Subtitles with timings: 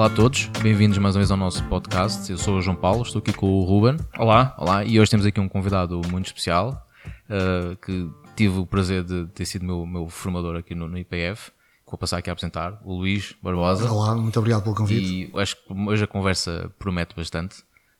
[0.00, 2.32] Olá a todos, bem-vindos mais uma vez ao nosso podcast.
[2.32, 3.98] Eu sou o João Paulo, estou aqui com o Ruben.
[4.16, 4.54] Olá.
[4.56, 6.88] Olá, e hoje temos aqui um convidado muito especial
[7.28, 11.52] uh, que tive o prazer de ter sido meu, meu formador aqui no, no IPF.
[11.86, 13.92] Vou passar aqui a apresentar o Luís Barbosa.
[13.92, 15.30] Olá, muito obrigado pelo convite.
[15.34, 17.56] E acho que hoje a conversa promete bastante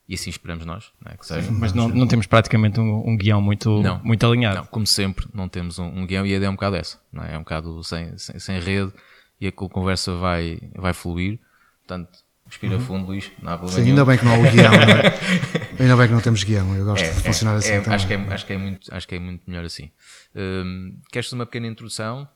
[0.08, 1.18] e assim esperamos nós, não é?
[1.18, 1.52] que seja.
[1.52, 4.00] Mas não, não temos praticamente um, um guião muito, Não.
[4.02, 4.56] muito alinhado.
[4.56, 6.98] Não, como sempre, não temos um, um guião e a ideia é um bocado essa,
[7.12, 7.34] não é?
[7.34, 8.90] É um bocado sem, sem, sem rede
[9.38, 11.38] e a conversa vai, vai fluir.
[11.90, 13.98] Portanto, respira fundo, Luís, não há problema Sim, nenhum.
[13.98, 15.60] ainda bem que não há o guião, não é?
[15.80, 17.94] Ainda bem que não temos guião, eu gosto de funcionar assim é, também.
[17.94, 19.90] acho, que é, acho, que é muito, acho que é muito melhor assim.
[20.36, 22.28] Hum, queres fazer uma pequena introdução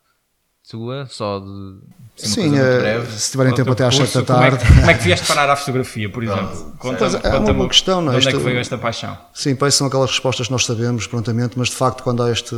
[0.68, 1.80] tua, só de uma
[2.16, 3.12] Sim, eh, breve?
[3.12, 4.64] se tiverem O tempo até às 7 percurso, da como é tarde.
[4.66, 6.74] que- Como é que vieste parar à fotografia, por exemplo?
[6.78, 8.14] Conta-me- Pois é, é uma boa questão, não é?
[8.14, 9.18] de onde é que Isto- veio esta paixão?
[9.34, 12.54] Sim, pois são aquelas respostas que nós sabemos prontamente, mas de facto quando há este,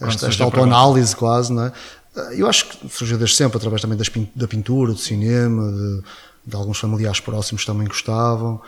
[0.00, 1.72] esta, esta autoanálise quase, não é?
[2.36, 6.02] Eu acho que surgiu desde sempre, através também das da pintura, do cinema, de,
[6.46, 8.60] de alguns familiares próximos também gostavam.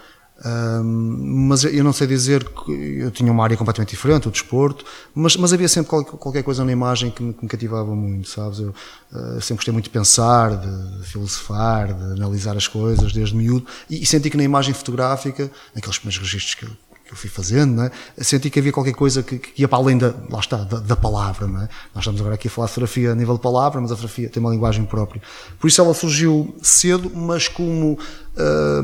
[0.42, 4.86] Ahm, mas eu não sei dizer que eu tinha uma área completamente diferente, o desporto,
[5.14, 8.26] mas, mas havia sempre qual- qualquer coisa na imagem que me, que me cativava muito,
[8.28, 8.58] sabes?
[8.60, 8.74] Eu
[9.12, 14.02] ah, sempre gostei muito de pensar, de filosofar, de analisar as coisas desde miúdo e,
[14.02, 16.70] e senti que na imagem fotográfica, naqueles primeiros registros que eu,
[17.10, 17.90] que eu fui fazendo, é?
[18.18, 20.94] senti que havia qualquer coisa que, que ia para além da, lá está, da, da
[20.94, 21.46] palavra.
[21.46, 21.68] É?
[21.92, 24.28] Nós estamos agora aqui a falar de fotografia a nível de palavra, mas a fotografia
[24.28, 25.20] tem uma linguagem própria.
[25.58, 27.98] Por isso ela surgiu cedo, mas como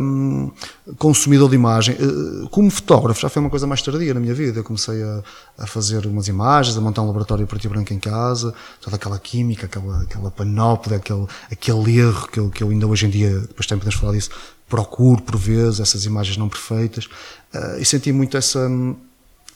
[0.00, 0.50] hum,
[0.98, 4.58] consumidor de imagem, eh, como fotógrafo, já foi uma coisa mais tardia na minha vida.
[4.58, 5.22] Eu comecei a,
[5.58, 9.20] a fazer umas imagens, a montar um laboratório preto e branco em casa, toda aquela
[9.20, 13.38] química, aquela, aquela panóplia, aquele, aquele erro que eu, que eu ainda hoje em dia,
[13.38, 14.30] depois também podemos falar disso,
[14.68, 17.08] procuro por vezes, essas imagens não perfeitas,
[17.52, 18.68] eh, e senti muito essa,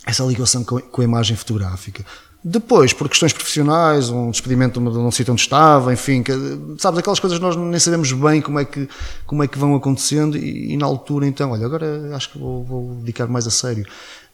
[0.07, 2.05] essa ligação com, com a imagem fotográfica.
[2.43, 6.33] Depois, por questões profissionais, um despedimento de um- sítio onde estava, enfim, que,
[6.79, 8.89] sabes, aquelas coisas nós nem sabemos bem como é que,
[9.27, 12.65] como é que vão acontecendo e, e na altura então, olha, agora acho que vou,
[12.65, 13.85] vou dedicar mais a sério.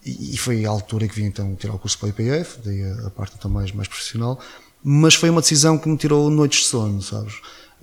[0.04, 2.80] E, e foi a altura que vim então tirar o curso para o IPF, daí
[2.84, 4.38] a, a parte então mais, mais profissional,
[4.84, 7.34] mas foi uma decisão que me tirou noites de sono, sabes?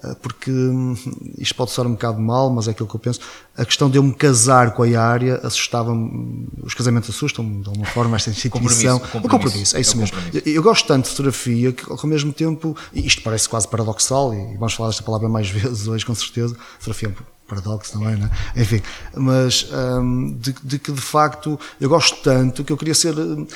[0.03, 0.95] Uh, porque hum,
[1.37, 3.19] isto pode soar um bocado mal, mas é aquilo que eu penso.
[3.55, 6.47] A questão de eu me casar com a área assustava-me.
[6.61, 8.99] Os casamentos assustam-me de alguma forma, esta instituição.
[8.99, 10.15] Compromisso, O compromisso, é isso É mesmo.
[10.17, 10.49] compromisso.
[10.49, 14.73] Eu, gosto tanto de fotografia que, ao mesmo tempo, isto parece quase paradoxal, e vamos
[14.73, 16.55] falar desta palavra mais vezes hoje, com certeza.
[16.79, 18.15] Fotografia é paradoxo, é?
[18.15, 18.61] Não é?
[18.61, 18.81] Enfim,
[19.15, 23.17] mas hum, de, de que de facto eu gosto tanto que eu queria ser.
[23.17, 23.47] hum,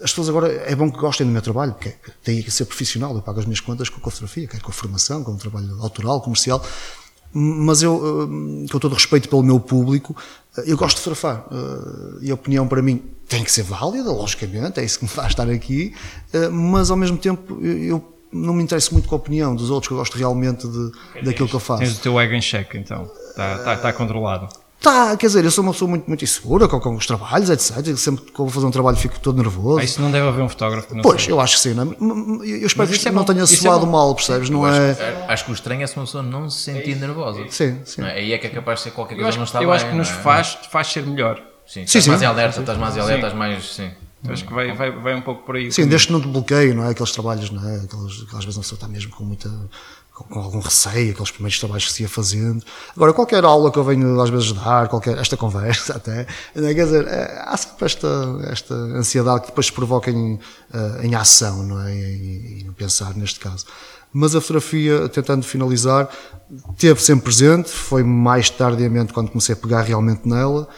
[0.00, 1.92] as pessoas agora é bom que gostem do meu trabalho, porque
[2.22, 4.72] tem que ser profissional, eu pago as minhas contas com a fotografia, quer com a
[4.72, 6.64] formação, com o trabalho autoral, comercial,
[7.32, 10.16] mas eu, hum, com todo respeito pelo meu público,
[10.66, 11.46] eu gosto de fotografar.
[12.20, 15.28] E a opinião para mim tem que ser válida, logicamente, é isso que me faz
[15.28, 15.94] estar aqui,
[16.52, 19.94] mas ao mesmo tempo eu não me interesso muito com a opinião dos outros, que
[19.94, 20.90] eu gosto realmente de,
[21.24, 21.82] daquilo que eu faço.
[21.82, 23.10] Tens o teu ego em cheque, então.
[23.30, 24.48] Está tá, tá controlado.
[24.80, 27.96] Tá, quer dizer, eu sou uma pessoa muito, muito insegura com, com os trabalhos, etc.
[27.96, 29.80] Sempre que vou fazer um trabalho fico todo nervoso.
[29.80, 31.32] Ah, Isso não deve haver um fotógrafo que não Pois, sei.
[31.32, 31.70] eu acho que sim.
[31.70, 31.82] É?
[31.82, 34.48] M- Eu espero que é não bom, tenha isso é mal, percebes?
[34.50, 35.24] Não é.
[35.26, 37.40] Acho que o estranho é se uma pessoa não se sentir nervosa.
[37.50, 38.02] Sim, sim.
[38.02, 38.12] Não é?
[38.18, 39.66] Aí é que é capaz de ser qualquer Eu coisa acho, que não está eu
[39.66, 39.74] bem.
[39.76, 40.12] acho que nos é?
[40.12, 41.36] faz, faz ser melhor.
[41.66, 42.10] Sim, Sim, estás sim.
[42.10, 43.64] mais alerta, estás mais alerta, estás mais.
[43.74, 43.90] Sim.
[44.26, 45.70] Acho que vai, vai, vai um pouco por aí.
[45.70, 46.90] Sim, desde que não te bloqueio, não é?
[46.90, 47.76] Aqueles trabalhos, não é?
[47.76, 49.48] Aqueles, que às vezes a pessoa está mesmo com muita.
[50.12, 52.64] Com, com algum receio, aqueles primeiros trabalhos que se ia fazendo.
[52.96, 56.74] Agora, qualquer aula que eu venho às vezes dar, qualquer, esta conversa até, é?
[56.74, 60.40] quer dizer, é, há sempre esta, esta ansiedade que depois se provoca em,
[60.74, 61.94] eh, em ação, não é?
[61.94, 63.64] E, e no pensar neste caso.
[64.12, 66.08] Mas a fotografia, tentando finalizar,
[66.76, 70.68] teve sempre presente, foi mais tardiamente quando comecei a pegar realmente nela.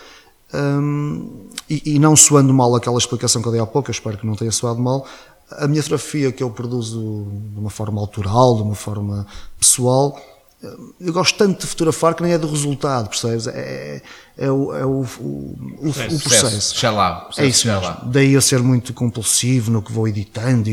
[0.52, 4.18] Hum, e, e não soando mal aquela explicação que eu dei há pouco, eu espero
[4.18, 5.06] que não tenha soado mal,
[5.52, 9.26] a minha fotografia que eu produzo de uma forma autoral, de uma forma
[9.58, 10.20] pessoal,
[10.62, 13.46] hum, eu gosto tanto de fotografar que nem é do resultado, percebes?
[13.46, 14.02] É,
[14.38, 16.78] é, o, é o, o, o, o processo.
[16.78, 17.28] Já lá.
[17.36, 18.02] É isso já lá.
[18.06, 20.72] Daí eu ser muito compulsivo no que vou editando e,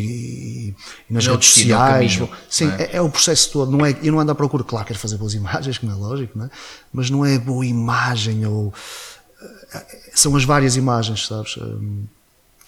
[0.69, 0.75] e-
[1.09, 2.15] nas Não é redes é sociais.
[2.17, 2.83] caminho, Sim, é?
[2.83, 2.89] é?
[2.97, 3.71] é o processo todo.
[3.71, 6.37] Não é, eu não ando à procura, claro, quero fazer boas imagens, como é lógico,
[6.37, 6.49] não é?
[6.93, 8.73] mas não é boa imagem ou.
[10.13, 11.57] São as várias imagens, sabes?
[11.57, 12.05] Hum,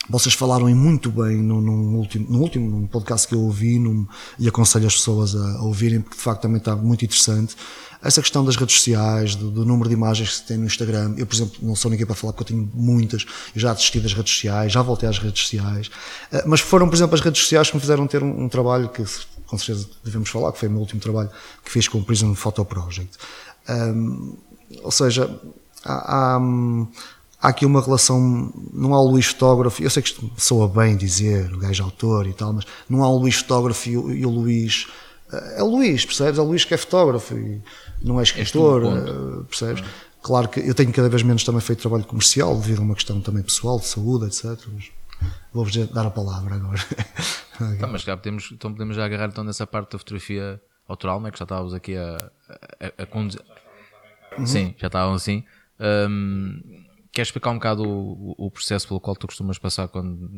[0.10, 4.08] Vocês falaram muito bem no, num último, no último num podcast que eu ouvi num-
[4.40, 7.56] e aconselho as pessoas a, a ouvirem, porque de facto também está muito interessante.
[8.02, 11.14] Essa questão das redes sociais, do, do número de imagens que se tem no Instagram.
[11.18, 13.26] Eu, por exemplo, não sou ninguém para falar porque eu tenho muitas.
[13.54, 15.92] Eu já desisti das redes sociais, já voltei às redes sociais.
[16.32, 18.88] Eh, Mas foram, por exemplo, as redes sociais que me fizeram ter um, um trabalho
[18.90, 19.04] que
[19.48, 21.30] com certeza devemos falar, que foi o meu último trabalho
[21.66, 23.18] que fiz com o Prism Photo Project.
[23.68, 24.38] Hum,
[24.82, 25.30] ou seja,
[25.86, 26.40] há, há,
[27.42, 30.96] há aqui uma relação, não há o Luís fotógrafo, eu sei que isto soa bem
[30.96, 34.26] dizer, o gajo autor e tal, mas não há o Luís fotógrafo e o, e
[34.26, 34.88] o Luís
[35.32, 36.40] é o Luís, percebes?
[36.40, 37.62] É o Luís que é fotógrafo e
[38.02, 39.84] não é escritor, um eh, percebes?
[40.22, 43.22] Claro que eu tenho cada vez menos também feito trabalho comercial devido a uma questão
[43.22, 44.60] também pessoal, de saúde, etc.
[44.74, 44.92] Mas
[45.54, 46.80] vou-vos dar a palavra agora.
[47.78, 51.30] Tá, mas já podemos, então podemos já agarrar então nessa parte da fotografia autoral, né,
[51.30, 52.16] que já estávamos aqui a,
[52.80, 53.42] a, a conduzir.
[54.46, 55.44] Sim, já estavam assim.
[55.80, 56.62] Hum,
[57.12, 60.30] queres explicar um bocado o, o processo pelo qual tu costumas passar quando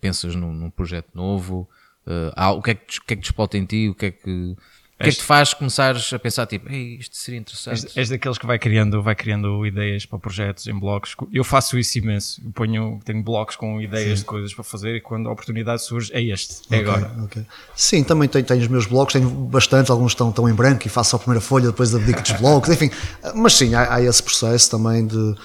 [0.00, 1.68] pensas num, num projeto novo?
[2.06, 3.22] Uh, o, que é que, o que é que
[3.56, 3.88] em ti?
[3.88, 4.56] O que é que,
[5.00, 7.86] o que, é que te faz começares a pensar tipo, Ei, isto seria interessante?
[7.86, 11.14] És, és daqueles que vai criando, vai criando ideias para projetos em blocos.
[11.32, 12.42] Eu faço isso imenso.
[12.44, 16.12] Eu ponho, tenho blocos com ideias de coisas para fazer e quando a oportunidade surge,
[16.12, 17.12] é este, é agora.
[17.12, 17.46] Ok, ok.
[17.76, 20.90] Sim, também tenho, tenho os meus blogs, tenho bastantes, alguns estão, estão em branco e
[20.90, 22.90] faço a primeira folha, depois abdico dos blogs, enfim.
[23.36, 25.36] Mas sim, há, há esse processo também de.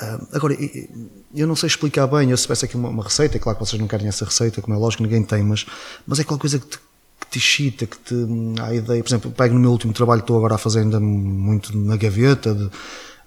[0.00, 0.56] ah, agora,
[1.34, 3.66] eu não sei explicar bem, eu se tivesse aqui uma, uma receita, é claro que
[3.66, 5.66] vocês não querem essa receita, como é lógico, ninguém tem, mas,
[6.06, 6.84] mas é aquela coisa que te, que
[7.34, 8.14] te excita, que te.
[8.60, 9.02] há ideia.
[9.02, 12.54] Por exemplo, pego no meu último trabalho, estou agora a fazer ainda muito na gaveta,
[12.54, 12.70] de,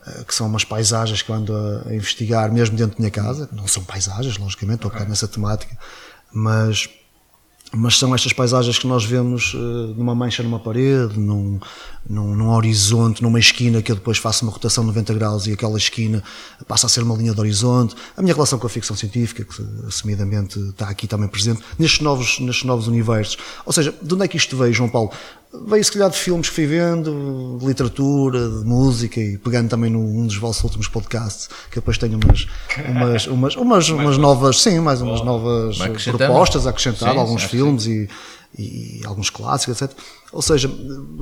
[0.06, 3.12] ah, que são umas paisagens que eu ando a, a investigar mesmo dentro da minha
[3.12, 3.50] casa.
[3.51, 5.77] Não são paisagens, logicamente, estou a pegar nessa temática,
[6.31, 6.89] mas
[7.74, 11.60] mas são estas paisagens que nós vemos eh, numa mancha numa parede, num,
[12.10, 15.54] num, num horizonte, numa esquina que eu depois faço uma rotação de 90 graus e
[15.54, 16.24] aquela esquina
[16.68, 17.96] passa a ser uma linha de horizonte.
[18.16, 22.40] A minha relação com a ficção científica, que assumidamente está aqui também presente, nestes novos,
[22.40, 23.38] nestes novos universos.
[23.66, 25.12] Ou seja, de onde é que isto veio, João Paulo?
[25.65, 29.89] Veio se calhar de filmes que fui vendo, de literatura, de música e pegando também
[29.89, 32.47] num dos vossos últimos podcasts, que depois tenho umas,
[32.89, 37.85] umas, umas, umas, umas novas, sim, mais umas novas propostas a acrescentar, Sim, alguns filmes
[37.85, 38.09] e,
[38.57, 39.97] e alguns clássicos, etc.
[40.33, 40.69] Ou seja,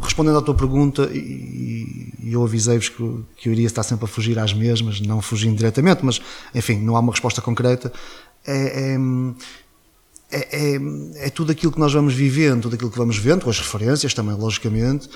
[0.01, 4.07] respondendo à tua pergunta, e, e eu avisei-vos que, que eu iria estar sempre a
[4.07, 6.19] fugir às mesmas, não fugindo diretamente, mas
[6.54, 7.94] enfim, não há uma resposta concreta.
[8.48, 8.98] É, é,
[10.36, 13.50] é, é, é tudo aquilo que nós vamos vivendo, tudo aquilo que vamos vendo, com
[13.50, 15.10] as referências também, logicamente,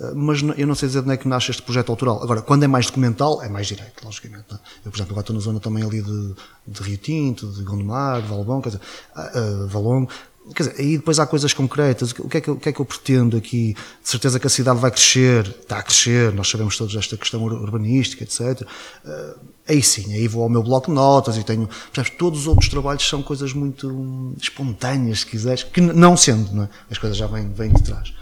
[0.00, 2.22] eh, mas eu não sei dizer de onde é que nasce este projeto autoral.
[2.22, 4.46] Agora, quando é mais documental, é mais direto, logicamente.
[4.50, 4.58] é?
[4.84, 6.34] Eu, por exemplo, agora estou na zona também ali de,
[6.66, 8.82] de Rio Tinto, de Gondomar, de Valbom, quer dizer,
[9.14, 10.10] ah, Valongo.
[10.56, 12.10] Quer dizer, aí depois há coisas concretas.
[12.18, 13.74] O que, é que, eu- o que é que eu pretendo aqui?
[14.02, 17.42] De certeza que a cidade vai crescer, está a crescer, nós sabemos todos esta questão
[17.44, 18.66] ur- urbanística, etc.
[19.04, 19.34] Ah,
[19.68, 21.68] aí sim, aí vou ao meu bloco de notas e tenho.
[21.92, 26.52] Percebes, todos os outros trabalhos são coisas muito hum, espontâneas, se quiseres, que não sendo,
[26.52, 26.68] não é?
[26.90, 28.12] As coisas já vêm, vêm de trás.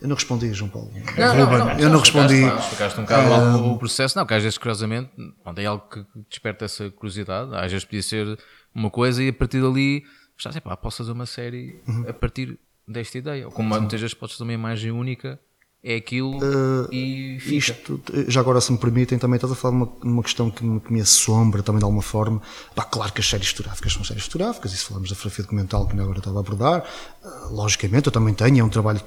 [0.00, 0.90] Eu não respondi, João Paulo.
[0.92, 2.44] Ruben, eu não respondi.
[2.44, 5.10] Explicaste, um bocado o, o processo, não, que às vezes, curiosamente,
[5.42, 7.50] pronto, é algo que que desperta essa curiosidade.
[7.54, 8.38] Às vezes podia ser
[8.74, 10.04] uma coisa e a partir dali,
[10.38, 13.46] estás a pá, posso fazer uma série a partir desta ideia.
[13.46, 15.38] Ou como muitas vezes podes fazer uma imagem única,
[15.82, 16.38] é aquilo
[16.90, 17.72] e fica.
[17.72, 20.64] Isto, já agora, se me permitem, também estás a falar de uma, uma questão que
[20.64, 22.40] me, que me assombra também de alguma forma.
[22.74, 25.86] Pá, claro que as séries fotográficas são séries fotográficas, e se falamos da fotografia documental
[25.86, 26.84] que ainda agora estava a abordar,
[27.22, 29.00] ah, logicamente eu também tenho, é um trabalho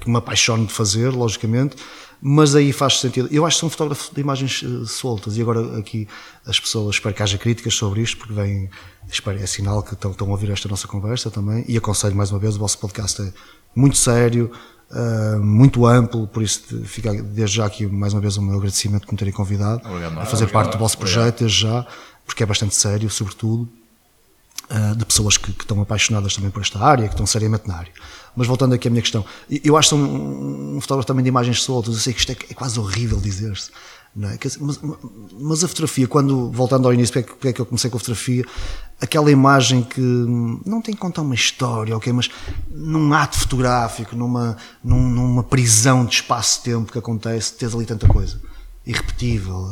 [0.00, 1.76] que me apaixono de fazer, logicamente,
[2.20, 3.28] mas aí faz sentido.
[3.30, 6.08] Eu acho que sou um fotógrafo de imagens eh, soltas, e agora aqui
[6.46, 8.68] as pessoas, espero que haja críticas sobre isto, porque vem,
[9.10, 12.30] espero, é sinal que estão, estão a ouvir esta nossa conversa também, e aconselho mais
[12.30, 13.32] uma vez, o vosso podcast é
[13.74, 14.50] muito sério,
[14.92, 19.06] Uh, muito amplo, por isso fica desde já aqui mais uma vez o meu agradecimento
[19.06, 21.86] por me terem convidado Obrigado, a fazer Obrigado, parte do vosso projeto desde já,
[22.26, 23.79] porque é bastante sério, sobretudo, uh,
[24.96, 27.92] de pessoas que, que estão apaixonadas também por esta área, que estão seriamente na área.
[28.36, 29.24] Mas voltando aqui à minha questão,
[29.64, 32.30] eu acho que sou um, um fotógrafo também de imagens soltas, eu sei que isto
[32.32, 33.70] é, é quase horrível dizer-se,
[34.22, 34.38] é?
[34.60, 34.80] Mas,
[35.40, 37.90] mas a fotografia, quando, voltando ao início, porque é que- porque é que eu comecei
[37.90, 38.44] com a fotografia,
[39.00, 42.28] aquela imagem que não tem que contar uma história, ok, mas
[42.70, 48.40] num ato fotográfico, numa, num- numa prisão de espaço-tempo que acontece, tens ali tanta coisa,
[48.86, 49.66] irrepetível,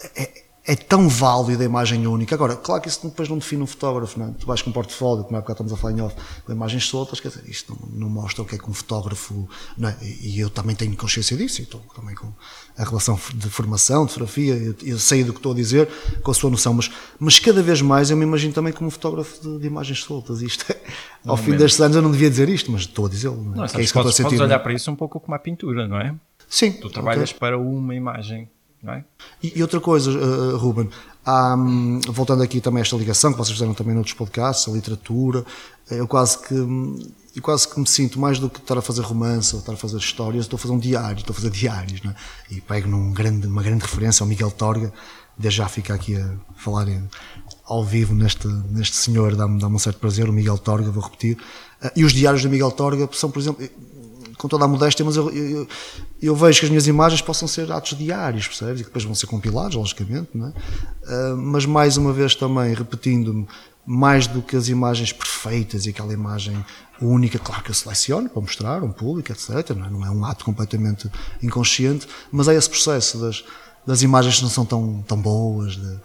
[0.00, 2.34] eh, é, é tão válido a imagem única.
[2.34, 4.30] Agora, claro que isso depois não define um fotógrafo, não é?
[4.32, 6.86] Tu vais com um portfólio, como é que estamos a falar em off, com imagens
[6.86, 9.96] soltas, quer dizer, isto não, não mostra o que é que um fotógrafo, não é?
[10.02, 12.32] E eu também tenho consciência disso, e estou também com
[12.76, 15.88] a relação de formação, de fotografia, eu, eu sei do que estou a dizer,
[16.22, 18.90] com a sua noção, mas, mas cada vez mais eu me imagino também como um
[18.90, 20.42] fotógrafo de, de imagens soltas.
[20.42, 20.80] Isto é,
[21.24, 23.36] ao fim destes anos eu não devia dizer isto, mas estou a dizê-lo.
[23.36, 23.46] Não é?
[23.46, 24.42] Não, Que é sabes, isso que eu estou a podes, podes sentir.
[24.42, 26.14] olhar para isso um pouco como a pintura, não é?
[26.48, 27.38] Sim, Tu trabalhas ok.
[27.40, 28.55] para uma imagem, não
[28.92, 29.04] é?
[29.42, 30.88] E, e outra coisa, uh, Ruben,
[31.26, 35.44] hum, voltando aqui também a esta ligação que vocês fizeram também noutros podcasts, a literatura,
[35.90, 36.98] eu quase que hum,
[37.34, 39.76] eu quase que me sinto mais do que estar a fazer romance ou estar a
[39.76, 42.14] fazer histórias, estou a fazer um diário, estou a fazer diários, não é?
[42.50, 44.90] E pego num grande, uma grande referência ao Miguel Torga,
[45.36, 46.86] desde já fica aqui a falar
[47.66, 51.36] ao vivo neste, neste senhor, dá-me dá um certo prazer, o Miguel Torga, vou repetir.
[51.94, 53.68] E os diários do Miguel Torga são, por exemplo,
[54.36, 55.68] com toda a modéstia, mas eu, eu,
[56.20, 58.80] eu- vejo que as minhas imagens possam ser atos diários, percebes?
[58.80, 60.52] E que depois vão ser compilados, logicamente, não é?
[61.06, 63.46] Ah, mas mais uma vez também, repetindo-me,
[63.86, 66.64] mais do que as imagens perfeitas e aquela imagem
[67.00, 69.70] única, claro que eu seleciono para mostrar a um público, etc.
[69.76, 71.08] Não é, não é um ato completamente
[71.42, 73.44] inconsciente, mas é esse processo das,
[73.86, 75.98] das imagens que não são tão, tão boas, de,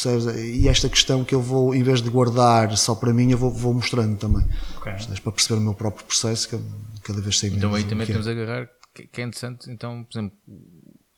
[0.00, 0.26] percebes?
[0.26, 3.50] E esta questão que eu vou, em vez de guardar só para mim, eu vou,
[3.50, 4.46] vou mostrando também.
[4.76, 4.92] Ok.
[4.92, 5.20] Percebes?
[5.20, 6.58] Para perceber o meu próprio processo, que
[7.02, 8.14] cada vez sei Então aí também que é.
[8.14, 10.36] temos a agarrar, que, é interessante, então, por exemplo,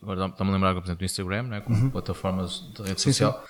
[0.02, 2.98] agora estamos a lembrar, por exemplo, do Instagram, né, como plataformas de rede Uhum.
[2.98, 3.44] Sim, social.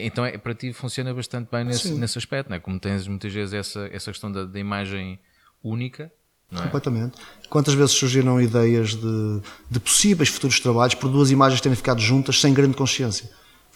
[0.00, 1.98] Então é, para ti funciona bastante bem nesse, Sim.
[1.98, 2.60] nesse aspecto, né?
[2.60, 5.18] como tens muitas vezes essa, essa questão da, da imagem
[5.60, 6.12] única,
[6.50, 6.64] não é?
[6.64, 7.18] Completamente.
[7.50, 12.40] Quantas vezes surgiram ideias de, de possíveis futuros trabalhos por duas imagens terem ficado juntas
[12.40, 13.28] sem grande consciência?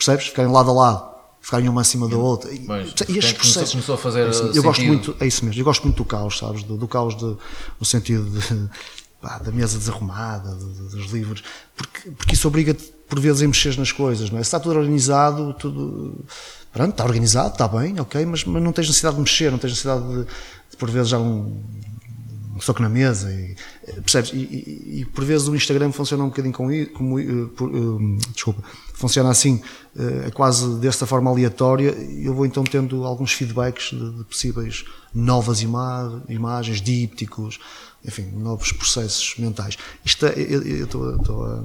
[0.05, 0.27] Percebes?
[0.29, 2.53] Ficarem lado a lado, ficarem uma acima da outra.
[2.53, 3.71] E, Pois, e estes começou- processos.
[3.73, 6.05] começou a fazer, É uh, eu gosto muito, é isso mesmo, eu gosto muito do
[6.05, 6.63] caos, sabes?
[6.65, 7.25] Do, do caos de,
[7.79, 8.69] no sentido de,
[9.21, 11.45] pá, da mesa desarrumada, de- dos livros,
[11.77, 14.43] porque, porque isso obriga-te por vezes a mexer nas coisas, não é?
[14.43, 16.25] Se está tudo organizado, tudo.
[16.73, 19.71] Pronto, está organizado, está bem, ok, mas, mas não tens necessidade de mexer, não tens
[19.73, 20.25] necessidade de,
[20.71, 21.63] de por vezes já um,
[22.57, 23.55] um soco na mesa e,
[23.87, 24.33] eh, percebes?
[24.33, 28.19] E, e- e por vezes o Instagram funciona um bocadinho com como, eh, por, eh,
[28.33, 28.63] desculpa,
[29.03, 29.61] funciona assim,
[29.99, 31.91] eh, é quase desta forma aleatória
[32.23, 37.59] eu vou então tendo alguns feedbacks de, de possíveis novas ima imagens, dípticos,
[38.05, 39.77] enfim, novos processos mentais.
[40.05, 41.65] Isto é, eu estou a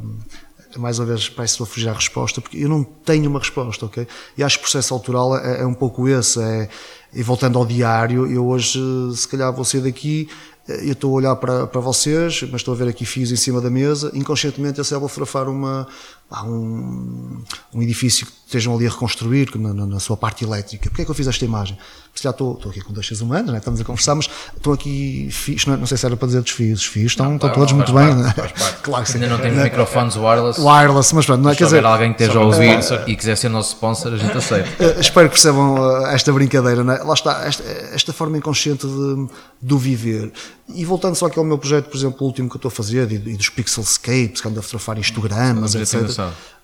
[0.77, 3.85] mais uma vez parece que vou fugir à resposta, porque eu não tenho uma resposta,
[3.85, 4.07] ok?
[4.37, 6.69] E acho que o processo autoral é, é um pouco esse, é,
[7.13, 8.79] e voltando ao diário, eu hoje,
[9.15, 10.29] se calhar vou sair daqui,
[10.67, 13.35] eh, eu estou a olhar para, para vocês, mas estou a ver aqui fios em
[13.35, 15.87] cima da mesa, inconscientemente eu sei, vou fotografar uma,
[16.29, 17.41] pá, um,
[17.73, 20.89] um edifício que estejam ali a reconstruir na, na- na sua parte elétrica.
[20.89, 21.77] Porquê é que eu fiz esta imagem?
[22.11, 23.57] Porque já estou, estou aqui com dois seres humanos, né?
[23.59, 25.29] estamos a conversar, mas estou aqui,
[25.67, 27.55] não, é- não sei se era para dizer dos fios, os fios estão, estão Claro,
[27.55, 28.33] todos muito parte, bem, né?
[28.33, 28.81] parte.
[28.83, 29.17] claro que sim.
[29.19, 30.59] Ainda não temos microfones wireless.
[30.61, 33.35] wireless, mas pronto, não é, Se quer dizer, alguém que esteja a ouvir e quiser
[33.37, 34.67] ser nosso sponsor, a gente aceita.
[34.83, 36.97] Eh, espero que percebam eh, esta brincadeira, né?
[37.03, 39.27] lá está, esta, esta forma inconsciente de,
[39.61, 40.31] do viver.
[40.73, 42.71] E voltando só aqui ao meu projeto, por exemplo, o último que eu estou a
[42.71, 46.15] fazer, e, e dos pixelscapes, que ando a fotografar histogramas, Mas eu tenho etc.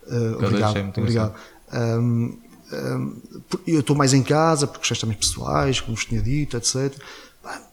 [0.10, 1.33] Cada vez obrigado, muito obrigado.
[1.72, 2.33] Ahm,
[3.50, 6.93] por- eu estou mais em casa, por questões também pessoais, como vos tinha dito, etc.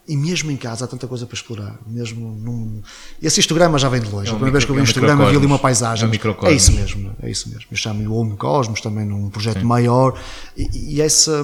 [0.07, 1.79] E mesmo em casa há tanta coisa para explorar.
[1.87, 2.81] Mesmo num...
[3.21, 4.29] Esse histograma já vem de longe.
[4.29, 5.45] É um a primeira vez que eu vi um micro- é um histograma vi ali
[5.45, 6.03] uma paisagem.
[6.03, 6.11] É um.
[6.51, 7.65] É isso mesmo, é isso mesmo.
[7.71, 10.19] Eu chamo-lhe o Home Cosmos, também num projeto maior.
[10.57, 11.41] E, e essa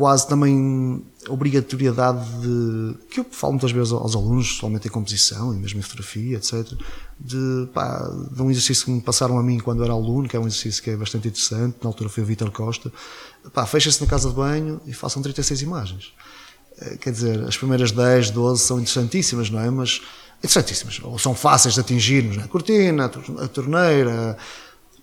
[0.00, 5.58] quase também obrigatoriedade de, que eu falo muitas vezes aos alunos, somente em composição e
[5.58, 6.72] mesmo em fotografia, etc.,
[7.18, 10.40] de, pá, de um exercício que me passaram a mim quando era aluno, que é
[10.40, 12.90] um exercício que é bastante interessante, na altura foi o Vítor Costa,
[13.52, 16.12] pá, fecha-se na casa de banho e façam 36 imagens.
[16.78, 19.68] Eh, Quer dizer, as primeiras 10, 12 são interessantíssimas, não é?
[19.70, 20.00] Mas,
[20.38, 22.46] interessantíssimas, ou são fáceis de atingirmos, não é?
[22.46, 24.36] A cortina, a tor- a torneira,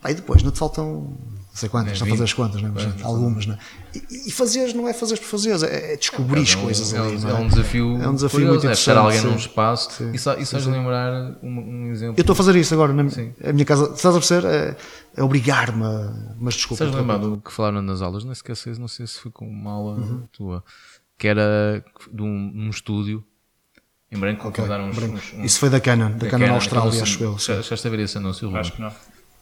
[0.04, 1.18] Aí depois não te faltam
[1.58, 2.30] sei quantas, É, estão a fazer 20.
[2.30, 2.72] as quantas, não é?
[2.72, 3.58] Mas, algumas, não é?
[3.96, 6.94] E, e fazeres não é fazeres por fazeres, é, é descobrir as É um- coisas
[6.94, 7.20] é, um- ali.
[7.20, 8.98] não é um desafio, É um desafio curioso, muito é interessante.
[8.98, 9.28] alguém sim.
[9.28, 10.12] num espaço Sim.
[10.14, 12.16] e só, e só lembrar um, um exemplo.
[12.18, 13.34] Eu estou a fazer isso agora, na Sim.
[13.44, 14.48] a minha casa, estás a perceber?
[14.48, 14.78] É,
[15.18, 16.84] é obrigar-me, a- mas desculpa.
[16.84, 18.24] Estás lembrado do que falaram nas aulas?
[18.24, 20.24] Não esqueces, não sei se foi com uma aula Uhum.
[20.32, 20.64] tua,
[21.18, 21.84] que era
[22.14, 23.24] de um, um estúdio
[24.12, 25.16] em branco que Ok, dar uns, branco.
[25.16, 27.38] uns, uns Isso foi da Canon, da Canon Austrália, aquele acho eu.
[27.40, 28.56] Já, já a ver esse anúncio?
[28.56, 28.92] Acho que não.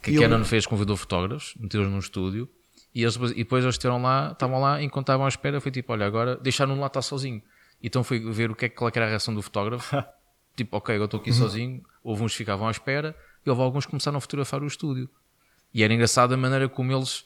[0.02, 2.48] Que E a eu- Canon fez, convidou fotógrafos, meteu-os num estúdio
[2.94, 5.92] e, eles, e depois eles estiveram lá, estavam lá, enquanto estavam à espera, foi tipo,
[5.92, 7.42] olha, agora deixaram-no lá estar sozinho.
[7.82, 9.96] Então foi ver o que é, qual é era a reação do fotógrafo.
[10.56, 11.22] tipo, ok, eu estou Uhum.
[11.22, 11.82] aqui sozinho.
[12.02, 15.08] Houve uns que ficavam à espera e houve alguns que começaram a fotografar o estúdio.
[15.74, 17.24] E era engraçado a maneira como eles.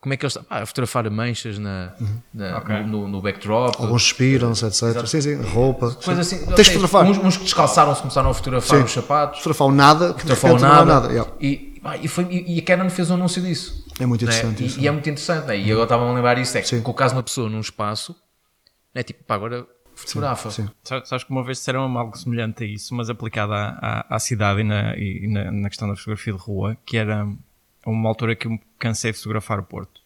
[0.00, 0.38] Como é que eles.
[0.48, 1.92] Ah, a fotografar manchas na,
[2.32, 2.74] na- Ok.
[2.84, 3.76] no, no- backdrop.
[3.76, 3.84] Uhum.
[3.84, 5.06] Alguns suspiram-se, etc.
[5.06, 5.90] Sim, sim, roupa.
[6.00, 6.12] Sim.
[6.12, 7.04] assim, Tens ok, de fotografar.
[7.04, 8.84] Uns, uns que descalçaram-se começaram a fotografar Sim.
[8.84, 9.38] os sapatos.
[9.40, 11.00] Fotografar o nada, que de Fotografar o repente não há nada.
[11.00, 11.12] nada.
[11.12, 11.32] Yeah.
[11.38, 11.69] E,
[12.00, 13.86] e, foi, e, e a Canon fez um anúncio disso.
[13.98, 14.32] É muito né?
[14.32, 14.80] interessante E, isso.
[14.80, 15.46] e é muito interessante.
[15.46, 15.58] Né?
[15.58, 16.82] E agora estavam a lembrar isso: é que Sim.
[16.82, 18.14] colocares uma pessoa num espaço,
[18.94, 19.02] né?
[19.02, 20.50] tipo, pá, agora fotografa.
[20.50, 20.68] Sim.
[20.82, 24.18] Sabes sabes que uma vez disseram algo semelhante a isso, mas aplicado à, à, à
[24.18, 27.26] cidade e, na, e na, na questão da fotografia de rua, que era
[27.86, 30.00] uma altura que eu me cansei de fotografar o Porto.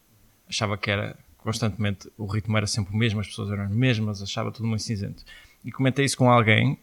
[0.49, 4.23] Achava que era constantemente, o ritmo era sempre o mesmo, as pessoas eram as mesmas,
[4.23, 5.23] achava tudo muito cinzento.
[5.64, 6.78] E comentei isso com alguém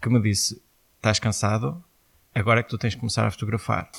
[0.00, 0.60] que me disse:
[0.96, 1.82] Estás cansado?
[2.40, 3.90] Agora é que tu tens que começar a fotografar.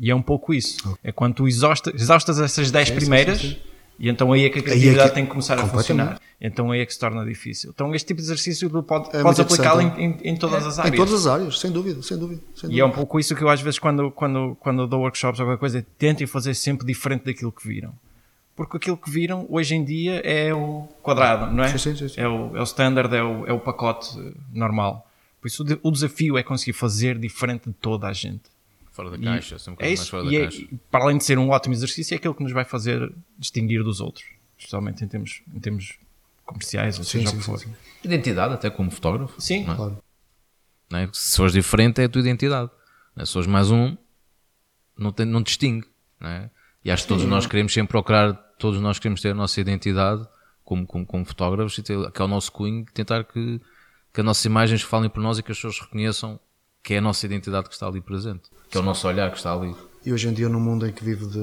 [0.00, 0.98] E é um pouco isso.
[1.04, 3.38] É quando tu exaustas, exaustas essas 10 sim, primeiras.
[3.40, 3.56] sim, sim.
[3.98, 6.18] E então aí é que a é criatividade que- tem que começar a funcionar.
[6.40, 7.70] Então aí é que se torna difícil.
[7.72, 10.24] Então este tipo de exercício pode, É podes aplicá-lo em, interessante.
[10.26, 10.96] em, em todas as Em áreas.
[10.96, 12.40] todas as áreas, sem dúvida, sem dúvida.
[12.54, 12.80] Sem E dúvida.
[12.82, 15.60] é um pouco isso que eu às vezes quando, quando, quando dou workshops ou qualquer
[15.60, 17.92] coisa, tentem fazer sempre diferente daquilo que viram.
[18.56, 21.68] Porque aquilo que viram hoje em dia é o quadrado, não é?
[21.68, 22.20] Sim, sim, sim, sim.
[22.20, 24.08] É, o, é o standard, é o, é o pacote
[24.52, 25.06] normal.
[25.42, 28.42] Por isso o, de- o desafio é conseguir fazer diferente de toda a gente.
[28.92, 30.10] Fora da E caixa, sempre um é mais isso.
[30.10, 30.62] fora E da é- caixa.
[30.62, 33.82] e para além de ser um ótimo exercício, é aquilo que nos vai fazer distinguir
[33.82, 34.24] dos outros.
[34.56, 35.98] especialmente em termos, em termos
[36.46, 37.58] comerciais, ou Sim, seja sim, o que sim, for.
[37.58, 37.74] sim.
[38.04, 39.40] Identidade, até como fotógrafo.
[39.40, 39.76] Sim, não é?
[39.76, 39.98] Claro.
[40.88, 41.08] Não é?
[41.12, 42.70] Se fores diferente, é a tua identidade.
[43.16, 43.26] Não é?
[43.26, 43.96] Se fores mais um,
[44.96, 45.86] não, tem, não distingue.
[46.20, 46.50] Não é?
[46.84, 50.24] E acho que todos nós queremos sempre procurar, todos nós queremos ter a nossa identidade
[50.64, 53.60] como, como, como fotógrafos, e ter, que é o nosso cunho, tentar que,
[54.12, 56.38] que as nossas imagens falem por nós e que as pessoas reconheçam
[56.82, 59.36] que é a nossa identidade que está ali presente, que é o nosso olhar que
[59.36, 59.74] está ali.
[60.04, 61.38] E hoje em dia, num mundo em que vive de.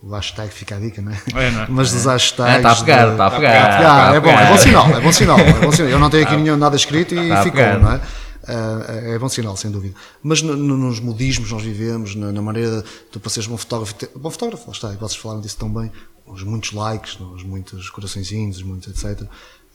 [0.00, 1.20] O hashtag fica a dica, não é?
[1.34, 1.66] É, não é?
[1.68, 2.56] Mas dos Ah, hashtags.
[2.58, 3.50] está a pegar, de- está a Tá a pegar.
[3.52, 3.76] pegar.
[3.78, 4.50] está Ah, a é bom, é pegar.
[4.52, 5.90] bom sinal, é bom sinal, é bom sinal.
[5.90, 7.78] Eu não tenho aqui nenhum nada escrito e Tá ficou, pegar.
[7.80, 8.00] não é?
[8.46, 9.96] Ah, é bom sinal, sem dúvida.
[10.22, 13.56] Mas no- no- nos modismos nós vivemos, na, na maneira de tu para seres bom
[13.56, 15.90] fotógrafo, ter- bom fotógrafo, lá está, e vocês falaram disso tão bem,
[16.24, 19.26] os muitos likes, os muitos coraçõezinhos, os muitos etc.,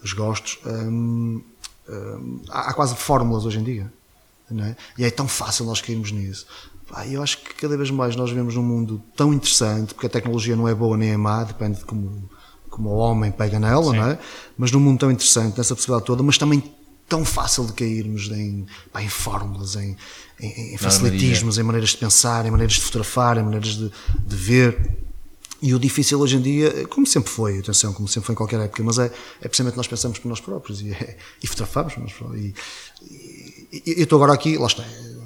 [0.02, 1.42] os gostos, hum,
[1.90, 3.92] hum, há, há quase fórmulas hoje em dia,
[4.50, 4.76] não é?
[4.98, 6.46] E é tão fácil nós cairmos nisso.
[6.90, 10.10] Pá, eu acho que cada vez mais nós vivemos num mundo tão interessante, porque a
[10.10, 12.30] tecnologia não é boa nem é má, depende de como,
[12.70, 14.20] como o homem pega nela, não é?
[14.58, 16.64] Mas num mundo tão interessante, nessa possibilidade toda, mas também
[17.10, 19.98] tão fácil de cairmos em, pá, em fórmulas, em,
[20.40, 23.92] em, em facilitismos, em maneiras de pensar, em maneiras de fotografar, em maneiras de,
[24.26, 25.07] de ver.
[25.62, 28.60] E o difícil hoje em dia, como sempre foi, atenção, como sempre foi em qualquer
[28.60, 29.12] época, mas é,
[29.42, 32.46] é precisamente nós pensamos por nós próprios e, é- e fotografamos por nós próprios.
[32.46, 32.54] E,
[33.72, 35.18] e- e eu estou agora aqui, lá está, eh,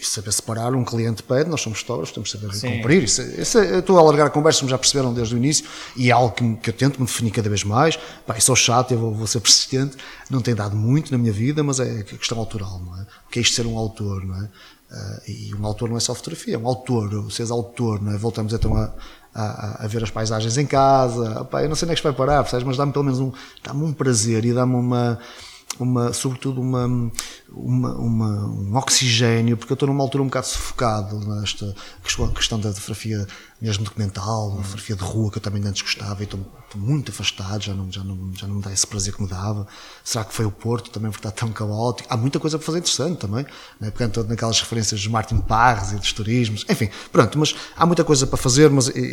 [0.00, 2.76] isso saber separar, um cliente pede, nós somos fotógrafos, temos que saber Sim.
[2.78, 3.02] cumprir.
[3.04, 5.38] Isso, é- isso é- eu estou a alargar a conversa, como já perceberam desde o
[5.38, 5.64] início,
[5.96, 7.96] e é algo que, que eu tento me definir cada vez mais.
[8.26, 9.96] Pá, sou chato, eu vou, vou ser persistente,
[10.28, 13.02] não tem dado muito na minha vida, mas é questão autoral, não é?
[13.26, 14.48] O que é isto de ser um autor, não é?
[14.90, 18.12] Ah, e um autor não é só fotografia, é um autor, se és autor, não
[18.12, 18.16] é?
[18.16, 18.90] Voltamos então a,
[19.34, 22.12] a, a ver as paisagens em casa, eu não sei onde é que isto vai
[22.14, 22.66] parar, percebes?
[22.66, 23.30] mas dá-me pelo menos um,
[23.62, 25.18] dá-me um prazer e dá-me uma,
[25.78, 26.86] uma, sobretudo uma,
[27.50, 32.58] uma, uma- um oxigênio, porque eu estou numa altura um bocado sufocado nesta questão, questão
[32.60, 33.26] da fotografia
[33.60, 37.10] mesmo documental, da fotografia de rua, que eu também antes gostava, e estou, estou muito
[37.12, 39.66] afastado, já não, já, não, já não me dá esse prazer que me dava.
[40.02, 42.08] Será que foi o Porto também porque está tão caótico?
[42.12, 43.46] Há muita coisa para fazer interessante também,
[43.80, 43.92] né?
[44.00, 48.26] estou naquelas referências de Martin Parres e dos turismos, enfim, pronto, mas há muita coisa
[48.26, 49.04] para fazer, mas eu,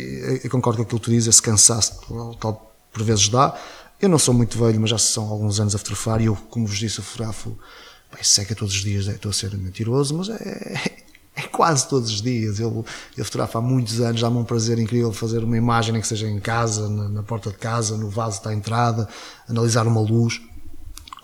[0.42, 2.00] eu concordo com aquilo que tu dizes, esse cansaço
[2.40, 3.54] tal por vezes dá.
[4.00, 6.66] Eu não sou muito velho, mas já são alguns anos a fotografar e eu, como
[6.66, 7.56] vos disse, fotografo
[8.12, 10.80] bem, seca todos os dias, é, estou a ser mentiroso, mas é,
[11.34, 12.60] é quase todos os dias.
[12.60, 12.84] Eu,
[13.16, 16.28] eu fotografo há muitos anos, dá-me um prazer incrível fazer uma imagem, nem que seja
[16.28, 19.08] em casa, na, na porta de casa, no vaso da entrada,
[19.48, 20.42] analisar uma luz.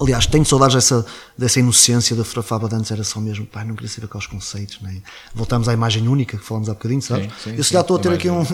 [0.02, 1.06] Aliás, tenho saudades dessa,
[1.38, 4.78] dessa inocência da fotografava de antes, era só mesmo, pá, não queria saber quais conceitos,
[4.82, 5.02] nem.
[5.34, 7.26] Voltamos à imagem única que falamos há bocadinho, sabes?
[7.26, 8.44] Sim, sim, eu se calhar estou a ter aqui um,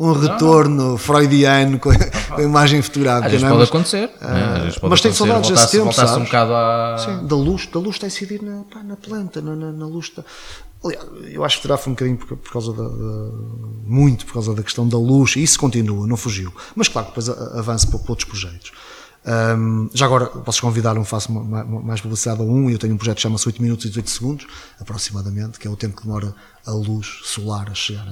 [0.00, 3.26] um retorno freudiano com a, com a imagem fotográfica.
[3.26, 3.52] Às vezes não é?
[3.52, 4.10] pode Mas- acontecer.
[4.20, 4.58] né?
[4.64, 6.24] Vezes pode mas tenho saudades desse tempo, voltasse um sabes?
[6.28, 6.96] bocado à.
[6.98, 9.86] Sim, da luz, da luz está a incidir na, pá, na planta, na, na, na
[9.86, 10.06] luz.
[10.06, 10.24] Está...
[10.84, 13.32] Aliás, eu acho que fotografo um bocadinho por, por causa da, da-
[13.84, 16.52] muito por causa da questão da luz, e isso continua, não fugiu.
[16.76, 18.70] Mas claro, depois a- avanço para, para outros projetos.
[19.30, 23.22] Ahm, já agora, vocês convidaram, faço mais publicidade a um, eu tenho um projeto que
[23.22, 24.46] chama-se 8 minutos e 18 segundos,
[24.80, 28.08] aproximadamente, que é o tempo que demora a luz solar a chegar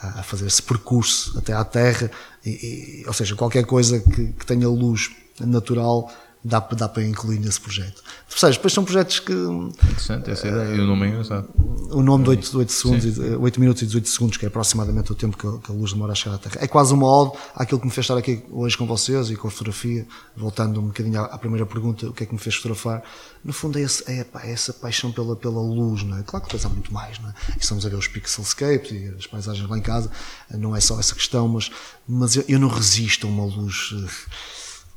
[0.00, 2.08] a, a fazer esse percurso até à Terra,
[2.44, 6.12] e, e- ou seja, qualquer coisa que, que tenha luz natural
[6.48, 8.02] dá, para- dá para incluir nesse projeto.
[8.28, 8.56] Percebes?
[8.56, 10.74] Depois são projetos que Interessante essa ideia.
[10.76, 11.48] E o nome é engraçado.
[11.90, 15.10] o nome de 8, 8, segundos, e- 8 minutos e 18 segundos, que é aproximadamente
[15.10, 16.56] o tempo que a, que a luz demora a chegar à Terra.
[16.60, 19.48] É quase uma ode àquilo que me fez estar aqui hoje com vocês e com
[19.48, 20.06] a fotografia.
[20.36, 23.02] Voltando um bocadinho à, à primeira pergunta, o que é que me fez fotografar?
[23.44, 26.22] No fundo é, esse, é, pá, é essa paixão pela, pela luz, não é?
[26.22, 27.34] Claro que depois há muito mais, não é?
[27.56, 30.10] E estamos a ver os pixelscapes e as paisagens lá em casa,
[30.50, 31.70] não é só essa questão, mas,
[32.08, 33.94] mas eu, eu não resisto a uma luz.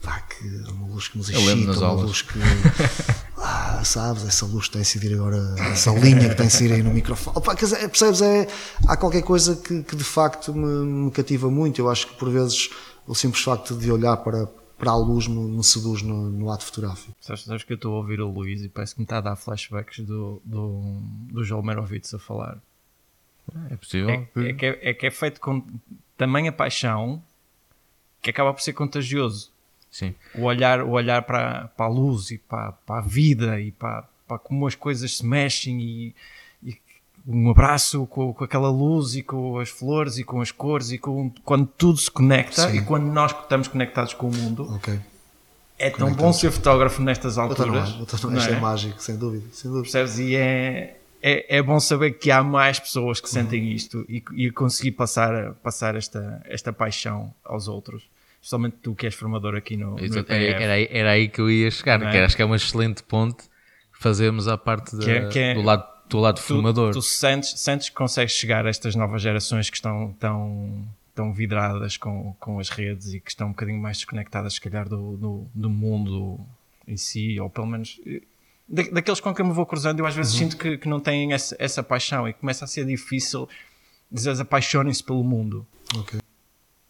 [0.02, 2.06] Pá, que, uma luz que nos Eu lembro excita, nas uma aulas.
[2.06, 2.40] luz que.
[3.42, 5.38] Ah, sabes, essa luz que tem a incidir agora,
[5.72, 7.38] essa linha que tem a incidir aí no microfone.
[7.38, 8.22] Opa, quer dizer, percebes?
[8.22, 8.48] É,
[8.88, 11.80] há qualquer coisa que, que de facto me, me cativa muito.
[11.80, 12.70] Eu acho que por vezes
[13.08, 14.46] o simples facto de olhar para,
[14.78, 17.14] para a luz me, me seduz no, no ato fotográfico.
[17.22, 19.22] Sabes, sabes que eu estou a ouvir o Luís e parece que me está a
[19.22, 21.00] dar flashbacks do, do,
[21.32, 22.58] do Joel Merovitz a falar.
[23.70, 24.10] É possível.
[24.10, 25.66] É, é que é, é que é feito com
[26.18, 27.22] tamanha paixão
[28.22, 29.52] que acaba por ser contagioso.
[30.00, 30.16] Sim.
[30.34, 34.06] O olhar, o olhar para, para a luz e para, para a vida e para,
[34.26, 36.16] para como as coisas se mexem e,
[36.64, 36.78] e
[37.28, 40.98] um abraço com, com aquela luz e com as flores e com as cores e
[40.98, 42.78] com quando tudo se conecta Sim.
[42.78, 44.98] e quando nós estamos conectados com o mundo Ok.
[45.78, 48.38] é tão bom ser fotógrafo nestas estou no alturas não ar.
[48.38, 48.60] Isto é é?
[48.60, 49.48] mágico, sem dúvida.
[49.52, 49.92] Sem dúvida.
[49.92, 50.18] percebes?
[50.18, 54.50] E é, é, é bom saber que há mais pessoas que sentem isto e, e
[54.50, 58.08] conseguir passar, passar esta, esta paixão aos outros.
[58.42, 60.00] Especialmente tu que és formador aqui no, no.
[60.06, 60.26] IPF.
[60.32, 62.12] Era, era, aí- era aí que eu ia chegar, Não é?
[62.12, 63.44] que acho que é uma excelente ponte
[63.92, 66.94] fazermos a parte da- Que é- que é- do lado, do lado tu, formador.
[66.94, 71.98] tu sentes, sentes que consegues chegar a estas novas gerações que estão tão, estão vidradas
[71.98, 75.48] com, com as redes e que estão um bocadinho mais desconectadas, se calhar, do, do,
[75.54, 76.40] do mundo
[76.88, 78.22] em si, ou pelo menos eh,
[78.68, 80.40] da, daqueles com quem me vou cruzando, eu às vezes uhum.
[80.40, 83.50] sinto que, que não têm essa, essa paixão e começa a ser difícil
[84.10, 85.68] dizer apaixonem-se pelo mundo.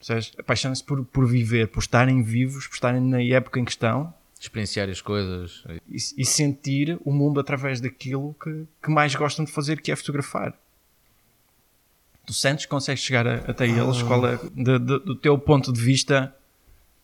[0.01, 0.31] Ok.
[0.39, 4.13] Apaixonem-se por, por viver, por estarem vivos, por estarem na época em que estão.
[4.39, 5.63] Experienciar as coisas.
[5.89, 9.95] E, e sentir o mundo através daquilo que, que mais gostam de fazer, que é
[9.95, 10.55] fotografar
[12.29, 14.03] tu sentes que consegues chegar a, até eles?
[14.03, 16.33] Qual é, de, de, do teu ponto de vista,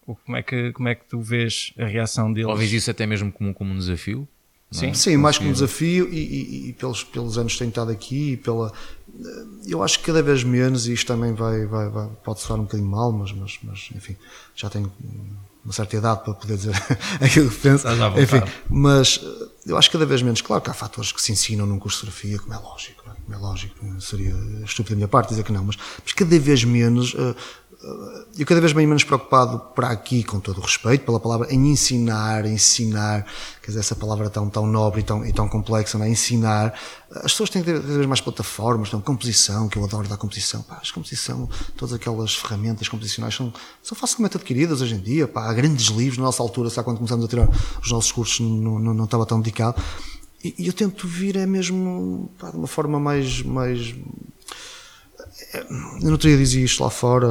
[0.06, 2.48] como é, que, como é que tu vês a reação deles?
[2.48, 4.28] Ou vês isso até mesmo como, como um desafio?
[4.70, 4.94] Sim, é?
[4.94, 8.34] Sim mais como um desafio e, e, e, pelos, pelos anos que tenho estado aqui
[8.34, 8.72] e pela
[9.68, 12.64] eu acho que cada vez menos e isto também vai, vai, vai pode soar um
[12.64, 14.16] bocadinho mal mas, mas, mas enfim
[14.56, 14.92] já tenho
[15.64, 16.76] uma certa idade para poder dizer
[17.20, 17.88] aquilo que penso.
[17.90, 19.20] Enfim, mas
[19.66, 22.06] eu acho que cada vez menos claro que há fatores que se ensinam num curso
[22.06, 23.38] de fotografia como é lógico é?
[23.38, 27.36] Lógico, seria estúpido da minha parte dizer que não, mas, mas cada vez menos, uh,
[28.38, 31.72] eu cada vez bem menos preocupado para aqui, com todo o respeito pela palavra, em
[31.72, 33.26] ensinar, ensinar,
[33.62, 36.10] quer dizer, essa palavra tão, tão nobre e tão, e tão complexa, não é?
[36.10, 36.74] ensinar.
[37.12, 40.80] As pessoas têm cada vez mais plataformas, então, composição, que eu adoro da composição, pá,
[40.82, 45.54] as composição, todas aquelas ferramentas composicionais são, são facilmente adquiridas hoje em dia, pá, há
[45.54, 47.50] grandes livros, na nossa altura, sabe, quando começamos a tirar
[47.82, 49.82] os nossos cursos, não, não, não estava tão dedicado.
[50.58, 53.96] E eu tento vir é mesmo pá, de uma forma mais, mais.
[56.02, 57.28] Eu não teria dizer isto lá fora,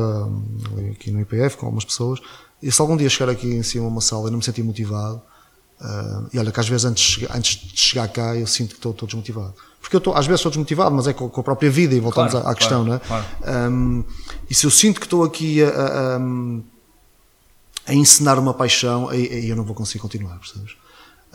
[0.90, 2.20] aqui no IPF, com algumas pessoas.
[2.62, 4.62] E se algum dia chegar aqui em cima a uma sala e não me sentir
[4.62, 5.20] motivado,
[5.80, 8.92] uh, e olha que às vezes antes, antes de chegar cá eu sinto que estou,
[8.92, 9.54] estou desmotivado.
[9.80, 12.00] Porque eu estou, às vezes estou desmotivado, mas é com, com a própria vida, e
[12.00, 13.24] voltamos claro, à, à, questão, claro, não é?
[13.40, 13.70] Claro.
[13.70, 14.04] Um,
[14.48, 16.18] e se eu sinto que estou aqui a, a,
[17.88, 20.74] a ensinar uma paixão, aí, aí eu não vou conseguir continuar, percebes?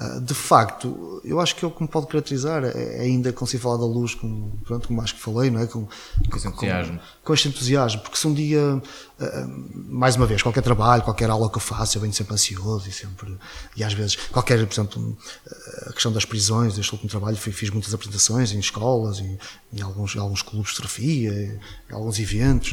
[0.02, 3.34] Ah, de facto, eu acho que é o que me pode caracterizar, é, é ainda
[3.34, 5.68] conseguir falar da luz, com, pronto, como acho que falei, não é?
[5.68, 5.86] com,
[6.30, 6.98] com esse entusiasmo.
[6.98, 8.82] Com, com, este entusiasmo, porque se um dia,
[9.20, 12.88] ah, mais uma vez, qualquer trabalho, qualquer aula que eu faço, eu venho sempre ansioso
[12.88, 13.38] e sempre,
[13.76, 15.18] e às vezes, qualquer, por exemplo,
[15.88, 19.38] a questão das prisões, este último trabalho, fiz muitas apresentações em escolas, em,
[19.74, 21.60] em alguns, alguns clubes de fotografia,
[21.90, 22.72] em alguns eventos,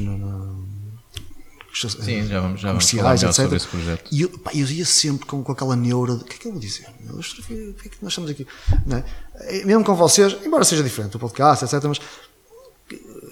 [1.76, 3.34] Sim, já vamos, já comerciais, etc.
[3.34, 4.08] Sobre esse projeto.
[4.10, 6.46] E eu, pá, eu ia sempre com, com aquela neura de o que é que
[6.48, 6.86] eu vou dizer?
[7.10, 7.18] O
[7.74, 8.46] que é que nós estamos aqui?
[8.90, 9.58] É?
[9.58, 9.64] é?
[9.64, 11.84] Mesmo com vocês, embora seja diferente o podcast, etc.
[11.84, 12.00] Mas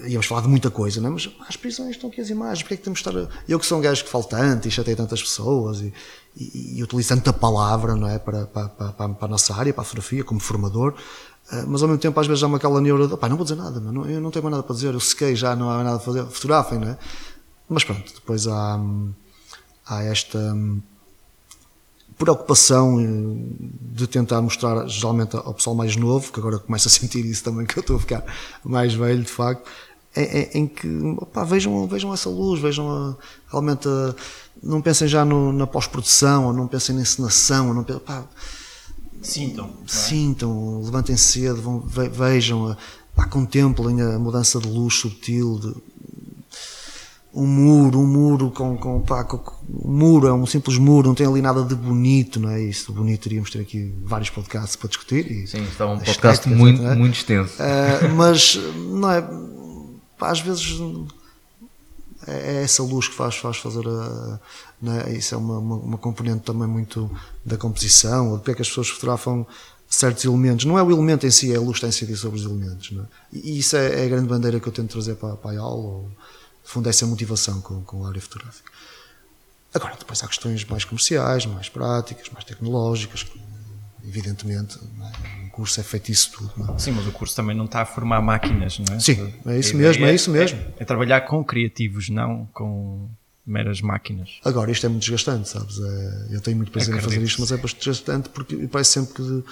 [0.07, 1.13] íamos falar de muita coisa, não é?
[1.13, 3.29] mas as prisões estão aqui as imagens, porque é que temos de estar.
[3.49, 5.93] Eu que sou um gajo que falo tanto e chatei tantas pessoas e,
[6.37, 8.19] e, e utilizo tanta palavra não é?
[8.19, 10.95] para, para, para, para, a nossa área, para a fotografia, como formador.
[11.53, 13.45] Uh, mas ao mesmo tempo, às vezes, há uma aquela neura de, pá, não vou
[13.45, 15.85] dizer nada, não, eu não tenho mais nada para dizer, eu sequei já, não há
[15.85, 16.99] nada a fazer, fotografem, não é?
[17.69, 18.81] Mas pronto, depois há,
[19.87, 20.81] há esta hum,
[22.19, 23.07] preocupação eh,
[23.93, 27.67] de tentar mostrar geralmente ao pessoal mais novo, que agora começa a sentir isso também,
[27.67, 28.25] que eu estou a ficar
[28.65, 29.69] mais velho de facto,
[30.17, 33.17] em, em que opa, vejam, vejam essa luz, vejam a,
[33.51, 34.15] realmente a,
[34.63, 38.29] não pensem já no, na pós-produção, ou não pensem na encenação, ou não, opa,
[39.23, 39.89] sintam, é?
[39.89, 42.77] sintam, levantem cedo, vão, vejam,
[43.15, 45.75] pá, contemplem a mudança de luz subtil, de,
[47.35, 51.15] um muro, um muro com, com, pá, com, um muro é um simples muro, não
[51.15, 52.93] tem ali nada de bonito, não é isso?
[52.93, 55.31] Bonito iríamos ter aqui vários podcasts para discutir.
[55.31, 56.95] E Sim, está um podcast muito, é?
[56.95, 57.55] muito extenso.
[57.55, 59.23] Uh, mas não é,
[60.17, 60.79] pá, às vezes
[62.27, 64.39] é, é essa luz que faz, faz fazer a,
[65.07, 65.13] é?
[65.13, 67.11] isso é uma, uma, uma, componente também muito
[67.45, 69.47] da composição, ou de que é que as pessoas fotografam
[69.89, 70.65] certos elementos.
[70.65, 72.93] Não é o elemento em si, é a luz que tem incidir sobre os elementos.
[72.93, 73.05] É?
[73.33, 75.85] E isso é, é, a grande bandeira que eu tento trazer para, para a aula.
[75.85, 76.11] Ou,
[76.65, 78.73] fundo, essa motivação com, com a área fotográfica.
[79.73, 83.27] Agora, depois há questões mais comerciais, mais práticas, mais tecnológicas,
[84.07, 85.47] evidentemente, é?
[85.47, 86.75] o curso é feito isso tudo.
[86.75, 86.79] É?
[86.79, 89.01] Sim, mas o curso também não está a formar máquinas, não é?
[89.01, 90.59] Sim, é isso mesmo, é, isso mesmo.
[90.79, 93.09] É, é, trabalhar com criativos, não com
[93.47, 94.39] meras máquinas.
[94.45, 95.79] Agora, isto é muito desgastante, sabes?
[95.79, 99.15] É, eu tenho muito prazer em fazer isto, mas é bastante desgastante porque parece sempre
[99.15, 99.45] que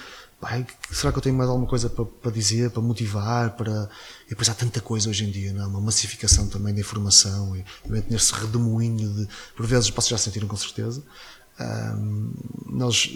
[0.43, 3.89] pai, será que eu tenho mais alguma coisa para, para, dizer, para motivar, para...
[4.25, 5.63] E depois há tanta coisa hoje em dia, não?
[5.63, 5.67] É?
[5.67, 7.63] uma massificação também da informação e
[8.09, 9.27] nesse redemoinho de...
[9.55, 11.01] Por vezes, vocês já sentiram com certeza,
[11.97, 12.33] um,
[12.65, 13.09] nós,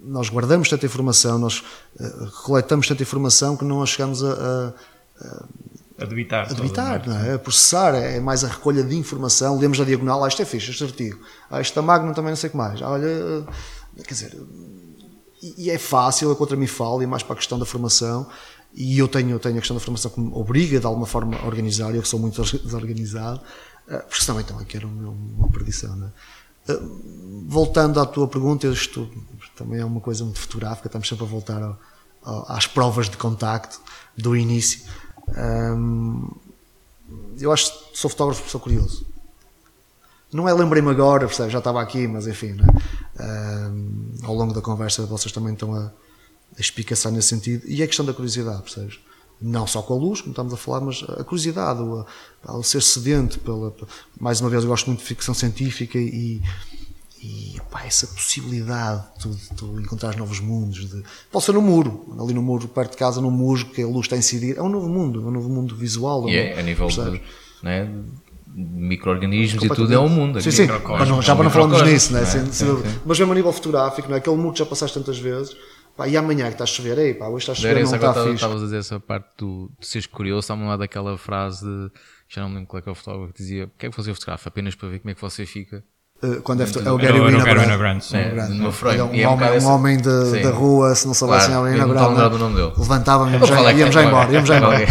[0.00, 1.64] nós guardamos tanta informação, nós
[1.98, 4.32] uh, coletamos tanta informação que não a chegamos a...
[4.32, 5.44] a, a
[5.96, 6.50] a debitar.
[6.50, 7.34] A debitar, não é?
[7.34, 9.56] A processar, é mais a recolha de informação.
[9.56, 11.20] Lemos a diagonal, ah, isto é fixe, este artigo.
[11.48, 12.82] Ah, isto é magno também não sei o que mais.
[12.82, 13.46] Ah, olha,
[14.02, 14.36] quer dizer,
[15.58, 18.26] e, é fácil, é contra mim falo, e é mais para a questão da formação.
[18.72, 21.36] E eu tenho, eu tenho a questão da formação que me obriga de alguma forma
[21.36, 23.40] a organizar, eu sou muito desorganizado,
[23.88, 25.94] eh, porque senão então aqui era uma perdição.
[25.94, 26.10] Não é?
[26.68, 26.80] Eh,
[27.46, 29.08] voltando à tua pergunta, isto
[29.54, 31.78] também é uma coisa muito fotográfica, estamos sempre a voltar ao,
[32.22, 33.80] ao, às provas de contacto
[34.16, 34.80] do início.
[35.28, 36.28] Um,
[37.38, 39.06] eu acho que sou fotógrafo porque sou curioso.
[40.32, 41.50] Não é lembrei-me agora, percebe?
[41.50, 42.66] já estava aqui, mas enfim, né?
[44.22, 45.92] Ao longo da conversa vocês também estão a,
[46.56, 47.64] a espicaçar nesse sentido.
[47.66, 48.98] E é questão da curiosidade, percebes?
[49.40, 52.06] Não só com a luz, como estamos a falar, mas a curiosidade, o,
[52.48, 53.74] o ser sedente pela.
[54.18, 56.40] Mais uma vez, eu gosto muito de ficção científica e,
[57.20, 60.88] e pá, essa possibilidade de tu, encontrar novos mundos.
[60.88, 63.86] De, pode ser no muro, ali no muro, perto de casa, no musgo, que a
[63.86, 64.56] luz está a incidir.
[64.56, 66.28] É um novo mundo, é um novo mundo visual.
[66.28, 67.20] E é, a nível de,
[67.62, 67.90] né,
[68.54, 70.40] micro-organismos e tudo é um mundo.
[70.40, 72.24] Sim, sim, não, já para não falarmos nisso, né?
[72.24, 73.00] Sim, sim, sim.
[73.04, 74.18] mas mesmo a nível fotográfico, não é?
[74.18, 75.56] aquele mundo que já passaste tantas vezes.
[75.96, 78.14] Pá, e amanhã que está a chover, ei, pá, hoje está a chover, não está
[78.14, 78.34] fixe.
[78.34, 81.90] Estavas a dizer essa parte do, de seres curioso, está-me lá daquela frase de,
[82.28, 83.90] já não me lembro qual é que é o fotógrafo, que dizia, o que é
[83.90, 84.48] que você fotografa?
[84.48, 85.84] Apenas para ver como é que você fica.
[86.22, 88.00] Uh, quando é, é o Gary Winogrand.
[88.12, 92.72] É, um, um, homem, um homem de, da rua, se não soubessem claro, alguém Winogrand,
[92.76, 94.32] levantava-me e íamos já embora.
[94.32, 94.86] Íamos já embora.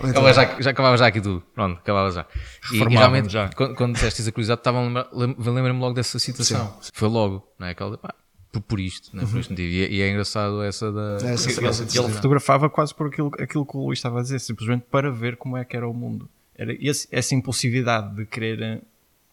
[0.00, 1.42] Acabava já, já acabava já aqui tudo.
[1.54, 2.26] Pronto, acabava já.
[2.72, 3.48] E, e realmente, já.
[3.48, 6.76] quando, quando disseste a curiosidade, estava a lembrar-me logo dessa situação.
[6.80, 6.90] Sim.
[6.92, 7.70] Foi logo, não é?
[7.70, 8.14] Aquela, pá,
[8.52, 9.24] por, por isto, né?
[9.24, 9.68] por este motivo.
[9.68, 11.18] E, e, é engraçado essa da.
[11.22, 14.22] É, essa, ele, essa ele fotografava quase por aquilo, aquilo que o Luís estava a
[14.22, 16.28] dizer, simplesmente para ver como é que era o mundo.
[16.54, 18.82] Era esse, essa impulsividade de querer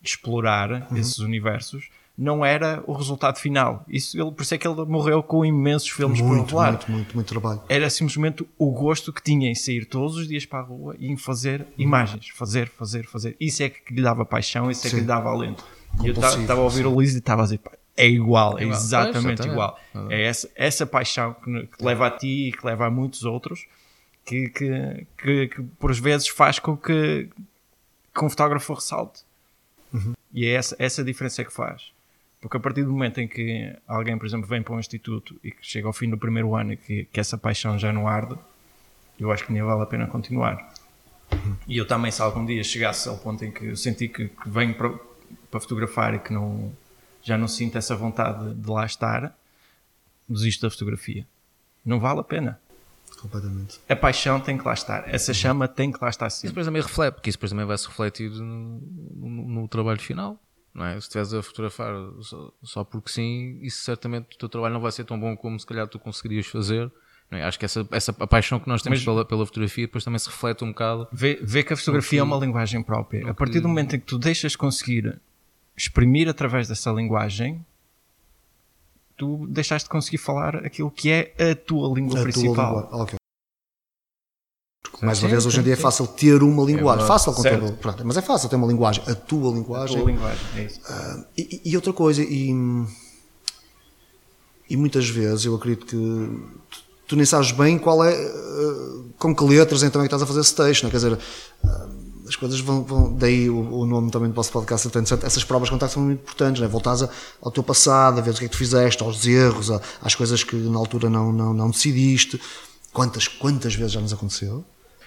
[0.01, 0.97] explorar uhum.
[0.97, 3.83] esses universos não era o resultado final.
[3.87, 6.71] Isso, ele, por isso é que ele morreu com imensos filmes muito, por rolar.
[6.71, 7.61] Muito, muito, muito trabalho.
[7.67, 11.11] Era simplesmente o gosto que tinha em sair todos os dias para a rua e
[11.11, 11.67] em fazer uhum.
[11.77, 12.29] imagens.
[12.29, 13.35] Fazer, fazer, fazer.
[13.39, 14.97] Isso é que lhe dava paixão, isso é Sim.
[14.97, 15.65] que lhe dava alento.
[16.03, 17.61] E eu estava a ouvir o Luís e estava a dizer,
[17.95, 18.77] é igual, é, igual.
[18.77, 19.79] exatamente é, igual.
[20.09, 23.65] É essa, essa paixão que, que, leva a ti e que leva a muitos outros
[24.25, 27.29] que, que, que, que por vezes faz com que,
[28.13, 29.21] que um fotógrafo ressalte.
[29.93, 30.13] Uhum.
[30.33, 31.92] E é essa, essa diferença que faz.
[32.43, 35.49] Porque a partir do momento em que alguém, por exemplo, vem para um instituto e
[35.49, 38.37] que chega ao fim do primeiro ano e que, que essa paixão já não arde,
[39.17, 40.73] eu acho que nem vale a pena continuar.
[41.65, 44.49] E eu também, se algum dia chegasse ao ponto em que eu senti que, que
[44.49, 44.89] venho para,
[45.49, 46.73] para fotografar e que não,
[47.21, 49.33] já não sinto essa vontade de lá estar,
[50.27, 51.25] desisto da fotografia.
[51.85, 52.59] Não vale a pena.
[53.21, 53.79] Completamente.
[53.87, 55.07] A paixão tem que lá estar.
[55.07, 56.47] Essa chama tem que lá estar sempre.
[56.47, 58.81] Isso depois também reflete, porque isso depois também vai se refletir no,
[59.15, 59.29] no,
[59.61, 60.37] no trabalho final.
[60.73, 60.93] Não é?
[60.93, 64.91] Se estiveres a fotografar só, só, porque sim, isso certamente o teu trabalho não vai
[64.91, 66.91] ser tão bom como se calhar tu conseguirias fazer.
[67.31, 67.43] É?
[67.43, 70.19] Acho que essa, essa a paixão que nós temos Mas, pela, pela fotografia depois também
[70.19, 71.07] se reflete um bocado.
[71.11, 73.29] Vê, vê que a fotografia é uma linguagem própria.
[73.29, 75.19] A partir do momento em que tu deixas conseguir
[75.75, 77.65] exprimir através dessa linguagem,
[79.17, 82.87] tu deixaste de conseguir falar aquilo que é a tua língua a principal.
[82.87, 83.22] Tua língua.
[85.03, 87.03] Mais uma vez, hoje em dia é fácil ter uma linguagem.
[87.03, 89.03] É fácil com todo, pronto, mas é fácil ter uma linguagem.
[89.07, 89.97] A tua linguagem.
[89.97, 90.79] A tua linguagem, é isso.
[90.79, 92.51] Uh, e, e, outra coisa, e,
[94.69, 96.41] e muitas vezes eu acredito que tu,
[97.07, 100.25] tu nem sabes bem qual é, uh, com que letras então é que estás a
[100.25, 100.91] fazer esse texto, não é?
[100.91, 104.89] quer dizer, uh, as coisas vão, vão daí o, o, nome também do vosso podcast,
[104.89, 106.71] portanto, essas provas de contacto são muito importantes, não é?
[106.71, 107.03] voltares
[107.41, 109.69] ao teu passado, a ver o que é que tu fizeste, aos erros,
[110.01, 112.39] às coisas que na altura não, não, não decidiste,
[112.93, 114.63] quantas, quantas vezes já nos aconteceu,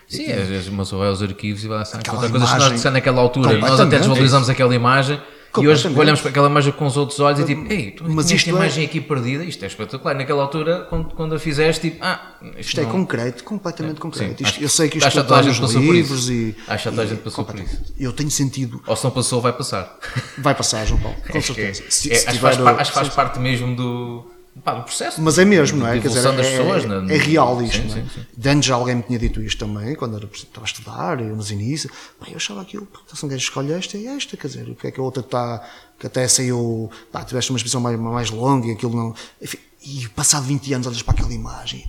[0.08, 2.72] Sim, às vezes uma pessoa vai aos arquivos e vai lá encontrar coisas que nós
[2.72, 3.58] dissemos naquela altura.
[3.58, 5.20] Nós até desvalorizamos aquela imagem
[5.62, 8.30] e hoje olhamos para aquela imagem com os outros olhos e tipo, ei, tu mas
[8.30, 8.86] isto imagem é...
[8.86, 10.14] aqui perdida, isto é espetacular.
[10.14, 12.90] Naquela altura, quando, quando a fizeste, tipo, ah, isto, isto é não...
[12.90, 14.42] é concreto, completamente é, concreto.
[14.42, 16.54] Isto, eu sei que isto está nos livros e.
[16.68, 17.82] Acho que a gente passou por isso.
[17.98, 18.82] Eu tenho sentido.
[18.86, 19.98] Ou se não passou, vai passar.
[20.38, 21.82] Vai passar, João Paulo, com certeza.
[22.10, 25.20] É, acho que faz parte mesmo do pá, do processo.
[25.20, 26.00] Mas é mesmo, não é?
[26.00, 27.82] Quer dizer, das é, pessoas, é, é real isto.
[27.82, 28.26] Sim, sim, sim.
[28.36, 31.50] De antes já alguém me tinha dito isto também, quando era, estava a estudar, nos
[31.50, 31.92] inícios.
[32.18, 34.86] Pá, eu achava aquilo, se não queres escolher esta, é esta, quer dizer, o que
[34.86, 35.62] é que a outra está,
[35.98, 39.14] que até saiu, pá, tiveste uma expressão mais, mais longa e aquilo não.
[39.40, 41.86] Enfim, e passado 20 anos olhas para aquela imagem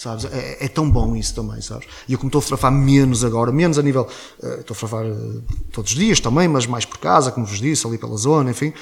[0.00, 0.24] sabes?
[0.24, 1.86] É, é, tão bom isso também, sabes?
[2.08, 4.08] E eu como estou a fotografar menos agora, menos a nível,
[4.42, 7.58] uh, estou a fotografar uh, todos os dias também, mas mais por casa, como vos
[7.58, 8.72] disse, ali pela zona, enfim,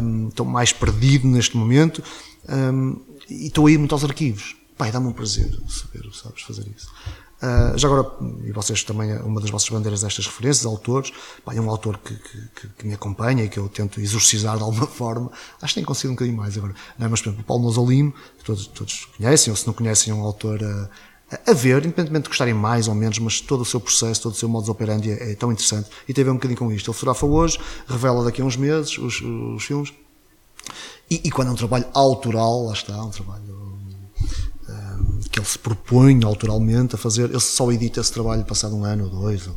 [0.00, 2.04] um, estou mais perdido neste momento
[2.48, 4.54] um, e estou a ir muito aos arquivos.
[4.78, 6.88] Pai, dá-me um prazer saber, sabes, fazer isso.
[7.44, 8.10] Uh, já agora,
[8.42, 11.12] e vocês também, uma das vossas bandeiras destas referências, autores,
[11.44, 14.62] pá, é um autor que, que, que, me acompanha e que eu tento exorcizar de
[14.62, 15.30] alguma forma,
[15.60, 17.06] acho que tem conseguido um bocadinho mais agora, é?
[17.06, 17.70] mas por exemplo, o Paulo
[18.38, 22.22] que todos, todos conhecem, ou se não conhecem, é um autor a, a, ver, independentemente
[22.22, 25.10] de gostarem mais ou menos, mas todo o seu processo, todo o seu modus operandi
[25.10, 26.90] é, é tão interessante e teve um bocadinho com isto.
[26.90, 29.92] Ele fotografa hoje, revela daqui a uns meses os, os filmes,
[31.10, 33.53] e, e quando é um trabalho autoral, lá está, um trabalho
[35.34, 39.04] que ele se propõe autoralmente a fazer, ele só edita esse trabalho passado um ano
[39.04, 39.48] ou dois.
[39.48, 39.56] Ou,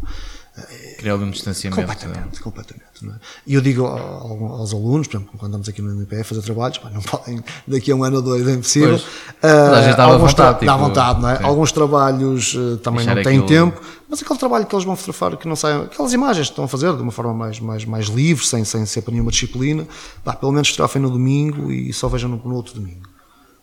[0.98, 1.80] Criar algum distanciamento.
[1.86, 3.06] Completamente, completamente.
[3.06, 3.18] Não é?
[3.46, 6.42] E eu digo ao- aos alunos, por exemplo, quando andamos aqui no MPF a fazer
[6.42, 9.00] trabalhos, não podem, daqui a um ano ou dois é impossível.
[9.40, 9.86] Pois.
[9.86, 11.38] Gente dá à alguns vontade, dá tipo, vontade, não é?
[11.38, 11.44] sim.
[11.44, 14.96] Alguns trabalhos eh, também Deixar não têm aquilo- tempo, mas aquele trabalho que eles vão
[14.96, 17.86] fotografar, que não saiam, aquelas imagens que estão a fazer de uma forma mais, mais,
[17.86, 19.88] mais livre, sem, sem ser para nenhuma disciplina,
[20.24, 23.08] pá, pelo menos fotografem no domingo e só vejam no, no outro domingo.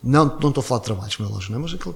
[0.04, 1.62] Não, não estou a falar de trabalhos, como é lógico, não é?
[1.62, 1.94] Mas aquele,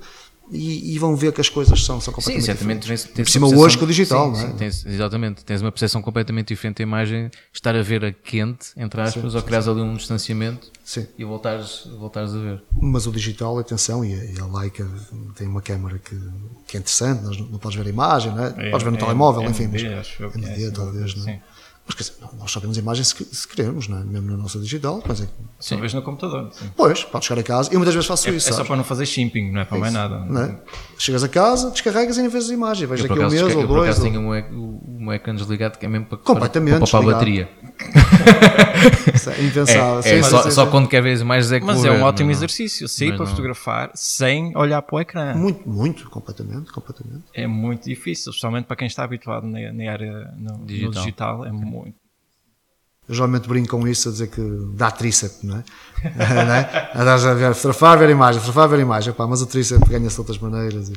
[0.51, 3.05] e, e vão ver que as coisas são, são Sim, completamente certamente diferentes.
[3.05, 4.51] tens, tens Por cima hoje com o digital, sim, não é?
[4.51, 8.69] sim, tens- exatamente, tens uma percepção completamente diferente da imagem, estar a ver a quente,
[8.77, 11.07] entre aspas, ou criares ali um distanciamento Sim.
[11.19, 12.63] e voltares, voltares a ver.
[12.81, 14.89] Mas o digital, atenção, e a, e a Leica
[15.37, 16.19] tem uma câmara que,
[16.67, 18.55] que é interessante, não, não podes ver a imagem, não é?
[18.57, 19.69] É, podes ver no é, telemóvel, é enfim.
[19.71, 21.43] Mas, acho eu que é, MD, sim, talvez, não é?
[21.89, 24.05] Mas quer dizer, não, nós só vemos a imagem se, se queremos, não é?
[24.05, 25.03] mesmo na nossa digital.
[25.09, 25.27] Mas é,
[25.59, 26.51] Só vês no computador.
[26.53, 26.71] Sim.
[26.77, 28.47] pois, podes chegar a casa, eu muitas vezes faço É, isso.
[28.49, 28.69] é só sabes?
[28.69, 30.19] para não fazer shipping, não é para mais nada.
[30.27, 30.61] Não é?
[30.99, 32.85] Chegas a casa, descarregas e nem vês a imagem.
[32.85, 33.85] Eu, daqui por a um mês eu, ou por dois.
[33.91, 37.01] acaso ou- tenho um um ecrã desligado que é mesmo para, Completamente para, para, a
[37.01, 37.19] desligado.
[37.19, 37.49] bateria.
[39.39, 40.01] É impensável.
[40.05, 42.27] É, é sim, só, só quando quer ver imagens é que Mas é um ótimo
[42.27, 42.33] não.
[42.33, 43.27] exercício, sair para não.
[43.27, 45.35] fotografar sem olhar para o ecrã.
[45.35, 47.25] Muito, muito, completamente, completamente.
[47.35, 50.93] É muito difícil, especialmente para quem está habituado na, na área no no Digital.
[50.93, 51.45] digital.
[51.47, 51.95] é muito.
[53.09, 54.43] Eu geralmente brinco com isso a dizer que
[54.75, 55.65] dá tríceps, não é?
[56.45, 57.31] não é?
[57.31, 60.15] A ver, fotografar, ver a imagem, fotografar, ver a imagem, pá, mas o tríceps ganha-se
[60.15, 60.93] de outras maneiras, e,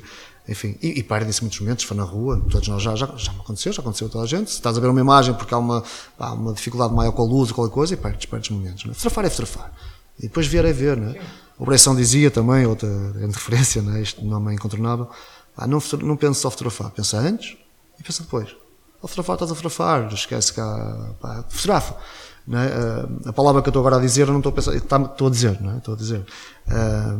[0.49, 3.39] enfim, e, e perdem-se muitos momentos, foi na rua, todos nós já, já, já me
[3.39, 5.57] aconteceu, já aconteceu a toda a gente, se estás a ver uma imagem porque há
[5.57, 5.83] uma,
[6.17, 8.91] pá, uma dificuldade maior com a luz ou qualquer coisa, e perdes, perdes momentos, não
[8.91, 8.93] é?
[8.93, 9.73] Fotografar é fotografar,
[10.19, 11.17] e depois ver é ver, não é?
[11.17, 14.01] A Operação dizia também, outra grande referência, não é?
[14.01, 15.09] Isto nome é incontornável,
[15.55, 17.55] pá, não, não pensa só fotografar, pensa antes
[17.97, 18.60] e pensa depois.
[19.01, 21.95] Ao fotografar, estás a fotografar, esquece cá, pá, fotografa.
[22.49, 22.55] É?
[22.55, 25.29] Ah, a palavra que eu estou agora a dizer, não estou a pensar, estou a
[25.29, 25.77] dizer, não é?
[25.77, 26.25] Estou a dizer.
[26.67, 27.17] Ah,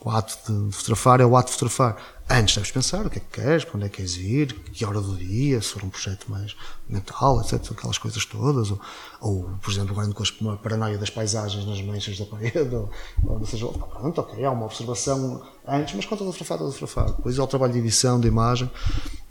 [0.00, 1.96] o ato de fotografar é o ato de fotografar.
[2.30, 4.84] Antes deves pensar o que é que queres, para onde é que queres ir, que
[4.84, 6.54] hora do dia, se for um projeto mais
[6.88, 7.72] mental, etc.
[7.72, 8.70] Aquelas coisas todas.
[8.70, 8.80] Ou,
[9.20, 12.90] ou por exemplo, agora com a paranoia das paisagens nas manchas da parede, ou,
[13.26, 17.16] ou seja, pronto, ok, há uma observação antes, mas estás a fotografar, estás a fotografar.
[17.16, 18.70] Depois há o trabalho de edição, de imagem.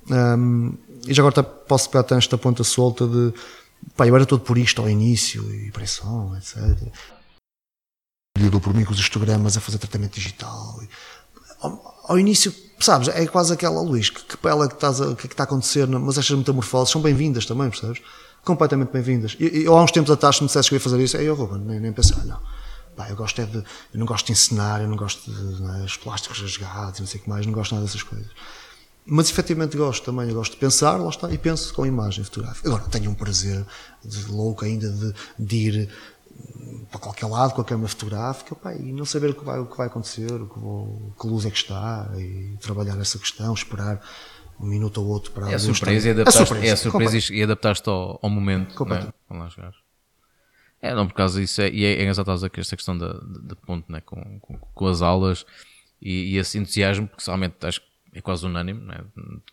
[0.09, 0.73] Um,
[1.05, 3.33] e já agora até posso pegar até esta ponta solta de
[3.95, 6.57] pá, eu era todo por isto ao início e pressão, etc.
[8.39, 10.79] Eu dou por mim com os histogramas a fazer tratamento digital.
[11.59, 15.27] Ao, ao início, sabes, é quase aquela Luís, que, que pela que, estás a, que,
[15.27, 18.01] é está a acontecer, mas estas metamorfoses são bem-vindas também, percebes?
[18.43, 19.35] Completamente bem-vindas.
[19.39, 21.25] E, eu há uns tempos atrás, se me dissesse que eu ia fazer isso, aí
[21.25, 22.39] eu, Ruben, nem, nem pensar, não.
[22.95, 23.63] Pá, eu gosto é de, eu
[23.99, 27.19] não gosto de ensinar, eu não gosto de não é, os plásticos rasgados, não sei
[27.19, 28.31] o que mais, não gosto nada dessas coisas.
[29.09, 32.67] Mas efetivamente gosto também, gosto de pensar, lá está, e penso com imagem fotográfica.
[32.67, 33.65] Agora, tenho um prazer
[34.03, 35.89] de louco ainda de, de ir
[36.29, 39.59] hum, para qualquer lado com a câmera fotográfica pá, e não saber o que vai,
[39.59, 43.17] o que vai acontecer, o que, vou, que luz é que está, e trabalhar essa
[43.17, 44.01] questão, esperar
[44.59, 46.21] um minuto ou outro para É a surpresa e instante.
[46.21, 48.73] adaptaste, surpresa, é a surpresa e- adaptaste ao, ao momento.
[48.73, 48.75] É?
[48.75, 49.13] Completo.
[49.29, 49.71] Lá.
[50.81, 53.47] É, não, por causa disso, é, e é, é engraçado a esta questão da, de,
[53.47, 55.45] de ponto né, com, com, com as aulas
[56.01, 57.87] e, e esse entusiasmo, porque realmente acho que
[58.17, 58.99] é quase unânime, né?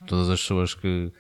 [0.07, 1.13] todas as pessoas que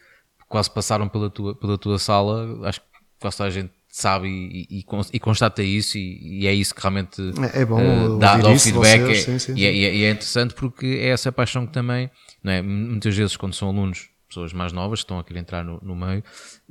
[0.48, 2.86] quase passaram pela tua, pela tua sala, acho que
[3.20, 6.74] quase toda a gente sabe e, e, e cons- constata isso, e, e é isso
[6.74, 7.20] que realmente
[7.52, 9.00] É- é bom eh, dá, o feedback.
[9.00, 9.76] vocês, é- sim, sim, e, é, sim.
[9.78, 12.10] e é- e é interessante porque é essa paixão que também,
[12.42, 12.60] não é?
[12.62, 15.94] muitas vezes, quando são alunos, pessoas mais novas que estão a querer entrar no, no
[15.94, 16.24] meio,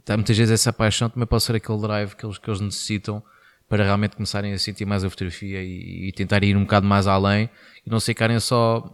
[0.04, 3.24] tá, muitas vezes essa paixão também pode ser aquele drive que eles, que eles necessitam
[3.70, 7.08] para realmente começarem a sentir mais a fotografia e, e tentar ir um bocado mais
[7.08, 7.50] além
[7.86, 8.94] e não ficarem só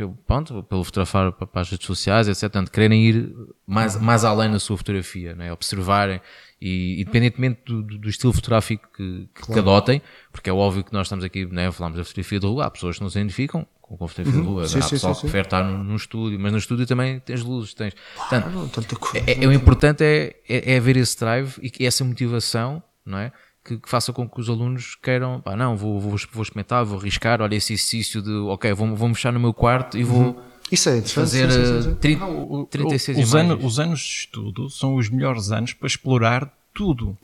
[0.00, 2.40] pelo, pronto, pelo fotografar para, as redes sociais, etc.
[2.42, 3.34] Portanto, quererem ir
[3.66, 5.52] mais, mais além na sua fotografia, né?
[5.52, 6.20] observarem
[6.60, 10.00] e, independentemente do, do- do estilo fotográfico que, que, que adotem,
[10.32, 11.70] porque é óbvio que nós estamos aqui, né?
[11.70, 14.40] falamos da fotografia de rua, há pessoas que não se identificam com com a fotografia
[14.40, 16.58] de rua, Sim, há sim, pessoal sim, que prefere estar num, num estúdio, mas no
[16.58, 17.92] estúdio também tens luzes, tens.
[18.16, 19.18] Portanto, Ah, tanta coisa.
[19.30, 23.32] é, é- o importante é, é, é ver esse drive e essa motivação, não é?
[23.62, 26.98] Que, que faça com que os alunos queiram, pá, não, vou, vou, vou experimentar, vou
[26.98, 30.42] arriscar, olha esse exercício de, ok, vou, vou mexer no meu quarto e vou
[30.72, 31.94] Isso é fazer sim, sim, eh, sim, sim.
[31.96, 33.50] 30, O- o- 36 os, imagens.
[33.52, 37.16] anos, os anos de estudo são os melhores anos para explorar tudo.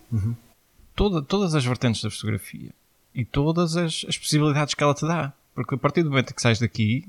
[0.95, 2.71] Toda- todas as vertentes da fotografia.
[3.15, 5.33] E todas as, as possibilidades que ela te dá.
[5.55, 7.07] Porque a partir do momento que sais daqui,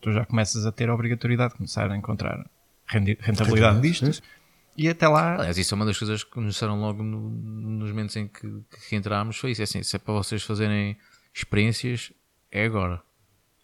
[0.00, 2.44] tu já começas a ter a obrigatoriedade de começar a encontrar
[2.86, 4.20] rendi- rentabilidade disto.
[4.76, 7.90] E até lá, Aliás, isso é uma das coisas que nos disseram logo no- nos
[7.90, 8.48] momentos em que,
[8.88, 9.36] que entramos.
[9.36, 10.96] Foi isso, é assim, se é para vocês fazerem
[11.32, 12.12] experiências,
[12.50, 13.00] é agora.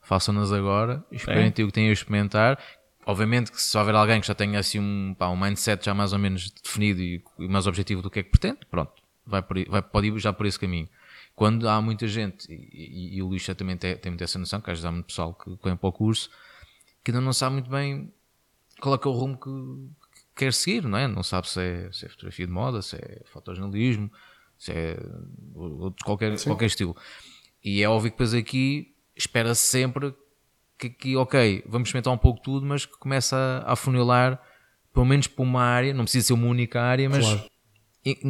[0.02, 2.58] Façam-nas agora, experimentem o que têm a experimentar.
[3.06, 6.12] Obviamente que se houver alguém que já tenha assim um, pá, um mindset já mais
[6.12, 8.92] ou menos definido e, e mais objetivo do que é que pretende, pronto,
[9.26, 10.88] vai, por, vai, pode ir já por esse caminho.
[11.34, 14.38] Quando há muita gente, e, e- e o Luís já também tem, tem muito essa
[14.38, 16.30] noção, que às vezes há muito pessoal que, que vem para o curso,
[17.02, 18.12] que ainda não sabe muito bem
[18.80, 19.48] qual é que é o rumo que,
[20.40, 21.06] quer seguir, não é?
[21.06, 24.10] Não sabe se é, se é fotografia de moda, se é fotojornalismo,
[24.58, 24.96] se é
[25.54, 26.96] outro, qualquer, qualquer estilo.
[27.64, 30.14] E é óbvio que depois aqui espera-se sempre
[30.78, 33.36] que aqui, ok, vamos experimentar um pouco tudo, mas que começa
[33.66, 34.40] a, a funilar
[34.94, 37.50] pelo menos para uma área, não precisa ser uma única área, mas Claro.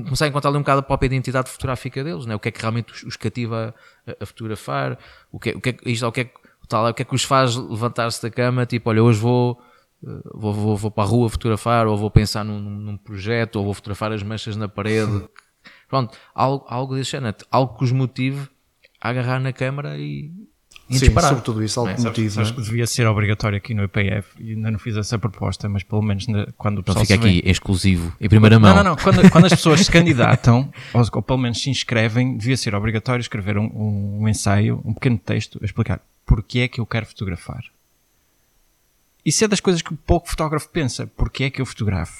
[0.05, 2.35] começar a encontrar ali um bocado a própria identidade fotográfica deles, né?
[2.35, 3.75] o que é que realmente os, os cativa
[4.07, 4.99] a, a fotografar,
[5.33, 6.31] o que, é- o que é isto, o que é
[6.69, 9.61] tal, o que é que os faz levantar-se da cama, tipo, olha, hoje vou,
[10.35, 13.75] vou, vou, vou para a rua fotografar, ou vou pensar num, num projeto, ou vou
[13.75, 15.25] fotografar as manchas na parede.
[15.89, 18.49] Pronto, algo, algo desse género, algo que os motive
[19.01, 20.31] a agarrar na câmara e,
[20.89, 21.31] e Sim, disparar.
[21.31, 21.97] sobretudo isso, algo é?
[21.97, 22.31] que motiva.
[22.31, 25.83] Sabes que devia ser obrigatório aqui no IPF e ainda não fiz essa proposta, mas
[25.83, 28.71] pelo menos na- quando o Então pessoal fica se vê- aqui, exclusivo, em primeira mão.
[28.75, 28.97] Não, não, não.
[28.97, 33.21] Quando, quando as pessoas se candidatam, ou, ou pelo menos se inscrevem, devia ser obrigatório
[33.21, 37.05] escrever um, um, um ensaio, um pequeno texto, a explicar porque é que eu quero
[37.07, 37.63] fotografar.
[39.25, 41.07] Isso é das coisas que pouco fotógrafo pensa.
[41.17, 42.19] Porque é que eu fotografo?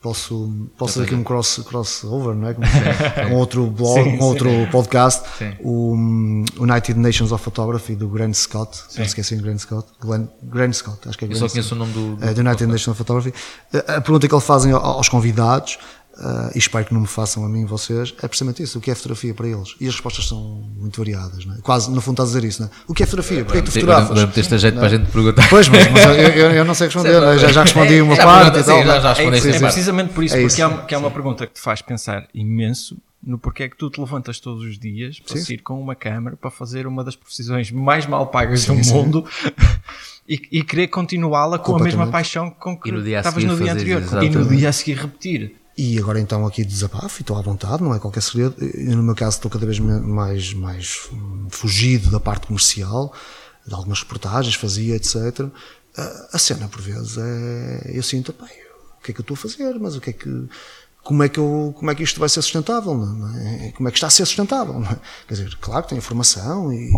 [0.00, 2.54] Posso, posso fazer aqui um cross, crossover, não é?
[2.54, 5.54] Como se diz, com outro blog, Sim, com outro podcast, Sim.
[5.60, 10.26] o um, United Nations of Photography do Grant Scott, não esqueci de Grant Scott, Glenn,
[10.42, 11.52] Grant Scott, acho que é Eu Grant só Scott.
[11.52, 12.16] conheço o nome do.
[12.16, 13.32] do É, United Nations of Photography.
[13.86, 15.78] A pergunta que eles fazem ao- aos convidados,
[16.18, 18.90] ah, e espero que não me façam a mim vocês, é precisamente isso: o que
[18.90, 19.74] é fotografia para eles?
[19.80, 20.38] E as respostas são
[20.76, 21.58] muito variadas, não é?
[21.62, 22.70] quase no fundo estás a dizer isso, não é?
[22.86, 23.44] O que é fotografia?
[23.44, 24.18] Porquê é que tu fotografas?
[24.24, 25.48] Meteste a jeito para a gente perguntar.
[25.48, 27.38] Pois, mas, mas eu, eu- eu não sei responder, não é?
[27.38, 28.78] já, já respondi uma parte e tal.
[28.80, 29.00] sim, já- é?
[29.00, 30.64] já É, precisamente por isso, É porque isso.
[30.64, 33.88] há, que há uma pergunta que te faz pensar imenso no porquê é que tu
[33.88, 35.44] te levantas todos os dias para Sim.
[35.44, 39.24] sair com uma câmara para fazer uma das profissões mais mal pagas do mundo
[40.28, 44.28] e, e querer continuá-la com a mesma paixão com que estavas no dia anterior e
[44.28, 45.54] no dia a seguir repetir.
[45.84, 48.54] E agora então aqui desabafo e estou à vontade, não é qualquer segredo.
[48.60, 51.08] Eu, no meu caso estou cada vez mais, mais
[51.50, 53.12] fugido da parte comercial,
[53.66, 55.16] de algumas reportagens, fazia, etc.
[55.96, 57.90] A, a cena por vezes é.
[57.98, 58.46] Eu sinto, eu-
[58.98, 59.76] o que é que eu estou a fazer?
[59.80, 60.48] Mas o que é que.
[61.02, 62.92] Como é, que eu, como é que isto vai ser sustentável?
[63.36, 63.72] É?
[63.72, 64.80] Como é que está a ser sustentável?
[64.84, 64.98] É?
[65.26, 66.92] Quer dizer, claro que tem informação e,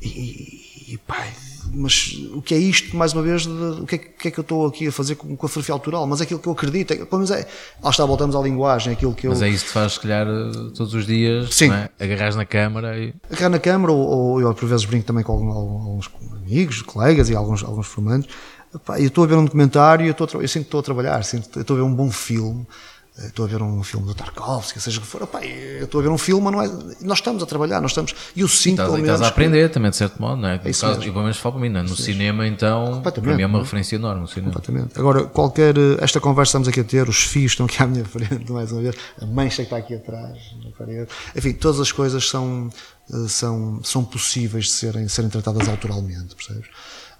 [0.00, 0.61] e,
[0.92, 1.26] e pá,
[1.74, 4.38] mas o que é isto, mais uma vez, de- o que é, que- é que
[4.38, 6.06] eu estou aqui a fazer com, com a fotografia autoral?
[6.06, 7.48] Mas é aquilo que eu acredito, é, pelo menos é,
[7.82, 9.30] lá está, voltamos à linguagem, é aquilo que eu.
[9.30, 10.26] Mas é isso que faz, se calhar,
[10.76, 11.70] todos os dias, Sim.
[11.72, 11.88] é?
[11.98, 13.14] agarrares na câmara e.
[13.30, 17.28] agarrar na câmara, ou, ou eu por vezes brinco também com algum- alguns amigos, colegas
[17.30, 18.28] e alguns, alguns formandos.
[18.74, 20.80] Epá, Eu estou a ver um documentário e eu, estou a eu sinto que estou
[20.80, 22.66] a trabalhar, sinto, eu estou a ver um bom filme,
[23.26, 25.22] estou a ver um filme do Tarkovsky, seja o que for.
[25.22, 27.90] Epá, eu estou a ver um filme, mas não é, nós estamos a trabalhar, nós
[27.92, 28.14] estamos.
[28.36, 29.10] E eu sinto Estás, pelo menos.
[29.14, 30.60] estás a aprender também, de certo modo, não é?
[30.66, 31.02] isso mesmo.
[31.02, 31.82] e pelo menos falo para mim, não é?
[31.82, 33.62] No cinema, então, para mim é uma é?
[33.62, 34.24] referência enorme.
[34.24, 34.52] O cinema.
[34.52, 34.98] Completamente.
[34.98, 35.76] Agora, qualquer.
[35.76, 38.50] eh, Esta conversa que estamos aqui a ter, os fios estão aqui à minha frente,
[38.50, 41.08] mais uma vez, a mancha que está aqui atrás, na parede.
[41.36, 42.70] Enfim, todas as coisas são,
[43.12, 46.66] eh, são, são possíveis de serem, serem tratadas autoralmente, percebes?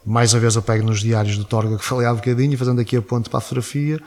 [0.05, 2.97] Mais uma vez eu pego nos diários do Torga que falei há bocadinho, fazendo aqui
[2.97, 4.01] a ponte para a fotografia.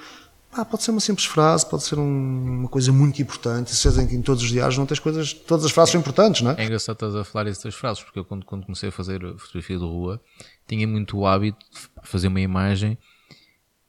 [0.55, 3.75] Pá, pode ser uma simples frase, pode ser um- uma coisa muito importante.
[3.75, 6.51] Se em em todos os diários não tens coisas, todas as frases são importantes, não
[6.51, 6.55] é?
[6.61, 9.77] É engraçado estás a falar essas frases, porque eu quando, quando comecei a fazer fotografia
[9.77, 10.21] de rua,
[10.65, 12.97] tinha muito o hábito de fazer uma imagem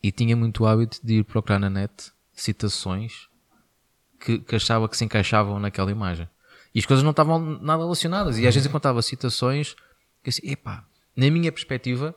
[0.02, 3.28] e tinha muito o hábito de ir procurar na net citações
[4.18, 6.28] que, que achava que se encaixavam naquela imagem.
[6.74, 8.38] E as coisas não estavam nada relacionadas.
[8.38, 9.76] E às vezes encontrava citações
[10.22, 10.84] que assim, epá,
[11.16, 12.14] na minha perspectiva,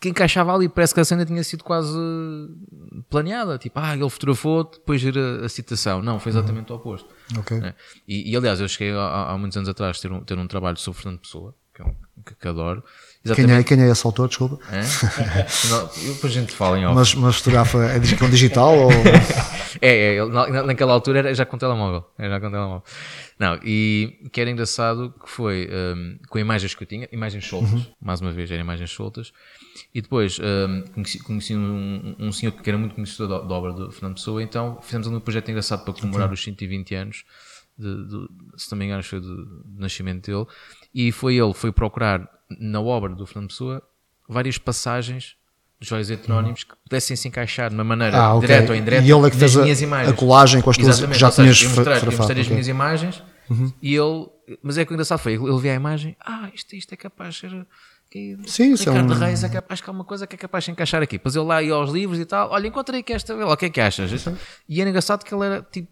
[0.00, 1.98] que encaixava ali, parece que a cena tinha sido quase
[3.10, 3.58] planeada.
[3.58, 6.00] Tipo, ah, ele fotografou, depois ir a, citação.
[6.02, 7.08] Não, foi exatamente o oposto.
[7.36, 7.58] Ok.
[7.58, 7.74] né?
[8.06, 10.46] E, e, aliás, eu cheguei há, há muitos anos atrás a ter um, ter um
[10.46, 11.94] trabalho sobre Fernando Pessoa, que, é um,
[12.24, 12.82] que, que adoro.
[13.34, 14.58] Quem é, quem é esse autor, desculpa?
[14.70, 14.80] É?
[15.68, 16.94] Não, depois a gente fala em off.
[16.94, 18.90] Mas, mas fotografa é com digital ou.
[19.80, 22.04] É, é, na, naquela altura era já com telemóvel.
[22.18, 22.82] Era já com telemóvel.
[23.38, 27.88] Não, e que era engraçado que foi um, com imagens que eu tinha, imagens soltas,
[28.00, 29.32] mais uma vez eram imagens soltas,
[29.94, 33.72] e depois um, conheci, conheci um, um senhor que era muito conhecido da, da obra
[33.72, 37.24] do Fernando Pessoa, então fizemos ali um projeto engraçado para comemorar os 120 anos,
[37.78, 40.46] de, de, se não me engano, foi do, nascimento dele,
[40.94, 42.28] e foi ele, foi procurar
[42.58, 43.82] na obra do Fernando Pessoa
[44.28, 45.36] várias passagens
[45.80, 48.46] dos vários heterónimos que pudessem se encaixar de uma maneira Ah, ok.
[48.48, 50.12] direta ou indireta E ele é que fez a- minhas imagens.
[50.12, 53.22] a colagem com as tuas- Exatamente, já tinhas mostrei, mostrei as minhas imagens
[53.80, 54.26] e ele,
[54.60, 57.36] mas é que o engraçado foi, ele viu a imagem, ah, isto, isto é capaz
[57.36, 57.66] de ser.
[58.10, 60.38] Que, Sim, é Ricardo um- Reis é capaz, acho que há uma coisa que é
[60.38, 61.18] capaz de encaixar aqui.
[61.18, 63.66] Depois eu lá ia aos livros e tal, olha, encontrei que esta, lá, o que
[63.66, 64.10] é que achas?
[64.68, 65.90] E era engraçado que ele era tipo,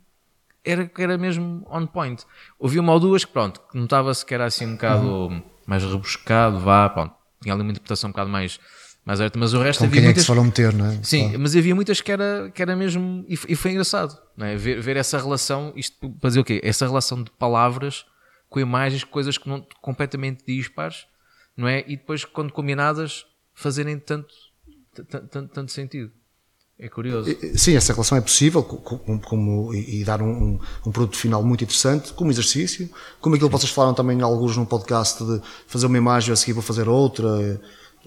[0.65, 2.25] era, era mesmo on point.
[2.59, 5.43] Houve uma ou duas que, pronto, notava-se que era assim um bocado Uhum.
[5.67, 8.59] mais rebuscado, vá, pronto, tinha ali uma interpretação um bocado mais,
[9.07, 10.23] aberta, mas o resto Com havia quem é que muitas.
[10.23, 10.99] se foram meter, não é?
[11.03, 11.41] Sim, Claro.
[11.41, 13.25] mas havia muitas que era, que era mesmo.
[13.29, 14.57] E foi, e foi engraçado não é?
[14.57, 16.61] ver, ver essa relação, isto para dizer o quê?
[16.65, 18.07] Essa relação de palavras
[18.49, 21.07] com imagens, coisas que não completamente dispares,
[21.57, 21.81] não é?
[21.87, 24.35] E depois, quando combinadas, fazerem tanto,
[25.09, 26.13] tanto, tanto, sentido.
[26.79, 27.31] É curioso.
[27.57, 32.13] Sim, essa relação é possível como, como e, dar um, um, produto final muito interessante,
[32.13, 36.35] como exercício, como aquilo que vocês falaram também alguns no podcast de fazer uma imagem
[36.35, 37.59] a seguir vou fazer outra.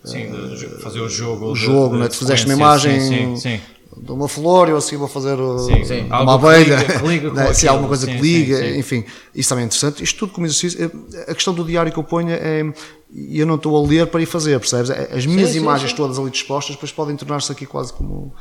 [0.06, 1.48] Sim, de fazer o jogo.
[1.48, 2.08] O jogo, de, né?
[2.10, 3.62] de fizeste uma imagem sim, sim, sim.
[3.98, 5.38] De uma flor, eu assim vou fazer
[5.86, 7.54] sim, uma abelha, que liga, né?
[7.54, 10.04] se há alguma coisa que liga, enfim, isso também é interessante.
[10.04, 10.92] Isto tudo como exercício.
[11.28, 12.72] A questão do diário que eu ponho é
[13.12, 14.92] e eu não estou a ler para ir fazer, percebes?
[14.92, 16.04] As minhas sim, imagens sim, sim.
[16.04, 18.34] todas ali dispostas depois podem tornar-se aqui quase como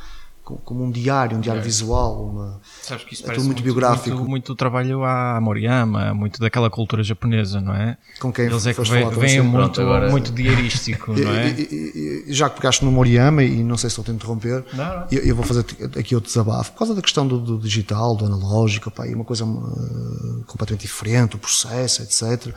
[0.57, 1.63] como um diário, um diário é.
[1.63, 4.15] visual, uma, Sabes que isso é parece muito, muito biográfico.
[4.15, 7.97] Muito, muito trabalho à Moriyama, muito daquela cultura japonesa, não é?
[8.19, 11.49] Com quem Eles é que vêm, vem muito, muito diarístico, não é?
[11.49, 14.63] E, e, e, já que pegaste no Moriyama, e não sei se estou a interromper,
[14.73, 15.07] não, não.
[15.11, 15.65] Eu, eu, vou fazer
[15.97, 19.45] aqui outro desabafo, por causa da questão do, do digital, do analógico, pá, uma coisa
[19.45, 22.53] uh, completamente diferente, o processo, etc.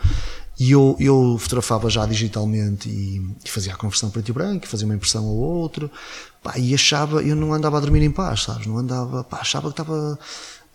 [0.59, 4.87] E eu, eu fotografava já digitalmente e, e fazia a conversão preto e branco, fazia
[4.87, 5.91] uma impressão ou outra,
[6.43, 8.67] pá, e achava, eu não andava a dormir em paz, sabes?
[8.67, 10.19] Não andava, pá, achava que estava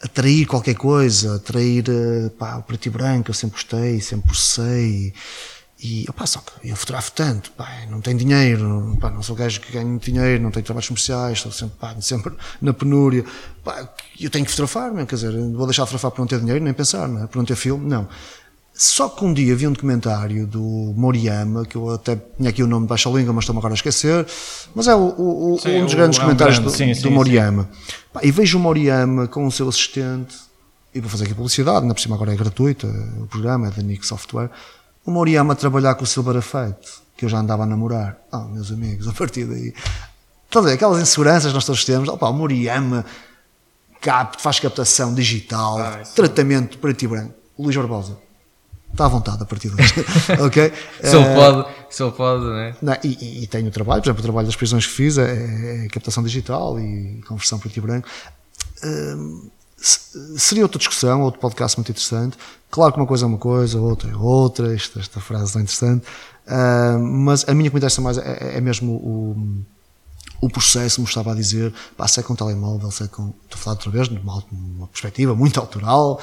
[0.01, 4.01] a trair qualquer coisa, a trair eh, pá, o preto e branco, eu sempre gostei,
[4.01, 5.13] sempre processei.
[5.79, 9.61] E, opá, só que eu fotografo tanto, pá, não tenho dinheiro, pá, não sou gajo
[9.61, 13.23] que ganha muito dinheiro, não tenho trabalhos comerciais, estou sempre, pá, sempre na penúria.
[13.63, 13.87] Pá,
[14.19, 16.73] eu tenho que fotografar, quer dizer, vou deixar de fotografar por não ter dinheiro, nem
[16.73, 17.27] pensar, não é?
[17.27, 18.07] por não ter filme, não.
[18.77, 20.61] Só que um dia vi um documentário do
[20.95, 23.75] Moriyama, que eu até tinha aqui o nome de baixa língua, mas estou-me agora a
[23.75, 24.23] esquecer,
[24.75, 27.09] mas é o, o, sim, um dos grandes é um grande, do, sim, do sim,
[27.09, 27.67] Moriyama.
[28.13, 30.37] Pá, e vejo o Moriyama com o seu assistente,
[30.93, 32.85] e vou fazer aqui publicidade, ainda por cima agora é gratuito,
[33.19, 34.51] o programa é da Nick Software,
[35.03, 38.19] o Moriyama a trabalhar com o Silver Effect, que eu já andava a namorar.
[38.31, 39.73] Ah, oh, meus amigos, a partir daí.
[40.45, 43.03] Estás a ver, aquelas inseguranças que nós todos temos, opa, o Moriyama
[43.99, 47.33] cap, faz captação digital, ah, tratamento preto e branco.
[47.57, 48.26] Luís Barbosa
[48.97, 49.93] está à vontade a partir de hoje.
[50.43, 50.73] ok?
[51.01, 52.75] se ele eh, pode, se ele pode, né?
[52.81, 55.87] Não, e, e, tenho trabalho, por exemplo, o trabalho das prisões que fiz é, é
[55.87, 58.07] captação digital e conversão preto e branco.
[58.83, 59.51] Uh,
[60.37, 62.37] seria outra discussão, outro podcast muito interessante.
[62.69, 66.05] Claro que uma coisa é uma coisa, outra é outra, esta, esta frase é interessante,
[66.47, 69.63] uh, mas a minha que me interessa mais é, é mesmo o
[70.39, 73.55] o processo me estava a dizer, pá, se é com telemóvel, se é com, estou
[73.55, 76.21] a falar outra vez, numa, numa perspectiva muito autoral,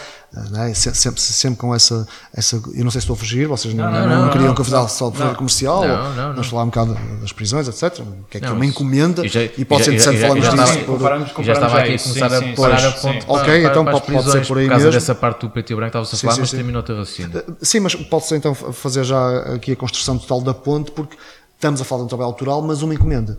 [0.51, 0.73] né?
[0.75, 4.09] sempre, sempre com essa, essa, eu não sei se estou a fugir, vocês não, não,
[4.09, 6.95] não, não queriam que eu fizesse só de comercial, não, não, vamos falar um bocado
[7.21, 10.21] das prisões, etc, o que é que é uma encomenda, já, e pode ser interessante
[10.21, 10.85] falarmos disso.
[10.85, 14.31] Comparamos, já estava aqui a começar sim, a parar a ponto Ok, então pode, pode
[14.31, 14.69] ser por aí mesmo.
[14.69, 14.93] Por causa mesmo.
[14.93, 17.39] dessa parte do preto e branco estava-se a falar, mas terminou o teu raciocínio.
[17.39, 21.17] Eh, sim, mas pode-se então fazer já aqui a construção total da ponte, porque
[21.55, 23.39] estamos a falar de um trabalho autoral, mas uma encomenda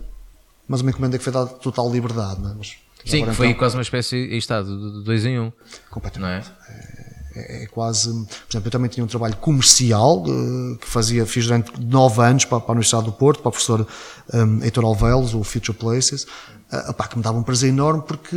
[0.68, 2.40] mas uma encomenda que foi dada total liberdade.
[2.40, 2.54] Não é?
[2.54, 5.52] mas, Sim, agora, foi então, quase uma espécie, aí está, de dois em um.
[5.90, 6.48] Completamente.
[6.48, 7.06] Não é?
[7.36, 8.10] É, é quase.
[8.10, 12.44] Por exemplo, eu também tinha um trabalho comercial uh, que fazia, fiz durante nove anos
[12.44, 13.86] para, para a Universidade do Porto, para o professor
[14.32, 16.26] um, Heitor Alvelos, o Future Places,
[16.72, 18.36] uh, que me dava um prazer enorme porque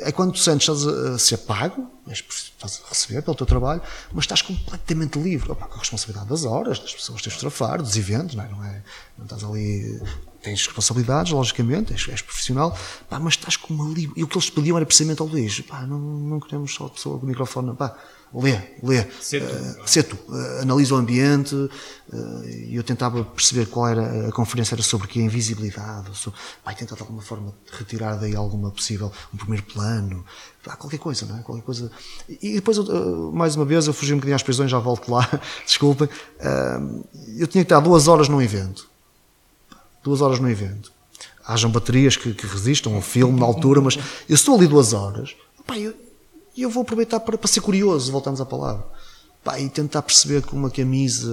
[0.00, 3.82] é quando tu sentes estás a, a ser pago, estás a receber pelo teu trabalho,
[4.12, 7.40] mas estás completamente livre, opá, com a responsabilidade das horas, das pessoas que tens de
[7.40, 8.48] fotografar, dos eventos, não é?
[8.48, 8.82] Não, é,
[9.18, 10.00] não estás ali
[10.42, 12.76] tens responsabilidades, logicamente, és, és profissional,
[13.08, 14.14] pá, mas estás com uma livre.
[14.16, 16.90] E o que eles pediam era precisamente ao Luís, pá, não, não queremos só a
[16.90, 17.96] pessoa com o microfone, pá,
[18.34, 21.68] lê, lê, ser tu, uh, uh, analisa o ambiente, uh,
[22.70, 26.72] eu tentava perceber qual era, a conferência era sobre o que a invisibilidade, sobre, pá,
[26.72, 30.24] tentar de alguma forma retirar daí alguma possível, um primeiro plano,
[30.64, 31.42] pá, qualquer coisa, não é?
[31.42, 31.90] Qualquer coisa.
[32.28, 32.78] E depois,
[33.32, 35.28] mais uma vez, eu fugi um bocadinho às prisões, já volto lá,
[35.66, 36.08] desculpem,
[37.36, 38.88] eu tinha que estar duas horas num evento,
[40.02, 40.92] duas horas no evento.
[41.44, 43.96] Hajam baterias que, que resistam ao filme na altura, mas
[44.28, 45.34] eu estou ali duas horas,
[45.66, 45.94] pá, eu,
[46.56, 48.84] eu vou aproveitar para, para ser curioso, voltamos à palavra.
[49.42, 51.28] Pá, e tentar perceber que uma camisa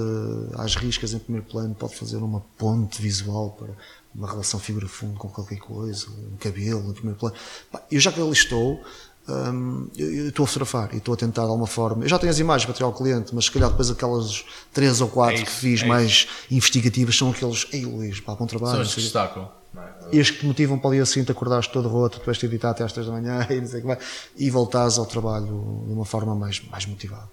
[0.58, 3.70] às riscas em primeiro plano pode fazer uma ponte visual para
[4.16, 7.36] uma relação figura-fundo com qualquer coisa, um cabelo em primeiro plano.
[7.72, 8.84] Pá, eu já que ali estou,
[9.28, 12.04] hum, eu, eu, estou a fotografar e estou a tentar de alguma forma.
[12.04, 15.02] Eu já tenho as imagens para tirar ao cliente, mas se calhar depois aquelas três
[15.02, 18.46] ou quatro é isso, que fiz é mais investigativas são aqueles, ei Luís, pá, bom
[18.46, 18.74] trabalho.
[18.74, 19.50] São os que destacam.
[19.78, 20.16] É?
[20.16, 22.72] E as que te motivam para o dia seguinte acordares todo roto, depois de editar
[22.72, 23.98] até às três da manhã e, não sei que vai,
[24.36, 27.30] e voltares ao trabalho de uma forma mais, mais motivada.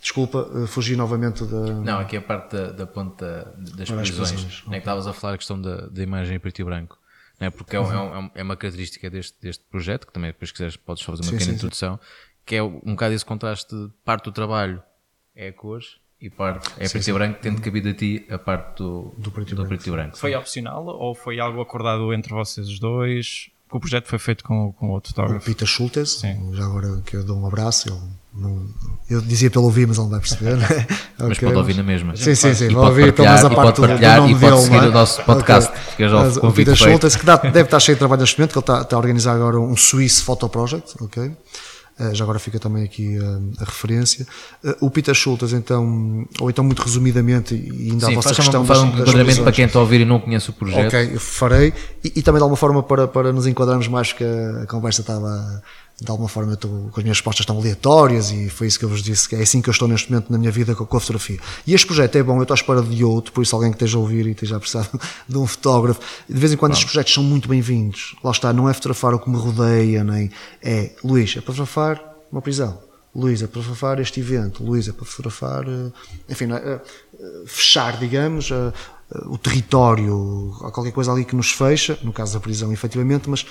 [0.00, 1.56] Desculpa, eh, fugi novamente da.
[1.56, 4.64] Não, aqui a parte da, da ponta das prisões.
[4.66, 6.98] Né, que estavas a falar a questão da, da imagem em preto e branco.
[7.38, 8.30] Né, porque é, uhum.
[8.34, 11.32] é, é, uma característica deste, deste projeto, que também depois quiseres podes fazer uma sim,
[11.32, 12.30] pequena sim, introdução, sim.
[12.46, 14.82] que é um bocado esse contraste de parte do trabalho
[15.34, 18.78] é a cores e parte é preto e branco, tendo cabido a ti a parte
[18.78, 20.16] do, do, preto, e do preto e branco.
[20.16, 23.50] Foi opcional ou foi algo acordado entre vocês os dois?
[23.70, 25.42] O projeto foi feito com, com outro fotógrafo.
[25.42, 26.20] O Peter Schultes,
[26.52, 27.98] já agora que eu dou um abraço, ele
[28.34, 28.66] Não,
[29.10, 30.56] eu dizia pelo ouvir, mas ele não vai perceber.
[30.56, 30.66] né?
[31.18, 32.14] Mas pode ouvir na mesma.
[32.14, 32.66] Sim, sim, sim.
[32.66, 34.34] E Vou pode ouvir pelo menos partilhar, a e parte pode do- do nome e
[34.38, 34.88] pode dele, seguir não é?
[34.88, 35.72] o nosso podcast.
[35.92, 36.76] Fica já Mas o Peter.
[36.76, 38.98] Schultz, que dá- deve estar cheio de trabalho neste momento, que ele está, está a
[38.98, 41.32] organizar agora um Swiss Photo Project, ok?
[41.98, 44.26] Eh, já agora fica também aqui eh, a referência.
[44.62, 48.38] Eh, o Peter Schultz, então, ou então muito resumidamente, e ainda a Sim, vossa faz
[48.38, 50.88] questão um, um enquadramento para quem está a ouvir e não conhece o projeto.
[50.88, 51.72] Ok, eu farei.
[52.04, 55.00] E, e também de alguma forma para, para nos enquadrarmos mais, porque a, a conversa
[55.00, 55.62] estava,
[55.98, 58.88] de alguma forma, eu estou, as minhas respostas estão aleatórias e foi isso que eu
[58.88, 60.96] vos disse, que é assim que eu estou neste momento na minha vida com, com
[60.96, 61.38] a fotografia.
[61.66, 63.76] E este projeto é bom, eu estou à espera de outro, por isso alguém que
[63.76, 64.88] esteja a ouvir e esteja a precisar
[65.26, 66.00] de um fotógrafo.
[66.28, 68.14] De vez em quando estes projetos são muito bem-vindos.
[68.22, 70.30] Lá está, não é fotografar o que me rodeia, nem
[70.62, 72.78] é, Luís, é para fotografar uma prisão.
[73.14, 74.62] Luís, é para fotografar este evento.
[74.62, 75.90] Luís, é para fotografar, eh,
[76.28, 76.80] enfim, eh,
[77.18, 78.72] eh, fechar, digamos, eh,
[79.26, 83.46] o território, há qualquer coisa ali que nos fecha, no caso da prisão, efetivamente, mas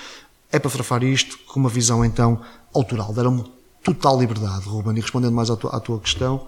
[0.55, 2.41] é para fotografar isto com uma visão então
[2.73, 3.13] autoral.
[3.13, 3.43] Deram-me
[3.83, 6.47] total liberdade, Ruben, e respondendo mais à tua, à tua questão,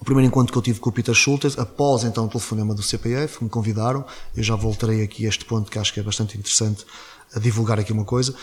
[0.00, 2.82] o primeiro encontro que eu tive com o Peter Schultes, após então o telefonema do
[2.82, 4.04] CPF, me convidaram,
[4.34, 6.84] eu já voltarei aqui a este ponto que acho que é bastante interessante
[7.34, 8.34] a divulgar aqui uma coisa.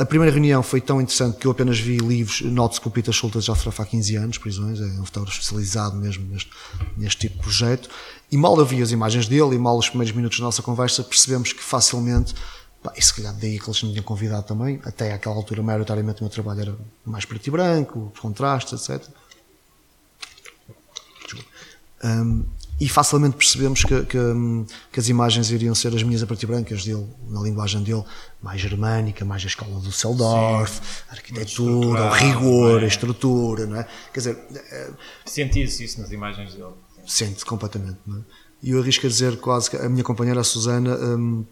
[0.00, 3.12] A, primeira reunião foi tão interessante que eu apenas vi livros, noto-se que o Peter
[3.12, 6.50] Schultes já fotografa há 15 anos, prisões, é um fotógrafo especializado mesmo neste,
[6.96, 7.90] neste tipo de projeto,
[8.32, 11.02] e mal eu vi as imagens dele e mal os primeiros minutos da nossa conversa,
[11.02, 12.34] percebemos que facilmente
[12.82, 16.20] Pá, e se calhar daí que eles me tinham convidado também, até àquela altura, maioritariamente
[16.20, 19.08] o meu trabalho era mais preto e branco, contrastes, etc.
[22.04, 22.44] Um,
[22.80, 26.44] e facilmente percebemos que, que, hum, que as imagens iriam ser as minhas a preto
[26.44, 28.04] e brancas dele, na linguagem dele,
[28.40, 33.88] mais germânica, mais a escola do Seldorf, arquitetura, o rigor, a estrutura, não é?
[34.12, 34.38] Quer dizer,
[34.70, 34.90] eh,
[35.26, 36.72] Sentia-se isso nas imagens dele.
[37.04, 38.20] sente completamente, não é?
[38.62, 41.44] E eu arrisco a dizer quase que a minha companheira, a Susana, hum,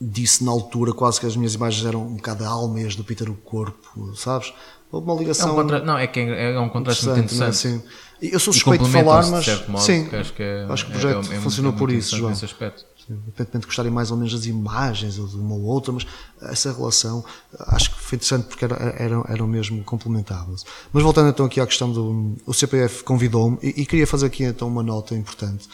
[0.00, 2.94] disse na altura quase que as minhas imagens eram um bocado a alma e as
[2.94, 4.52] do Peter o corpo, sabes?
[4.90, 5.54] Houve uma É um ligação.
[5.54, 5.84] contra...
[5.84, 7.70] Não, é que é é um contraste muito interessante, é?
[7.70, 7.82] interessante.
[8.20, 8.28] Sim.
[8.32, 10.94] Eu sou suspeito de falar, mas de modo, sim, acho que, é, acho que o
[10.96, 12.30] é- projeto é- funcionou por isso, João.
[12.30, 12.84] Nesse aspecto.
[13.10, 16.06] Independentemente de gostarem mais ou menos das imagens ou de uma ou outra, mas
[16.42, 17.24] essa relação
[17.68, 20.62] acho que foi interessante porque era, eram, eram mesmo complementáveis.
[20.92, 22.36] Mas voltando então aqui à questão do.
[22.44, 25.66] O CPF convidou-me e, e queria fazer aqui então uma nota importante,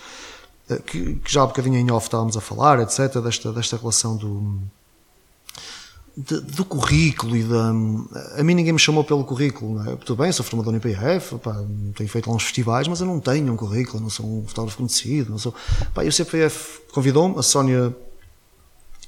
[0.87, 4.57] que, que já há bocadinho em off estávamos a falar, etc., desta, desta relação do.
[6.17, 7.71] de- do currículo e da.
[8.39, 9.97] A mim ninguém me chamou pelo currículo, é?
[9.97, 11.55] Tudo bem, sou formador no IPF, pá,
[11.97, 14.77] tenho feito lá uns festivais, mas eu não tenho um currículo, não sou um fotógrafo
[14.79, 15.55] conhecido, não sou.
[15.93, 17.95] Pá, e o CPF convidou-me, a Sónia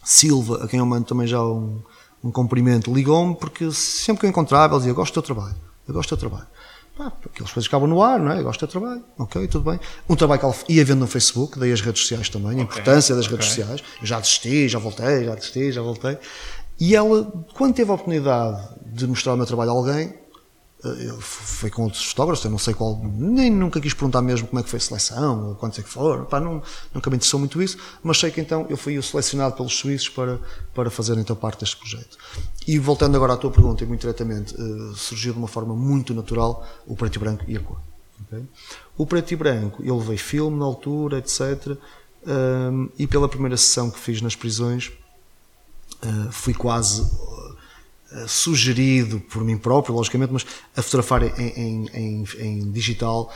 [0.04, 1.80] Silva, a quem eu mando também já um,
[2.22, 5.56] um cumprimento, ligou-me porque sempre que eu encontrava, ele dizia: Gosto do teu trabalho,
[5.88, 6.48] eu gosto do teu trabalho.
[6.96, 8.38] Pá, aqueles coisas acabam no ar, não é?
[8.40, 9.78] Eu gosto do trabalho, ok, tudo bem.
[10.08, 13.14] Um trabalho que ela ia vendo no Facebook, daí as redes sociais também, a importância
[13.14, 13.82] das redes sociais.
[14.00, 16.16] Eu já desisti, já voltei, já desisti, já voltei.
[16.80, 20.14] E ela, quando teve a oportunidade de mostrar o meu trabalho a alguém,
[21.20, 24.62] foi com outros fotógrafos, eu não sei qual, nem nunca quis perguntar mesmo como é
[24.62, 26.62] que foi a seleção, ou quantos é que foram, pá, não,
[26.94, 30.38] nunca me interessou muito isso, mas sei que então eu fui selecionado pelos suíços para,
[30.74, 32.16] para fazer então parte deste projeto.
[32.66, 36.12] E voltando agora à tua pergunta, e muito diretamente, eh, surgiu de uma forma muito
[36.14, 37.78] natural o preto e branco e a cor.
[38.22, 38.44] ok?
[38.96, 41.76] O preto e branco, eu levei filme na altura, etc.
[42.26, 44.92] hum, e pela primeira sessão que fiz nas prisões,
[46.04, 47.00] Uh, fui quase
[48.26, 50.46] sugerido por mim próprio, logicamente, mas
[50.76, 53.32] a fotografar em, em, em, digital,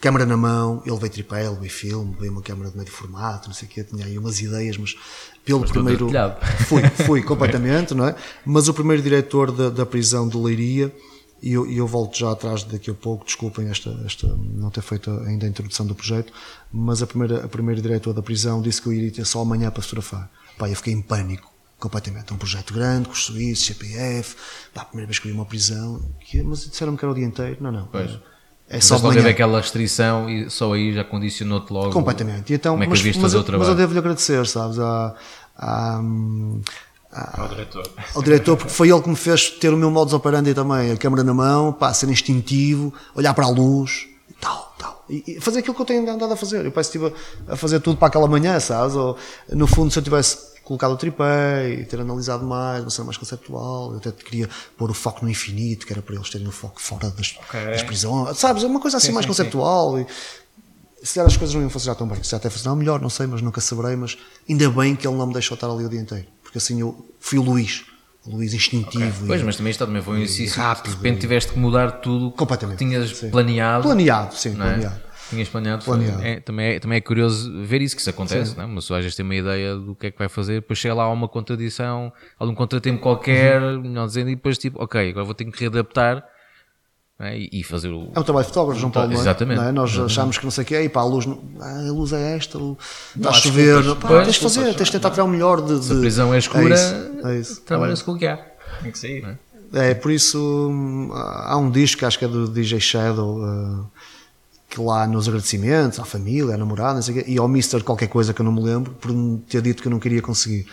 [0.00, 3.54] câmera na mão, eu levei tripé, levei filme, levei uma câmera de médio formato, não
[3.54, 4.96] sei o quê, tinha aí umas ideias, mas
[5.44, 6.08] pelo Mas primeiro.
[6.66, 8.14] Fui, fui completamente, não é?
[8.44, 10.94] Mas o primeiro diretor da, da prisão de Leiria,
[11.42, 15.10] e eu, eu volto já atrás daqui a pouco, desculpem esta, esta, não ter feito
[15.26, 16.32] ainda a introdução do projeto,
[16.70, 19.70] mas a primeira, a primeira diretor da prisão disse que eu iria ter só amanhã
[19.70, 20.30] para fotografar.
[20.58, 21.49] Pá, eu fiquei em pânico,
[21.80, 22.30] completamente.
[22.30, 24.36] É um projeto grande, com os suíços, CPF,
[24.72, 27.14] pá, a primeira vez que eu a uma prisão, que, mas disseram-me que era o
[27.14, 27.56] dia inteiro.
[27.60, 27.86] Não, não.
[27.90, 28.10] Pois.
[28.68, 29.14] É Mas só manhã.
[29.14, 31.90] teve aquela restrição e só aí já condicionou-te logo.
[31.90, 32.52] Completamente.
[32.52, 33.68] E então, Como é que mas, viste mas, fazer eu, o trabalho?
[33.68, 35.12] mas eu devo-lhe agradecer, sabes, à,
[35.56, 36.00] à,
[37.36, 37.90] Ao diretor.
[38.14, 40.96] ao diretor, porque foi ele que me fez ter o meu modus operandi também, a
[40.96, 45.04] câmera na mão, pá, ser instintivo, olhar para a luz, e tal, tal.
[45.10, 46.64] E, e fazer aquilo que eu tenho andado a fazer.
[46.64, 48.94] Eu parece que estive a, a fazer tudo para aquela manhã, sabes?
[48.94, 49.16] Ou,
[49.48, 53.16] no fundo, se eu tivesse colocado o tripé e ter analisado mais, uma cena mais
[53.16, 54.48] conceptual, eu até queria
[54.78, 57.82] pôr o foco no infinito, que era para eles terem o foco fora das, das
[57.82, 58.62] prisões, sabes?
[58.62, 59.98] Uma coisa assim mais conceptual.
[59.98, 60.06] E,
[61.02, 62.22] se calhar as coisas não iam funcionar tão bem.
[62.22, 63.96] Se até funcionar melhor, não sei, mas nunca saberei.
[63.96, 64.16] Mas
[64.48, 66.26] ainda bem que ele não me deixou estar ali o dia inteiro.
[66.42, 67.84] Porque assim eu fui o Luís.
[68.26, 69.26] O Luís instintivo.
[69.26, 71.52] Pois, e- mas também isto também foi um exercício rápido que de repente e- tiveste
[71.52, 73.30] que mudar tudo Completamente, que tinhas sim.
[73.30, 73.82] planeado.
[73.82, 74.54] Planeado, sim, é?
[74.54, 75.00] planeado.
[75.30, 75.84] Tinhas planeado.
[75.84, 76.22] Planeado.
[76.22, 78.66] é, também, é, também é curioso ver isso que isso acontece, não é?
[78.66, 80.94] Uma pessoa às vezes tem uma ideia do que é que vai fazer, depois chega
[80.94, 83.80] lá a uma contradição, algum contratempo qualquer, Uhum.
[83.82, 86.22] melhor dizendo, e depois tipo, ok, agora vou ter que readaptar
[87.18, 87.38] é?
[87.38, 88.10] e, e fazer o.
[88.14, 89.10] É um trabalho de fotógrafo, João Paulo.
[89.10, 89.20] não é?
[89.20, 89.58] Exatamente.
[89.58, 89.72] Não é?
[89.72, 90.12] Nós Exatamente.
[90.12, 91.26] achamos que não sei o que é, e pá, a luz,
[91.60, 92.58] ah, a luz é esta,
[93.16, 93.84] está a chover.
[93.96, 95.84] Pá, Pois, tens de fazer, tens de tentar tirar o melhor de.
[95.84, 97.26] Se a de- prisão é escura, É isso.
[97.28, 97.60] É isso.
[97.62, 98.36] trabalha-se com o que há.
[98.82, 99.38] Tem que sair.
[99.72, 100.38] É, por isso
[100.70, 103.86] hum, há um disco que acho que é do DJ Shadow uh,
[104.70, 108.06] que lá nos agradecimentos à família, à namorada, não sei quê, e ao Mister qualquer
[108.08, 109.10] coisa que eu não me lembro, por
[109.48, 110.66] ter dito que eu não queria conseguir.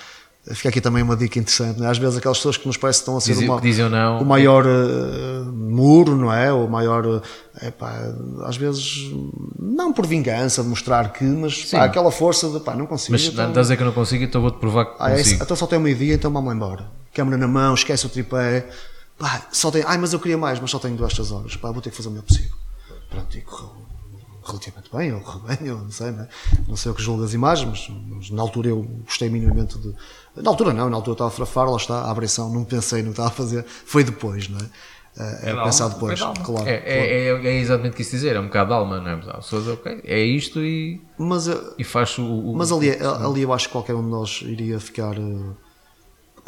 [0.54, 1.88] Fica aqui também uma dica interessante, é?
[1.88, 4.22] às vezes aquelas pessoas que nos parecem que estão a ser Dizem- uma- dizem não.
[4.22, 6.54] o maior uh, muro, não é?
[6.54, 7.22] O maior, uh,
[7.62, 8.00] epá,
[8.46, 9.12] às vezes,
[9.60, 13.12] não por vingança, de mostrar que, mas pá, aquela força de pá, não consigo.
[13.12, 15.18] Mas então- estás a dizer que eu não consigo, então vou-te provar que ah, é,
[15.18, 15.44] consigo.
[15.44, 16.86] então só tem uma ideia, então vamos embora.
[17.14, 18.70] Câmara na mão, esquece o tripé.
[19.20, 21.58] Pá, só tem, ai, mas eu queria mais, mas só tenho duas horas.
[21.58, 22.56] Pá, vou ter que fazer o melhor possível.
[23.10, 23.87] Pronto, e correu
[24.48, 26.28] relativamente bem, ou correu bem, eu não sei, né?
[26.68, 29.94] não sei o que julgo das imagens, mas, mas na altura eu gostei minimamente de.
[30.36, 33.00] Na altura não, na altura eu estava a frafar, lá está, a abrição, não pensei
[33.02, 34.64] no que estava a fazer, foi depois, não é?
[35.18, 36.38] Da É pensar alma, depois, claro.
[36.40, 36.70] É, claro.
[36.70, 39.16] é, é, é exatamente o que quis dizer, é um bocado de alma, não é?
[39.16, 42.24] Mas, ah, ok, é isto e, Mas, ah, e faz o.
[42.24, 45.18] o- Mas ali, ali eu acho que qualquer um de nós iria ficar.
[45.18, 45.67] eh,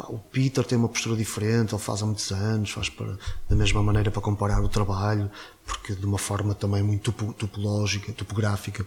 [0.00, 3.16] pá, o Peter tem uma postura diferente, ele faz há muitos anos, faz para,
[3.48, 5.30] da mesma maneira para comparar o trabalho,
[5.66, 8.86] porque de uma forma também muito topo- topológica, topográfica,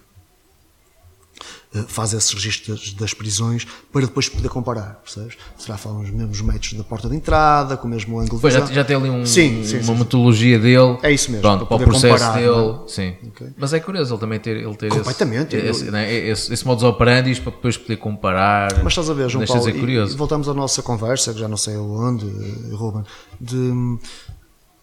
[1.88, 5.34] faz esses registros das, prisões para depois poder comparar, percebes?
[5.58, 8.54] Será falar os mesmos metros da porta de entrada, com o mesmo ângulo de Pois
[8.54, 10.98] já, já tem ali um, Sim, sim, uma sim, metodologia dele.
[11.02, 12.48] É isso mesmo, Pronto, para para, o poder processo comparar, dele.
[12.56, 13.14] não Sim.
[13.28, 13.46] Ok.
[13.56, 16.66] Mas é curioso ele também ter, ele ter Completamente, esse, eu- esse, né, esse, esse
[16.66, 18.72] modus operandi para depois poder comparar.
[18.82, 20.14] Mas estás a ver, João Deixa Paulo, dizer e- curioso.
[20.14, 23.02] e voltamos à nossa conversa, que já não sei aonde, eh, Ruben,
[23.40, 23.98] de hum,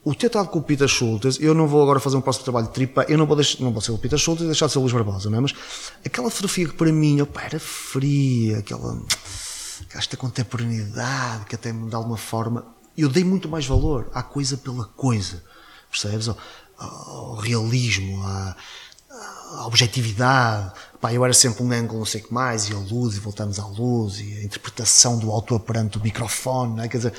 [0.04, 2.68] o ter estado com o Peter Schultz, eu não vou agora fazer um próximo trabalho
[2.68, 4.72] de tripa, eu não vou, deixar, não vou ser o Peter Schultz e deixar de
[4.72, 5.42] ser o Luís Barbosa, não é?
[5.42, 5.54] Mas
[6.04, 9.00] aquela fotografia que para mim, opa, era fria, aquela,
[9.94, 12.66] esta contemporaneidade que até me de alguma forma,
[12.98, 15.44] eu dei muito mais valor à coisa pela coisa,
[15.90, 16.28] percebes?
[16.28, 16.38] Ao,
[16.80, 18.56] ao realismo, à,
[19.52, 20.74] a objetividade.
[21.00, 23.20] Pá, eu era sempre um ângulo, não sei o que mais, e a luz, e
[23.20, 26.88] voltamos à luz, e a interpretação do autor perante o microfone, não é?
[26.88, 27.14] quer dizer,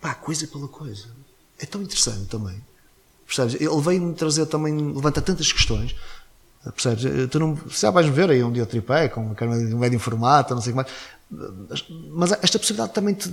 [0.00, 1.17] pá, coisa pela coisa.
[1.58, 2.60] É tão interessante também.
[3.26, 3.54] Percebes?
[3.60, 5.94] Ele veio-me trazer também, levanta tantas questões.
[6.74, 7.04] Percebes?
[7.30, 10.62] Tu não, se já vais ver aí um dia tripé, com um médio formato, não
[10.62, 11.84] sei o que mais.
[12.10, 13.32] Mas esta possibilidade também te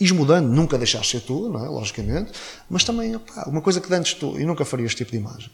[0.00, 1.68] ires mudando, nunca deixaste ser tu, não é?
[1.68, 2.32] Logicamente,
[2.70, 5.50] mas também, opá, uma coisa que antes tu, e nunca farias este tipo de imagem.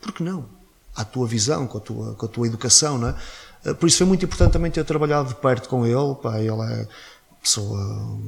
[0.00, 0.46] Por que não?
[0.94, 3.14] À tua visão, com a tua, com a tua educação, não é?
[3.64, 6.14] Eh, Por isso foi muito importante também ter trabalhado de perto com ele.
[6.20, 6.88] Pá, ele é
[7.42, 7.78] pessoa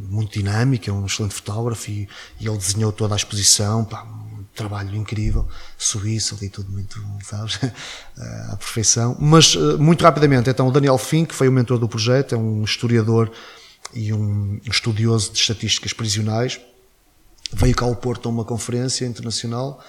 [0.09, 2.09] muito dinâmica, é um excelente fotógrafo e,
[2.39, 3.85] e ele desenhou toda a exposição.
[3.85, 7.59] Pá, um trabalho incrível, suíço ali, tudo muito, sabes?
[7.63, 9.17] Eh, à perfeição.
[9.21, 12.39] Mas, eh, muito rapidamente, então, o Daniel Fink, que foi o mentor do projeto, é
[12.39, 13.31] um historiador
[13.95, 16.61] e um estudioso de estatísticas prisionais
[17.53, 19.83] veio cá ao Porto a uma conferência internacional,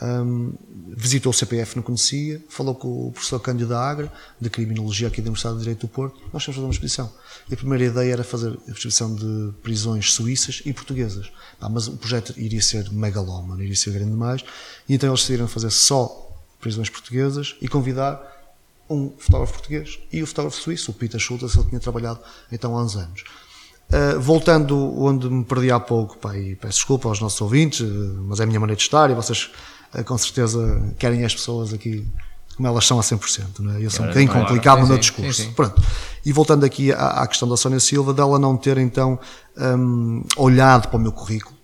[0.00, 0.54] hum,
[0.96, 5.20] visitou o CPF, não conhecia, falou com o professor Cândido da Agra, de Criminologia aqui
[5.20, 7.12] da Universidade de Direito do Porto, nós temos fazer uma exposição.
[7.50, 11.30] E a primeira ideia era fazer a exposição de prisões suíças e portuguesas.
[11.70, 14.44] Mas o projeto iria ser megalómano, iria ser grande demais,
[14.88, 16.30] e então eles decidiram fazer só
[16.60, 18.32] prisões portuguesas e convidar
[18.88, 22.20] um fotógrafo português e o fotógrafo suíço, o Peter Schultz, ele tinha trabalhado
[22.50, 23.24] então há uns anos.
[23.90, 27.86] Uh, voltando onde me perdi há pouco, pá, e peço desculpa aos nossos ouvintes,
[28.26, 29.50] mas é a minha maneira de estar e vocês
[30.04, 32.06] com certeza querem as pessoas aqui
[32.56, 33.84] como elas são a 100%, não é?
[33.84, 35.42] Eu sou um bocadinho complicado no meu discurso.
[35.42, 35.52] sim, sim.
[35.52, 35.82] Pronto.
[36.24, 39.18] E voltando aqui à, à questão da Sónia Silva, dela não ter então
[39.56, 41.56] um, olhado para o meu currículo.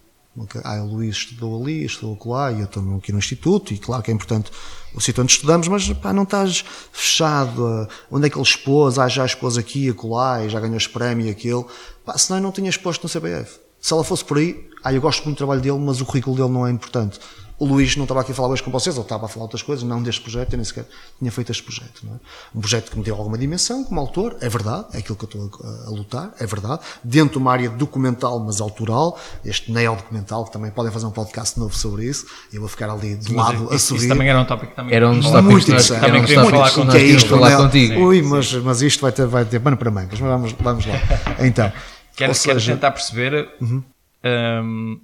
[0.62, 4.04] Ah, o Luís estudou ali, estudou lá, e eu estou aqui no Instituto, e claro
[4.04, 4.52] que é importante
[4.94, 9.00] o sítio onde estudamos, mas pá, não estás fechado a onde é que ele expôs,
[9.00, 11.64] ah, já expôs aqui, acolá, e já ganhou este prémio e aquele,
[12.04, 13.58] pá, senão eu não tinha exposto no CBF.
[13.80, 16.36] Se ela fosse por aí, ah, eu gosto muito do trabalho dele, mas o currículo
[16.36, 17.18] dele não é importante.
[17.58, 19.62] O Luís não estava aqui a falar hoje com vocês, ele estava a falar outras
[19.62, 20.86] coisas, não deste projeto, eu nem sequer
[21.18, 22.02] tinha feito este projeto.
[22.04, 22.18] Não é?
[22.54, 25.44] Um projeto que me deu alguma dimensão como autor, é verdade, é aquilo que eu
[25.44, 26.82] estou a, a lutar, é verdade.
[27.02, 31.58] Dentro de uma área documental, mas autoral, este neo-documental, que também podem fazer um podcast
[31.58, 34.00] novo sobre isso, eu vou ficar ali de lado a isso, subir.
[34.00, 35.98] isso também era um tópico que também Era um dos falar tópicos muito interessante.
[35.98, 38.00] um Também tópicos falar que o nós que é isto, falar contigo.
[38.00, 40.94] Ui, mas, mas isto vai ter, vai ter pano para manga, mas vamos, vamos lá.
[41.44, 41.72] Então,
[42.14, 45.00] Quero, ou quero seja, tentar perceber, hum,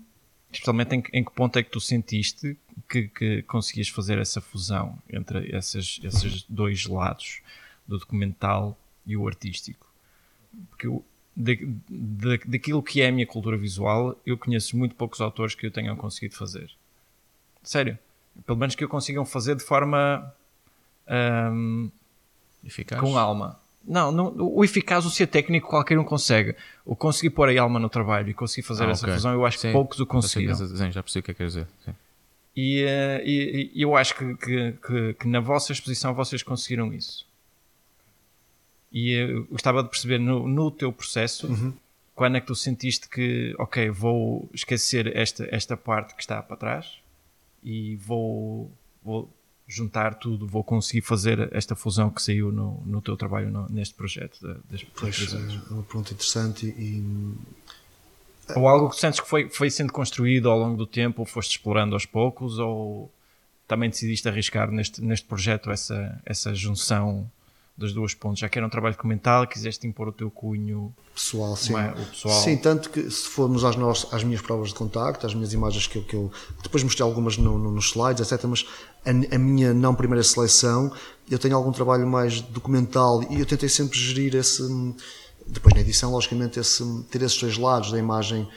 [0.55, 2.57] especialmente em, que- em que ponto é que tu sentiste
[2.89, 7.41] que, que conseguias fazer essa fusão entre esses, esses dois lados,
[7.87, 8.77] do documental
[9.07, 9.87] e o artístico.
[10.71, 11.05] Porque eu,
[11.37, 11.57] de,
[11.89, 15.71] de, daquilo que é a minha cultura visual, eu conheço muito poucos autores que eu
[15.71, 16.71] tenham conseguido fazer.
[17.63, 17.99] Sério.
[18.47, 20.33] Pelo menos que eu consigam fazer de forma
[21.53, 21.91] hum,
[22.65, 23.01] Eficaz.
[23.01, 23.61] com alma.
[23.87, 26.57] Não, não, o eficaz, o ser técnico, qualquer um consegue.
[26.85, 29.15] O conseguir pôr a alma no trabalho e conseguir fazer Ah, essa ok.
[29.15, 29.73] fusão, eu acho que Sim.
[29.73, 30.55] poucos o conseguiram.
[30.55, 31.67] Sim, já percebi o que é que quer dizer.
[31.85, 31.95] Sim.
[32.57, 36.95] E, uh, e, e, eu acho que, que, que, que, na vossa exposição vocês conseguiram
[36.95, 37.27] isso.
[38.93, 41.75] E eu gostava de perceber no, no teu processo uhum.
[42.15, 46.57] quando é que tu sentiste que, ok, vou esquecer esta, esta parte que está para
[46.57, 46.99] trás
[47.63, 48.71] e vou,
[49.03, 49.29] vou
[49.67, 53.95] juntar tudo, vou conseguir fazer esta fusão que saiu no, no teu trabalho no, neste
[53.95, 54.39] projeto
[54.71, 57.03] das, pois, é uma pergunta interessante e
[58.55, 61.53] ou algo que sentes que foi, foi sendo construído ao longo do tempo, ou foste
[61.53, 63.11] explorando aos poucos, ou
[63.67, 67.31] também decidiste arriscar neste, neste projeto essa, essa junção
[67.77, 71.57] das duas pontes, já que era um trabalho documental, quiseste impor o teu cunho pessoal,
[71.57, 71.77] sim.
[71.77, 71.91] É?
[71.91, 72.41] O pessoal.
[72.41, 75.89] Sim, tanto que se formos às, nossas, às minhas provas de contacto, às minhas imagens
[75.89, 76.31] que eu, que eu
[76.63, 78.45] depois mostrei algumas no, no, nos slides, etc.
[78.45, 78.65] Mas
[79.05, 80.93] a, a, minha não primeira seleção,
[81.29, 84.63] eu tenho algum trabalho mais documental e eu tentei sempre gerir esse
[85.47, 88.49] depois na edição, logicamente, esse, ter esses dois lados da imagem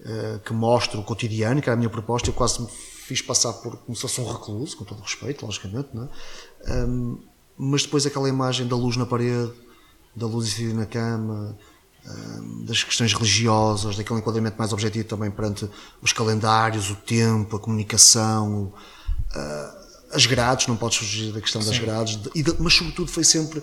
[0.00, 3.52] uh, que mostra o cotidiano, que era a minha proposta, eu quase me fiz passar
[3.54, 6.84] por como se fosse um recluso, com todo respeito, logicamente, não é?
[6.84, 7.18] um,
[7.58, 9.52] mas depois aquela imagem da luz na parede,
[10.14, 11.56] da luz incidida na cama,
[12.06, 15.68] um, das questões religiosas, daquele enquadramento mais objetivo também perante
[16.00, 18.72] os calendários, o tempo, a comunicação,
[19.34, 21.70] uh, as grades, não podes fugir da questão Sim.
[21.70, 23.62] das grades, de, mas sobretudo foi sempre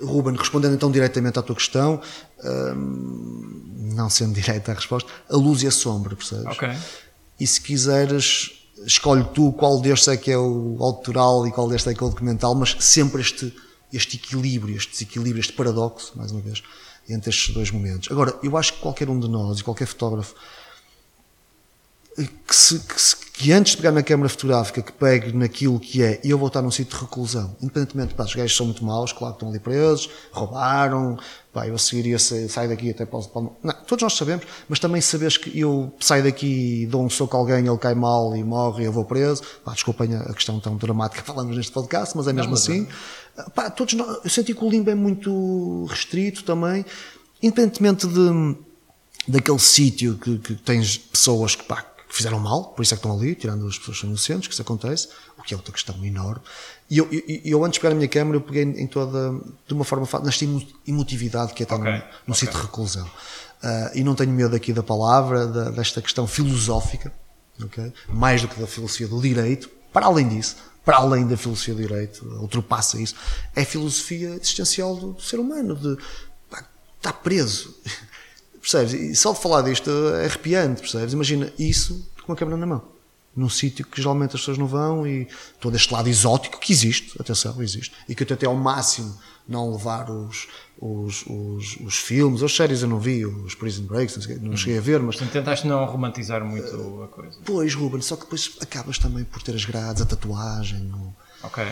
[0.00, 2.00] Ruben, respondendo então diretamente à tua questão,
[2.42, 6.46] hum, não sendo direta a resposta, a luz e a sombra, percebes?
[6.46, 6.68] Ok.
[7.38, 11.92] E se quiseres, escolhe tu qual destes é que é o autoral e qual destes
[11.92, 13.54] é que é o documental, mas sempre este,
[13.92, 16.62] este equilíbrio, este desequilíbrio, este paradoxo, mais uma vez,
[17.08, 18.10] entre estes dois momentos.
[18.10, 20.34] Agora, eu acho que qualquer um de nós, e qualquer fotógrafo,
[22.22, 26.02] que, se, que, se, que, antes de pegar na câmara fotográfica, que pegue naquilo que
[26.02, 28.84] é, e eu vou estar num sítio de reclusão, independentemente, pá, os gajos são muito
[28.84, 31.18] maus, claro que estão ali presos, roubaram,
[31.52, 35.58] pá, eu seguiria, sair daqui até posso, não, todos nós sabemos, mas também sabes que
[35.58, 38.86] eu saio daqui e dou um soco a alguém, ele cai mal e morre e
[38.86, 42.32] eu vou preso, pá, desculpem a questão tão dramática que falamos neste podcast, mas é
[42.32, 42.86] mesmo não, assim.
[43.36, 43.50] É.
[43.50, 46.84] Pá, todos nós, eu senti que o limbo é muito restrito também,
[47.42, 48.56] independentemente de,
[49.26, 51.84] daquele sítio que, que tens pessoas que, pá,
[52.14, 54.62] que fizeram mal, por isso é que estão ali, tirando as pessoas inocentes, que isso
[54.62, 56.40] acontece, o que é outra questão enorme.
[56.88, 59.36] E eu, eu, eu antes de pegar a minha câmera, eu peguei em toda,
[59.66, 60.44] de uma forma, nesta
[60.86, 61.90] emotividade que é estar okay.
[61.90, 62.34] no, no okay.
[62.34, 63.04] sítio de reclusão.
[63.04, 67.12] Uh, e não tenho medo aqui da palavra, da, desta questão filosófica,
[67.60, 67.92] okay?
[68.08, 71.82] mais do que da filosofia do direito, para além disso, para além da filosofia do
[71.82, 73.16] direito, ultrapassa isso,
[73.56, 76.00] é a filosofia existencial do, do ser humano, de
[76.48, 76.64] pá,
[76.96, 77.74] estar preso.
[78.64, 78.94] Percebes?
[78.94, 81.12] E só de falar disto é arrepiante, percebes?
[81.12, 82.82] Imagina isso com a câmera na mão.
[83.36, 85.28] Num sítio que geralmente as pessoas não vão e
[85.60, 87.92] todo este lado exótico que existe, atenção, existe.
[88.08, 90.48] E que eu tentei ao máximo não levar os,
[90.80, 94.80] os, os, os filmes, as séries eu não vi, os Prison Breaks, não cheguei a
[94.80, 95.16] ver, mas.
[95.16, 97.36] Então tentaste não romantizar muito uh, a coisa.
[97.44, 100.90] Pois, Ruben, só que depois acabas também por ter as grades, a tatuagem.
[100.94, 101.14] O...
[101.42, 101.62] Ok.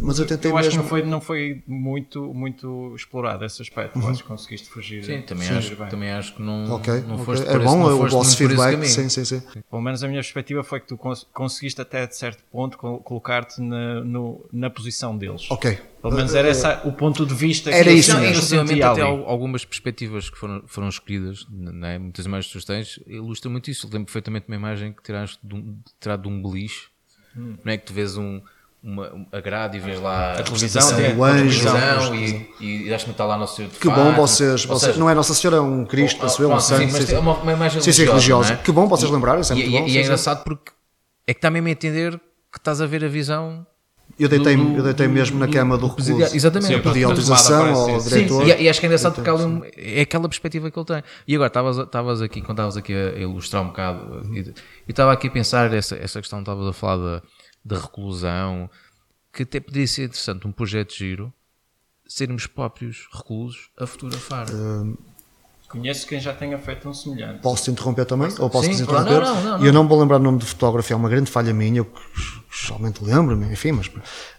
[0.00, 0.82] Mas eu tentei eu acho mesmo...
[0.82, 3.98] que não foi, não foi muito, muito explorado esse aspecto.
[3.98, 4.08] Uhum.
[4.08, 5.04] Acho que conseguiste fugir.
[5.04, 5.54] Sim, também, sim.
[5.54, 7.24] Acho, também acho que não, okay, não okay.
[7.24, 8.84] foste É bom o vosso feedback.
[8.86, 9.42] Sim, sim, sim.
[9.70, 10.98] Pelo menos a minha perspectiva foi que tu
[11.32, 14.02] conseguiste até de certo ponto colocar-te na,
[14.52, 15.50] na posição deles.
[15.50, 15.78] Ok.
[16.02, 20.28] Pelo menos era esse o ponto de vista era que isso, relativamente até algumas perspectivas
[20.28, 21.96] que foram, foram escolhidas, né?
[21.96, 23.86] muitas imagens que tu tens, ilustram muito isso.
[23.86, 26.88] Eu lembro perfeitamente uma imagem que tiraste de um, tirado de um beliche,
[27.36, 27.56] hum.
[27.64, 28.40] não é que tu vês um
[28.82, 30.82] uma, a grade e vês lá a televisão,
[31.16, 31.68] o anjo
[32.14, 35.14] e, e, e acho-me está lá Nossa Senhora Que bom vocês, vocês seja, não é
[35.14, 36.86] Nossa Senhora, é um Cristo, penso eu, um santo.
[36.86, 38.54] Sim, mas é uma, uma imagem sim, sim, religiosa.
[38.54, 38.56] É?
[38.56, 39.86] Que bom vocês lembrarem, isso é e, bom.
[39.86, 40.72] E, é engraçado porque
[41.26, 42.18] é que está mesmo a entender
[42.50, 43.64] que estás a ver a visão
[44.18, 46.36] eu deitei, do, eu deitei mesmo na cama do recluso.
[46.36, 46.72] Exatamente.
[46.72, 48.44] Eu pedi autorização ao diretor.
[48.44, 51.02] Sim, e, e, acho que é engraçado porque um, é aquela perspectiva que ele tem.
[51.26, 51.50] E agora,
[51.82, 54.52] estavas aqui, quando estavas aqui a ilustrar um bocado, e
[54.90, 57.22] estava aqui a pensar essa, essa questão, estavas a falar da,
[57.64, 58.68] da reclusão,
[59.32, 61.32] que até poderia ser interessante um projeto giro
[62.06, 64.46] sermos próprios reclusos a fotografar.
[64.50, 64.98] Uh,
[65.72, 67.40] Conheço quem já tenha feito um semelhante.
[67.40, 68.28] Posso te interromper também?
[68.38, 69.22] Ou posso Sim, te interromper?
[69.22, 71.54] Não, não, não, eu não vou lembrar o nome de fotógrafo, é uma grande falha
[71.54, 71.90] minha, eu
[72.52, 73.90] geralmente lembro-me, enfim, mas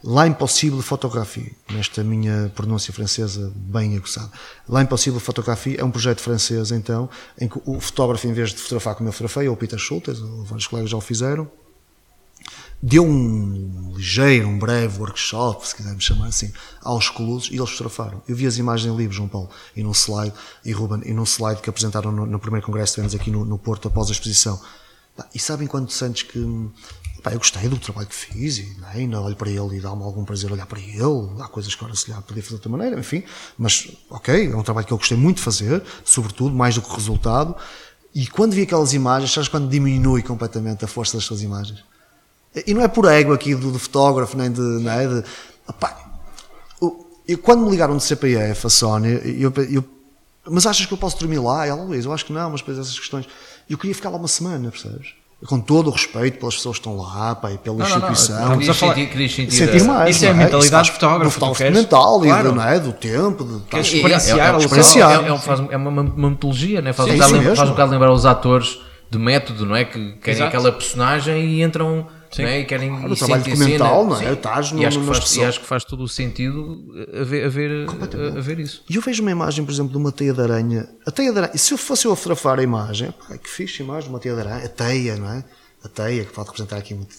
[0.03, 4.29] lá impossível fotografia, nesta minha pronúncia francesa bem aguçada.
[4.69, 7.09] Lá impossível fotografia é um projeto francês, então,
[7.41, 10.21] em que o fotógrafo, em vez de fotografar como eu fotografei, ou o Peter Schultes,
[10.21, 11.49] ou vários colegas já o fizeram,
[12.85, 18.21] deu um ligeiro, um breve workshop, se quisermos chamar assim, aos colusos e eles fotografaram.
[18.27, 20.33] Eu vi as imagens em livro, João Paulo, e num slide,
[20.65, 23.45] e Ruben, e num slide que apresentaram no, no primeiro congresso que tivemos aqui no,
[23.45, 24.59] no, Porto após a exposição.
[25.33, 26.39] E sabem quando sentes que
[27.23, 30.03] pá, eu gostei do trabalho que fiz e né, ainda olho para ele e dá-me
[30.03, 31.29] algum prazer olhar para ele.
[31.39, 33.23] Há coisas que agora se lhe podia fazer de outra maneira, enfim.
[33.57, 36.93] Mas, ok, é um trabalho que eu gostei muito de fazer, sobretudo, mais do que
[36.93, 37.55] resultado.
[38.13, 41.92] E quando vi aquelas imagens, sabes quando diminui completamente a força das suas imagens?
[42.67, 44.61] E não é por ego aqui do, do fotógrafo, nem de.
[44.61, 45.23] Não é, de
[45.67, 45.95] opá,
[46.81, 49.83] o- eu, quando me ligaram de CPF, a Sony, eu, eu,
[50.49, 51.65] mas achas que eu posso dormir lá?
[51.65, 53.27] Ela, Luís, eu acho que não, mas depois essas questões.
[53.69, 55.13] Eu queria ficar lá uma semana, percebes?
[55.47, 58.11] Com todo o respeito pelas pessoas que estão lá, pá, e pela Não, não, não.
[58.11, 58.51] instituição.
[58.51, 60.15] Querias a falar- sentir, querias sentir, sentir a- mais.
[60.15, 60.43] Isso é a não é?
[60.45, 62.49] mentalidade de fotógrafo, Do fotógrafo queres- mental e Claro.
[62.49, 62.79] do, não é?
[62.79, 63.43] do tempo.
[63.43, 65.11] De, de- experienciar é, é, o é, experienciar.
[65.25, 66.93] é, é, faz, é uma, uma, uma mitologia, né?
[66.93, 67.19] faz, Sim, um
[67.55, 68.79] faz um bocado lembrar os atores
[69.11, 69.83] de método, não é?
[69.83, 70.47] Que querem Exato.
[70.47, 72.07] aquela personagem e entram
[72.41, 72.59] não é?
[72.59, 74.09] e querem Claro, e o trabalho documental, cena.
[74.09, 74.25] não é?
[74.27, 74.33] Sim.
[74.33, 76.85] Estás e, no- acho que nas faz, e acho que faz todo o sentido
[77.19, 78.83] a ver, a ver, a, a ver isso.
[78.89, 80.89] E eu vejo uma imagem, por exemplo, de uma teia de aranha.
[81.05, 83.81] A teia de aranha, se eu fosse eu a fotografar a imagem, pá, que fixe
[83.81, 85.43] a imagem de uma teia de aranha, a teia, não é?
[85.83, 87.13] A teia, que pode representar aqui muito.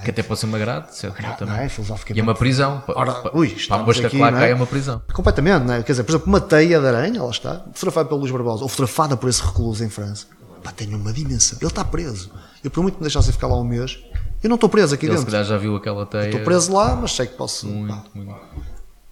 [0.00, 0.04] é?
[0.04, 1.16] Que até pode ser uma grade, certo?
[1.16, 1.54] Grade, também.
[1.54, 1.70] é?
[2.14, 2.82] E é uma prisão.
[2.88, 4.40] Ora, ui, para a mosca aqui, que lá não é?
[4.40, 5.00] cai é uma prisão.
[5.12, 5.82] Completamente, não é?
[5.84, 8.68] Quer dizer, por exemplo, uma teia de aranha, lá está, fotografada pelo Luís Barbosa, ou
[8.68, 10.26] fotografada por esse recluso em França,
[10.64, 11.58] pá, tem uma dimensão.
[11.60, 12.28] Ele está preso.
[12.64, 14.00] Eu, por muito que me deixasse ficar lá um mês,
[14.42, 15.30] eu não estou preso aqui Ele dentro.
[15.30, 16.26] calhar já viu aquela teia.
[16.26, 17.66] Estou preso lá, mas sei que posso.
[17.66, 18.34] pá, Muito, muito.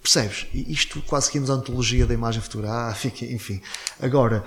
[0.01, 0.47] Percebes?
[0.53, 3.61] E isto quase que íamos à antologia da imagem fotográfica, enfim.
[4.01, 4.43] Agora,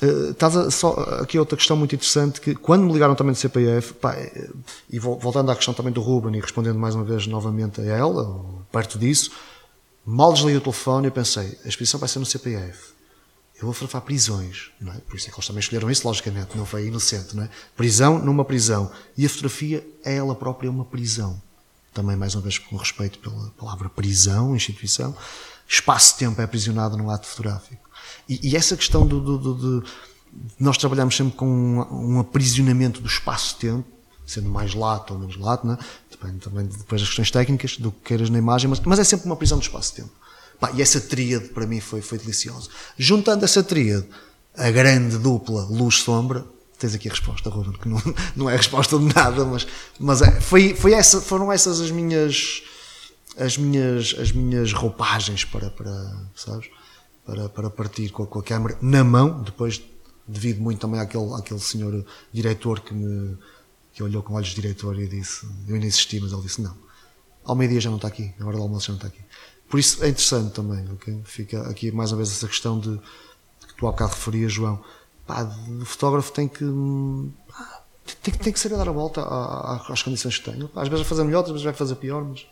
[0.00, 3.38] eh, estás a, só aqui outra questão muito interessante que quando me ligaram também do
[3.38, 4.48] CPF, pá, eh,
[4.88, 7.84] e vol- voltando à questão também do Ruben e respondendo mais uma vez novamente a
[7.84, 9.32] ela, perto disso,
[10.06, 12.89] mal desliguei o telefone eu pensei, a exposição vai ser no CPF.
[13.60, 14.96] Eu vou fotografar prisões, não é?
[14.98, 17.48] Por isso é que eles também escolheram isso, logicamente, não foi inocente, não é?
[17.76, 18.90] Prisão numa prisão.
[19.16, 21.40] E a fotografia é ela própria uma prisão
[21.92, 25.14] também mais uma vez com respeito pela palavra prisão, instituição,
[25.68, 27.82] espaço-tempo é aprisionado no ato fotográfico.
[28.28, 29.90] E, e essa questão do, do- do- de
[30.58, 33.84] nós trabalhamos sempre com um, um aprisionamento do espaço-tempo,
[34.24, 35.76] sendo mais lato ou menos lato, né?
[36.08, 39.04] depende também de- depois das questões técnicas, do que queiras na imagem, mas, mas é
[39.04, 40.10] sempre uma prisão do espaço-tempo.
[40.60, 42.68] Pá, e essa tríade para mim foi, foi deliciosa.
[42.98, 44.06] Juntando essa tríade,
[44.56, 46.44] a grande dupla luz-sombra,
[46.78, 48.02] tens aqui a resposta, Ruben, que não,
[48.36, 49.66] não é a resposta de nada, mas,
[49.98, 52.62] mas é, foi, foi essa, foram essas as minhas
[53.38, 56.68] as minhas as minhas roupagens para para sabes
[57.24, 59.80] para, para partir com a, com a câmera na mão depois
[60.26, 63.36] devido muito também àquele àquele senhor diretor que me
[63.92, 66.76] que olhou com olhos de diretor e disse eu ainda insisti mas ele disse não
[67.44, 69.20] ao meio dia já não está aqui a hora do almoço já não está aqui
[69.70, 71.22] por isso é interessante também ok?
[71.24, 72.98] fica aqui mais uma vez essa questão de
[73.66, 74.82] que tu há bocado referias João
[75.26, 75.44] pá,
[75.80, 77.32] o fotógrafo tem que hum,
[78.22, 79.22] tem, tem que saber dar a volta
[79.88, 80.54] às condições que tem.
[80.74, 82.46] Às vezes vai fazer melhor, outras vezes vai fazer pior, mas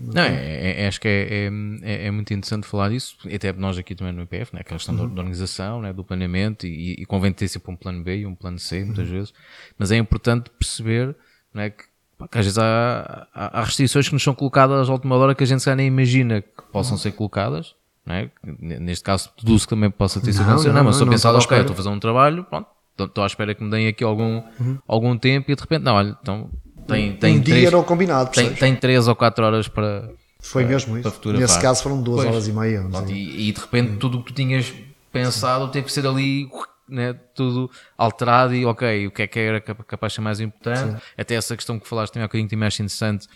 [0.00, 1.50] Não, é, é- acho que é,
[1.82, 4.60] é, é muito interessante falar disso, até nós aqui também no IPF, né?
[4.60, 5.92] aquela questão da- da organização, né?
[5.92, 9.08] do planeamento, e, e convém ter sempre um plano B e um plano C, muitas
[9.08, 9.32] vezes,
[9.76, 11.16] mas é importante perceber
[11.52, 11.70] né?
[11.70, 11.84] que,
[12.18, 15.34] pá, que às vezes há, há, há restrições que nos são colocadas à última hora
[15.34, 17.74] que a gente calhar nem imagina que possam ser colocadas.
[18.04, 18.30] Né?
[18.60, 21.12] Neste caso, deduzo que também possa ter sido Não, não, Não, mas não, a não
[21.12, 22.66] pensar, ok, estou a fazer um trabalho, pronto,
[22.98, 24.42] estou- à espera que me deem aqui algum,
[24.86, 26.48] algum tempo e de repente, não, olha, então
[26.86, 30.08] tem, tem um dia três- era o combinado, tem, tem 3 ou 4 horas para,
[30.40, 31.32] Foi para- mesmo para isso.
[31.32, 32.28] Nesse caso foram duas Pois.
[32.30, 32.80] horas e meia.
[32.80, 34.72] não Pronto, e, e de repente tudo o que tu tinhas
[35.12, 36.48] pensado teve que ser ali
[36.88, 40.40] né, tudo alterado e ok, o que é que era capa- capaz de ser mais
[40.40, 40.96] importante.
[41.16, 43.26] Até essa questão que falaste também há bocadinho me acho interessante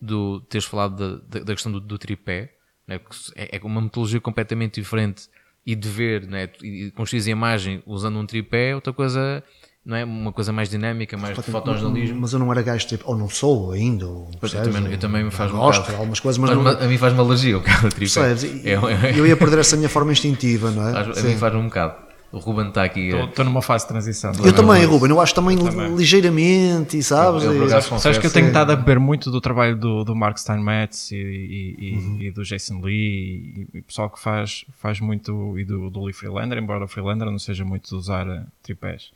[0.00, 2.52] do teres falado da, da, questão do, do tripé,
[2.86, 2.98] né,
[3.36, 5.28] é, é uma metodologia completamente diferente
[5.64, 9.44] e de ver, né, e construir a imagem usando um tripé, outra coisa,
[9.84, 10.04] não é?
[10.04, 12.20] Uma coisa mais dinâmica, mais de fotojornalismo.
[12.20, 14.98] Mas eu não era gajo tipo, ou não sou ainda, ou Pois, eu também, eu
[14.98, 17.62] também me faz um gosto bocado- algumas coisas, mas não a mim faz-me alergia o
[17.62, 17.98] cara tripé.
[18.34, 18.42] percebes?
[18.42, 20.92] E- É, Eu ia perder essa minha forma instintiva, não é?
[20.92, 21.28] Faz- a Sim.
[21.28, 22.11] mim faz um bocado.
[22.32, 23.08] O Ruben está aqui.
[23.08, 24.32] Estou estou numa fase de transição.
[24.42, 25.94] Eu também, Ruben, eu acho também, também.
[25.94, 27.42] ligeiramente, e sabes?
[27.44, 28.50] Eu, por E- acaso, Sabes que eu tenho Sim.
[28.50, 32.42] estado a beber muito do trabalho do, do Mark Steinmetz e, e, e- e do
[32.42, 36.84] Jason Lee e, e pessoal que faz, faz muito e do, do Lee Freelander, embora
[36.86, 39.12] o Freelander não seja muito de usar eh, tripés.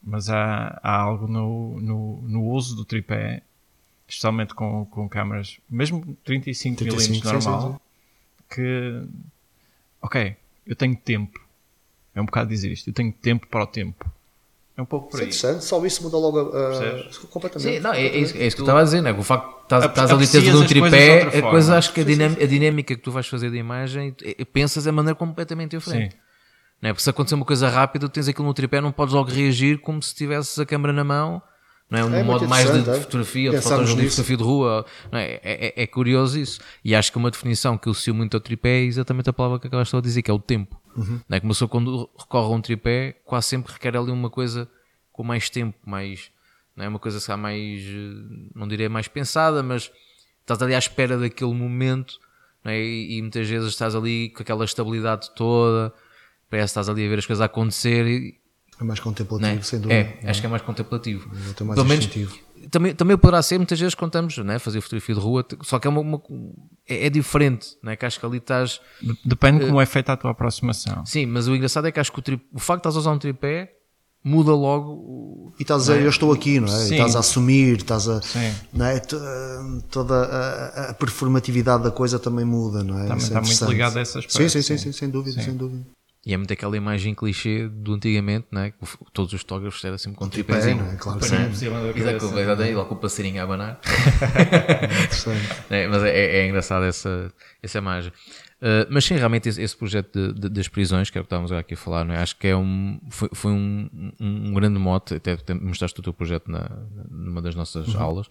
[0.00, 3.42] Mas há, há algo no, no, no uso do tripé,
[4.06, 9.02] especialmente com, com câmaras, mesmo 35, 35, mm sim, normal, sim, que
[10.00, 11.40] ok, eu tenho tempo.
[12.14, 14.10] É um bocado dizer isto, eu tenho tempo para o tempo.
[14.76, 15.54] É um pouco por Isso é aí.
[15.56, 17.18] interessante, só isso muda logo a, a- Percebes?
[17.18, 17.74] completamente.
[17.74, 19.12] Sim, não, é, é isso, é isso que eu estava a dizer, né?
[19.12, 21.76] o facto de estás, ali a aprecias tudo um de tripé, a coisa, forma.
[21.78, 24.90] acho que a, dinam- a dinâmica que tu vais fazer da imagem, eh, pensas de
[24.92, 26.12] maneira completamente diferente.
[26.12, 26.18] Sim.
[26.80, 26.92] Não é?
[26.94, 29.78] Porque se acontecer uma coisa rápida, tu tens aquilo no tripé, não podes logo reagir
[29.78, 31.40] como se tivesses a câmera na mão.
[31.90, 32.04] Não é?
[32.04, 32.94] Um muito modo mais de é.
[33.00, 34.86] fotografia, de Pensarmos fotografia, de rua.
[35.12, 35.32] Não é?
[35.34, 36.58] É, é- é curioso isso.
[36.82, 39.58] E acho que uma definição que eu associo muito ao tripé é exatamente a palavra
[39.58, 40.80] que acabaste de dizer, que é o tempo.
[40.96, 41.20] Uhum.
[41.28, 41.40] Não é?
[41.40, 44.68] Como sou quando recorre a um tripé, quase sempre requer ali uma coisa
[45.12, 46.30] com mais tempo, mais.
[46.76, 46.88] Não é?
[46.88, 47.82] Uma coisa está mais.
[47.82, 49.90] eh, Não diria mais pensada, mas
[50.40, 52.18] estás ali à espera daquele momento
[52.64, 52.78] é?
[52.78, 55.92] e, e muitas vezes estás ali com aquela estabilidade toda,
[56.50, 58.40] parece que estás ali a ver as coisas a acontecer e
[58.82, 59.62] É mais contemplativo, né?
[59.62, 59.94] sem dúvida.
[60.22, 61.30] É, acho que é mais contemplativo.
[61.54, 62.08] Tem mais Pelo menos,
[62.70, 64.58] também, também poderá ser, muitas vezes contamos, né?
[64.58, 66.22] fazer fotografia de rua, só que é, uma, uma-
[66.88, 67.96] é, é diferente, né?
[67.96, 68.80] que acho que ali estás.
[69.00, 71.04] De- Depende como é feita a tua aproximação.
[71.06, 72.98] Sim, mas o engraçado é que acho que o, tri- o facto de estás a
[73.00, 73.72] usar um tripé
[74.24, 76.84] muda logo o- E estás a dizer, eu estou aqui, não é?
[76.84, 76.94] E Sim.
[76.94, 78.22] estás a assumir, estás a.
[78.22, 78.54] Sim.
[78.72, 78.96] Não é?
[79.12, 83.02] Ah, Toda a, a performatividade da coisa também muda, não é?
[83.02, 84.84] Também Isso é está muito ligado a esse aspecto, Sim, sim, sim, sim.
[84.92, 85.84] sim, sem dúvida, sem dúvida.
[86.24, 88.70] E é muito aquela imagem clichê do antigamente, né?
[88.70, 90.84] que o- todos os fotógrafos eram sempre com tripé, tripézinho.
[90.84, 90.96] não é?
[90.96, 91.34] Claro que sim.
[91.98, 93.80] Exato, exatamente, lá com o passarinho a abanar.
[95.70, 98.12] É, mas é, é engraçado essa, essa imagem.
[98.60, 101.26] Uh, mas sim, realmente esse, esse projeto de- de- das prisões, que é o que
[101.26, 102.18] estávamos agora aqui a falar, não é?
[102.18, 106.12] acho que é um, foi, foi um, um, um grande mote, até mostraste o teu
[106.12, 106.68] projeto na,
[107.10, 108.28] numa das nossas aulas,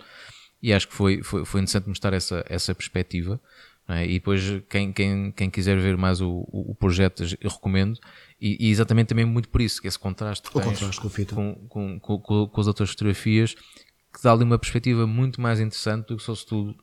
[0.64, 3.42] e acho que foi, foi, foi interessante mostrar essa, essa perspectiva.
[3.88, 4.06] É?
[4.06, 8.00] E depois, quem, quem, quem quiser ver mais o, o, projeto, eu recomendo,
[8.40, 11.00] e, e exatamente também muito por isso, que esse contraste que contraste
[11.34, 16.08] com com, com, com, as outras fotografias, que dá ali uma perspectiva muito mais interessante
[16.08, 16.76] do que se fosse tudo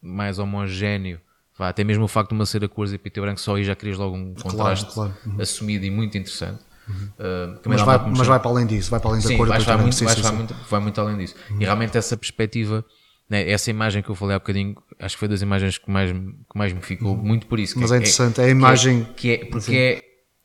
[0.00, 1.20] mais homogéneo.
[1.58, 3.64] Vá, até mesmo o facto de uma ser a cores e e branco, só aí
[3.64, 5.14] já querias logo um contraste claro.
[5.24, 5.40] Uhum.
[5.40, 6.62] assumido e muito interessante.
[6.88, 9.48] Uh, também Mas vai, mas vai para além disso, vai para além da Sim, cor
[9.48, 9.82] vai, branco.
[9.82, 10.32] muito, Sim, vai, sim.
[10.32, 11.34] muito, vai muito além disso.
[11.58, 12.84] E realmente essa perspectiva,
[13.28, 16.10] né, essa imagem que eu falei há bocadinho, acho que foi das imagens que mais,
[16.12, 17.74] que mais me ficou, muito por isso.
[17.74, 20.02] que Mas é interessante, é a que imagem- Que é, porque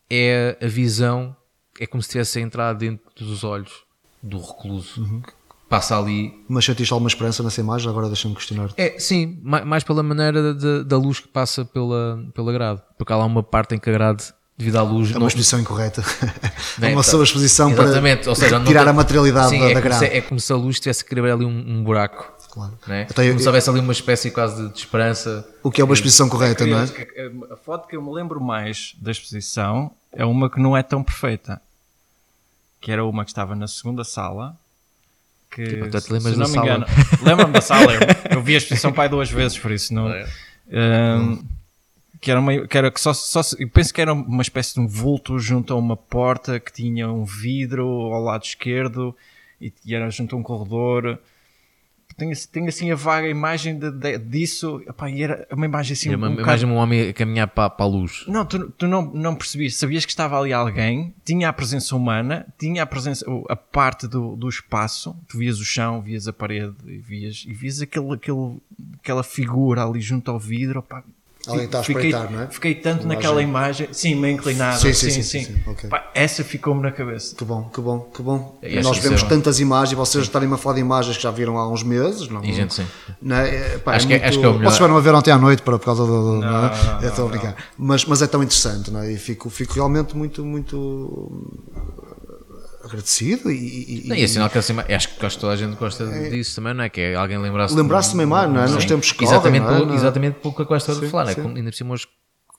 [0.09, 1.35] é, é a visão,
[1.79, 3.71] é como se tivesse a entrar dentro dos olhos
[4.21, 5.21] do recluso, Uhum.
[5.21, 5.31] que
[5.69, 7.89] passa ali Mas sentiste alguma esperança nessa imagem?
[7.89, 8.71] Agora deixa-me questionar.
[8.77, 12.81] é, sim, ma- mais pela maneira de- da luz que passa pela, pela grade.
[12.97, 14.23] Porque há lá uma parte em que a grade,
[14.57, 16.01] devido à luz, É não, uma exposição incorreta.
[16.77, 17.09] Né, É uma tá.
[17.09, 19.81] sua exposição Exatamente, para ou seja, não tirar tem- a materialidade Sim, da, é da
[19.81, 20.05] grade.
[20.05, 22.30] é como se a luz tivesse que querer ali um, um buraco.
[22.51, 22.77] Claro.
[22.85, 23.07] Né?
[23.09, 25.47] Então, eu- como se houvesse ali uma espécie quase de, de esperança.
[25.63, 26.87] O que é uma exposição correta, não é?
[26.87, 30.83] Que A foto que eu me lembro mais da exposição é uma que não é
[30.83, 31.61] tão perfeita.
[32.81, 34.55] Que era uma que estava na segunda sala.
[35.49, 36.65] Que, Tipo, tu te se- lembras se da não me sala?
[36.67, 36.85] engano,
[37.23, 37.93] lembro-me da sala.
[37.93, 37.99] Eu,
[38.37, 40.09] eu vi a exposição pai duas vezes, por isso não.
[40.09, 40.25] É.
[40.69, 41.43] Hum,
[42.21, 44.73] que era uma, que era que só, só se- eu penso que era uma espécie
[44.75, 49.15] de um vulto junto a uma porta que tinha um vidro ao lado esquerdo
[49.59, 51.19] e, e era junto a um corredor.
[52.17, 54.81] Tenho, assim- tenho assim a vaga imagem de, de- disso.
[54.87, 57.13] Epá, e era uma imagem assim Era um uma, bocado- imagem de um homem a
[57.13, 58.23] caminhar para, para a luz.
[58.27, 59.75] não, tu, tu não, não percebias.
[59.75, 64.35] Sabias que estava ali alguém, tinha a presença humana, tinha a presença, a parte do,
[64.35, 65.15] do espaço.
[65.27, 68.57] Tu vias o chão, vias a parede e vias, e vias aquele, aquele,
[69.01, 70.79] aquela figura ali junto ao vidro.
[70.79, 71.03] opá.
[71.47, 72.47] Alguém está a Fiquei- não é?
[72.51, 73.07] Fiquei tanto Imagem.
[73.07, 74.77] naquela imagem, sim, meio inclinada.
[74.77, 75.23] Sim, Sim, sim, sim.
[75.23, 75.89] sim, sim, sim, ok.
[75.89, 77.35] Pá, essa ficou-me na cabeça.
[77.35, 78.59] Que bom, que bom, que bom.
[78.61, 79.29] E Nós vemos é bom.
[79.29, 82.27] tantas imagens, vocês estarem a falar de imagens que já viram há uns meses.
[82.29, 82.85] Não, E gente, sim.
[83.21, 83.49] Não é?
[83.73, 84.63] É, pá, Acho é que é- muito- acho que é o melhor.
[84.65, 86.07] Vocês estiveram a ver ontem à noite para, por causa do.
[86.35, 86.69] do- não, é?
[87.01, 87.55] não, estou a não, brincar.
[87.77, 89.11] Mas, mas é tão interessante, não é?
[89.11, 91.49] E fico, fico realmente muito, muito
[92.83, 95.75] agradecido e, e- Não, e é sinal que assim, acho que gosto- toda a gente
[95.77, 96.89] gosta disso também, não é?
[96.89, 98.69] Que é alguém lembrar-se Lembrar-se também mais, não é?
[98.69, 99.67] Nos tempos que exatamente, é?
[99.77, 99.95] pelo, é?
[99.95, 101.33] exatamente pelo que eu gosto de falar, é?
[101.35, 101.41] sim.
[101.43, 102.07] Com- ainda por cima hoje,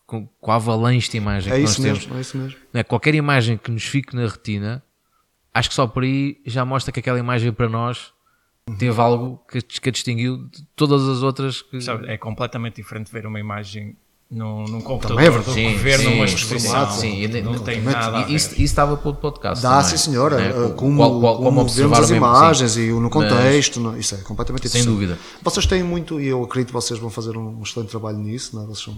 [0.06, 1.98] com, com a avalanche de imagem é que isso nós temos.
[2.06, 2.58] mesmo, é isso mesmo.
[2.72, 2.84] Não é?
[2.84, 4.82] Qualquer imagem que nos fique na retina,
[5.54, 8.12] acho que só por aí já mostra que aquela imagem para nós
[8.78, 11.80] teve algo que, que a distinguiu de todas as outras que.
[11.80, 13.96] Sabe, é completamente diferente ver uma imagem
[14.32, 15.50] num, num computador Também é verdade.
[15.50, 16.90] do Sim, que ver sim, numa sim, exposição.
[16.90, 18.32] sim, e- não tem nada a ver.
[18.34, 19.62] isso, isso estava para o podcast.
[19.62, 20.48] Dá, também, sim senhora, né?
[20.48, 22.80] eh, como, Qual- qual- como observar vemos as mesmo, imagens sim.
[22.80, 25.18] e o- no contexto, não- isso é completamente Sem dúvida.
[25.42, 28.56] Vocês têm muito, e eu acredito que vocês vão fazer um, um excelente trabalho nisso,
[28.56, 28.66] não é?
[28.66, 28.96] vocês são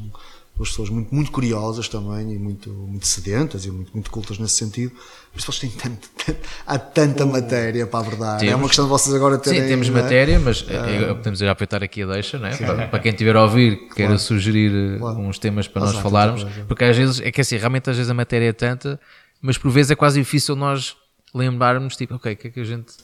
[0.56, 4.54] duas pessoas muito, muito curiosas também e muito, muito sedentas e muito, muito cultas nesse
[4.54, 4.92] sentido,
[5.32, 8.36] por isso vocês têm tanto, tanto- há tanta matéria para abordar.
[8.36, 8.54] é Temos.
[8.60, 9.62] uma questão de vocês agora terem.
[9.62, 10.02] Sim, temos não é?
[10.02, 12.56] matéria, mas eh, podemos já aproveitar aqui a deixa, né?
[12.56, 15.18] para, para quem estiver a ouvir, queira sugerir eh, Claro.
[15.18, 16.64] uns temas para Mas nós falarmos, coisa.
[16.68, 19.00] porque às vezes é que assim, realmente às vezes a matéria é tanta,
[19.42, 20.96] mas por vezes é quase difícil nós
[21.34, 22.94] lembrarmos, tipo, ok, o que é que a gente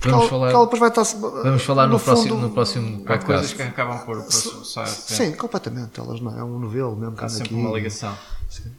[0.00, 1.02] vamos falar, porque ela depois vai estar
[1.42, 3.56] vamos falar no, próximo, fundo, no próximo Há coisas podcast.
[3.56, 4.22] que acabam por.
[4.86, 5.98] Sim, completamente.
[5.98, 7.16] Elas não é um novelo mesmo.
[7.18, 7.54] Há sempre aqui.
[7.54, 8.16] uma ligação.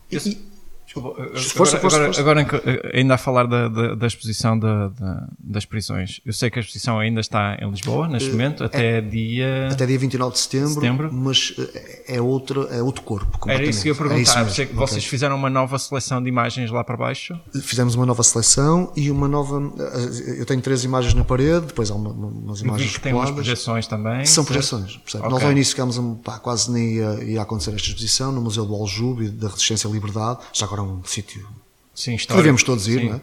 [0.09, 0.50] E- e-
[0.93, 1.15] Desculpa,
[1.55, 2.21] Força, agora, força, agora- força.
[2.21, 6.19] agora que- ainda a falar da, da, da exposição da- da- das prisões.
[6.25, 9.69] Eu sei que a exposição ainda está em Lisboa neste momento, até dia.
[9.71, 11.09] Até dia 29 de setembro, Setembro.
[11.13, 13.49] mas eh, é outro, é outro corpo.
[13.49, 13.95] Era isso que eu ia.
[13.95, 14.21] É perguntar.
[14.43, 14.87] isso Sei que mesmo.
[14.87, 17.39] vocês fizeram uma nova seleção de imagens lá para baixo.
[17.61, 19.61] Fizemos uma nova seleção e uma nova.
[19.79, 23.31] eh, Eu tenho três imagens na parede, depois há uma- umas imagens que tem umas
[23.31, 24.25] projeções também.
[24.25, 24.47] São certo?
[24.47, 24.97] projeções.
[24.97, 25.23] percebe?
[25.25, 25.33] Ok.
[25.33, 28.75] Nós ao início ficámos pá, quase nem ia, ia acontecer esta exposição no Museu do
[28.75, 31.47] Aljube da Resistência e Liberdade, já agora é um sítio
[31.93, 33.09] Sim, que devemos todos ir, Sim.
[33.09, 33.21] não é?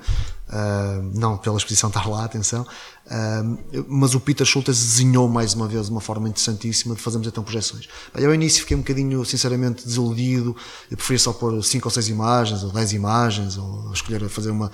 [0.50, 2.66] Ah, não pela exposição estar lá, atenção.
[3.10, 3.42] Ah,
[3.88, 7.88] mas o Peter Schultes desenhou mais uma vez uma forma interessantíssima de fazermos então projeções.
[8.14, 10.54] Bem, ao início fiquei um bocadinho, sinceramente, desiludido.
[10.90, 14.70] Eu preferia só pôr 5 ou 6 imagens, ou 10 imagens, ou escolher fazer uma.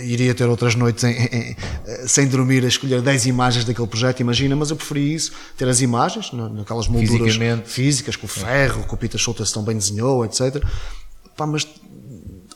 [0.00, 1.56] Iria ter outras noites em- em- em-
[2.06, 5.80] sem dormir a escolher 10 imagens daquele projeto, imagina, mas eu preferi isso, ter as
[5.80, 7.34] imagens, na- naquelas molduras
[7.64, 10.62] físicas, com o ferro, que o Peter Schultes tão bem desenhou, etc.
[11.36, 11.66] Pá, mas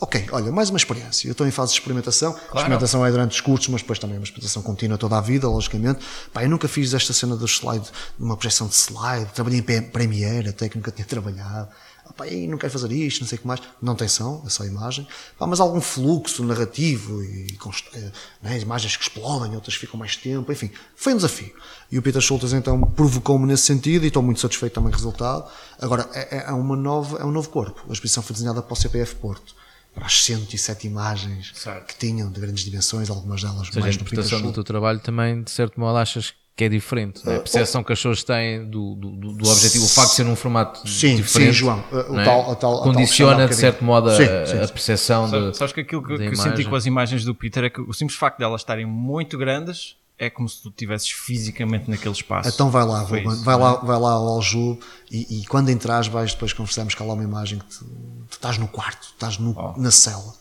[0.01, 1.29] ok, olha, mais uma experiência.
[1.29, 2.33] Eu estou em fase de experimentação.
[2.53, 5.20] A experimentação é durante os cursos, mas depois também é uma experimentação contínua toda a
[5.20, 6.01] vida, logicamente.
[6.33, 7.89] Pá, eu nunca fiz esta cena dos slide,
[8.19, 9.31] uma projeção de slide.
[9.35, 11.69] Trabalhei em Premiere, até que nunca tinha trabalhado.
[12.16, 13.61] Pá, não quero fazer isto, não sei o que mais.
[13.83, 15.07] Não tem som, é só imagem.
[15.39, 18.11] Pá, mas algum fluxo narrativo e const- eh,
[18.43, 20.51] né, imagens que explodem, outras ficam mais tempo.
[20.51, 21.53] Enfim, foi um desafio.
[21.93, 24.99] E o Peter Schultes então provocou-me nesse sentido e estou muito satisfeito também com o
[24.99, 25.51] resultado.
[25.81, 27.83] Agora, é, é- é uma nova, é um novo corpo.
[27.89, 29.55] A exposição foi desenhada para o CPF Porto
[29.99, 31.87] para as 107 imagens Certo.
[31.87, 34.53] que tinham de grandes dimensões, algumas delas Ou seja, a mais do Peter interpretação do
[34.55, 37.25] teu trabalho também, de certo modo, achas que é diferente.
[37.25, 37.37] não é?
[37.37, 40.35] A percepção que as pessoas têm do, do, do- objetivo, o facto de ser num
[40.35, 41.49] formato Sim, diferente.
[41.51, 41.85] sim, João.
[41.93, 42.25] O não é?
[42.25, 44.73] tal- a tal- a condiciona, de certo modo, a, Sim, a sim, sim.
[44.73, 45.57] percepção Sabes, de.
[45.57, 47.93] sabes que aquilo que, que eu senti com as imagens do Peter é que o
[47.93, 52.49] simples facto de elas estarem muito grandes é como se tu estivesses fisicamente naquele espaço.
[52.53, 53.87] Então vai lá, Ruben, vai, lá, é?
[53.87, 54.81] vai lá ao Aljube
[55.12, 57.87] e, e quando entras vais depois conversamos que há lá uma imagem que tu,
[58.28, 59.80] tu estás no quarto, estás no- Oh.
[59.80, 60.34] na cela.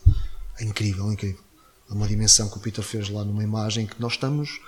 [0.60, 1.40] É incrível, é incrível.
[1.90, 4.60] É uma dimensão que o Peter fez lá numa imagem que nós estamos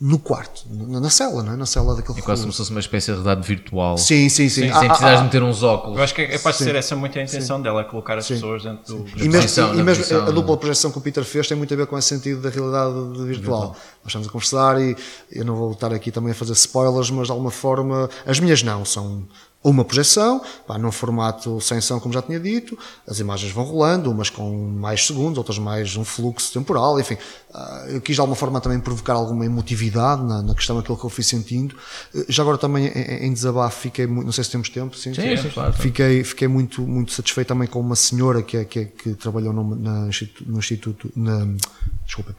[0.00, 1.56] no quarto, na, na cela, não é?
[1.56, 3.96] Na cela daquele É quase como se fosse uma espécie de realidade virtual.
[3.96, 4.62] Sim, sim, sim.
[4.62, 5.96] Sem Ah, ah, precisares ah, meter uns óculos.
[5.96, 6.70] Eu acho que é capaz de Sim.
[6.70, 8.34] ser essa muito a intenção dela, é colocar as Sim.
[8.34, 9.08] pessoas dentro do.
[9.22, 11.86] E mesmo, e mesmo a dupla projeção que o Peter fez tem muito a ver
[11.86, 12.92] com esse sentido da realidade
[13.24, 13.68] virtual.
[14.02, 14.96] Nós estamos a conversar e
[15.30, 18.62] eu não vou estar aqui também a fazer spoilers, mas de alguma forma, as minhas
[18.64, 19.26] não, são
[19.64, 22.78] uma projeção, pá, num formato sem som, como já tinha dito,
[23.08, 27.16] as imagens vão rolando, umas com mais segundos, outras mais um fluxo temporal, enfim.
[27.54, 31.04] ah, Eu quis de alguma forma também provocar alguma emotividade na, na questão daquilo que
[31.06, 31.74] eu fui sentindo.
[32.14, 35.14] Eh, Já agora também em, em desabafo fiquei muito, não sei se temos tempo, sim.
[35.14, 35.72] Sim, sim, claro.
[35.72, 39.52] Fiquei, fiquei muito, muito satisfeito também com uma senhora que, é, que, é- que trabalhou
[39.54, 40.08] no, na
[40.46, 41.10] no Instituto.
[41.16, 41.46] Na,
[42.04, 42.34] desculpem.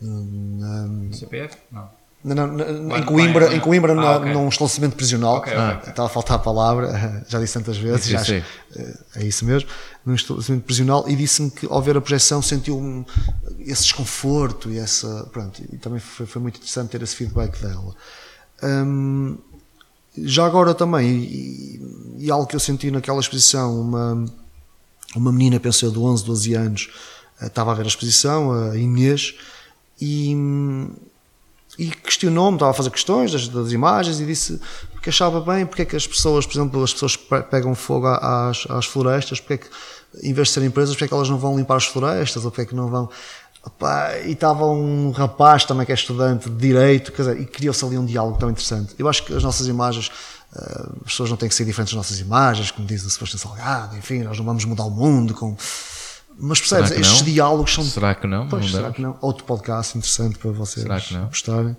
[0.00, 1.56] Na, CPF?
[1.72, 1.97] Não.
[2.24, 4.32] Em Coimbra, vai- em Coimbra Ah, na- ok.
[4.32, 5.36] num estabelecimento prisional.
[5.36, 5.90] Ok, ok, ok.
[5.90, 8.16] Estava a faltar a palavra, já disse tantas vezes, sim.
[8.16, 9.68] acho- eh, é isso mesmo,
[10.04, 13.04] num estabelecimento prisional, e disse-me que ao ver a projeção sentiu um,
[13.60, 15.28] esse desconforto e essa.
[15.32, 17.94] Pronto, e também foi, foi muito interessante ter esse feedback dela.
[18.62, 19.38] Hum,
[20.16, 24.24] já agora também, e, e algo que eu senti naquela exposição, uma,
[25.14, 26.90] uma menina, penso eu, de 11, 12 anos,
[27.40, 29.36] eh, estava a ver a exposição, a Inês,
[30.00, 30.34] e,
[31.78, 34.60] e questionou-me, estava a fazer questões das, das imagens e disse
[35.00, 38.08] que achava bem porque é que as pessoas, por exemplo, as pessoas pe- pegam fogo
[38.08, 39.66] às, às florestas, porque é que,
[40.22, 42.50] em vez de serem presas, porque é que elas não vão limpar as florestas, ou
[42.50, 43.08] porque é que não vão.
[43.64, 47.84] Opá, e estava um rapaz também que é estudante de Direito, quer dizer, e criou-se
[47.84, 48.94] ali um diálogo tão interessante.
[48.98, 50.10] Eu acho que as nossas imagens,
[50.56, 53.38] ah, as pessoas não têm que ser diferentes das nossas imagens, como diz o Sebastião
[53.38, 55.56] Salgado, enfim, nós não vamos mudar o mundo com.
[56.40, 57.24] Mas percebes, estes não?
[57.24, 57.84] diálogos são.
[57.84, 58.46] Será que não?
[58.48, 59.16] Pois, Não será que não?
[59.20, 61.26] Outro podcast interessante para vocês Será que não?
[61.26, 61.76] gostarem.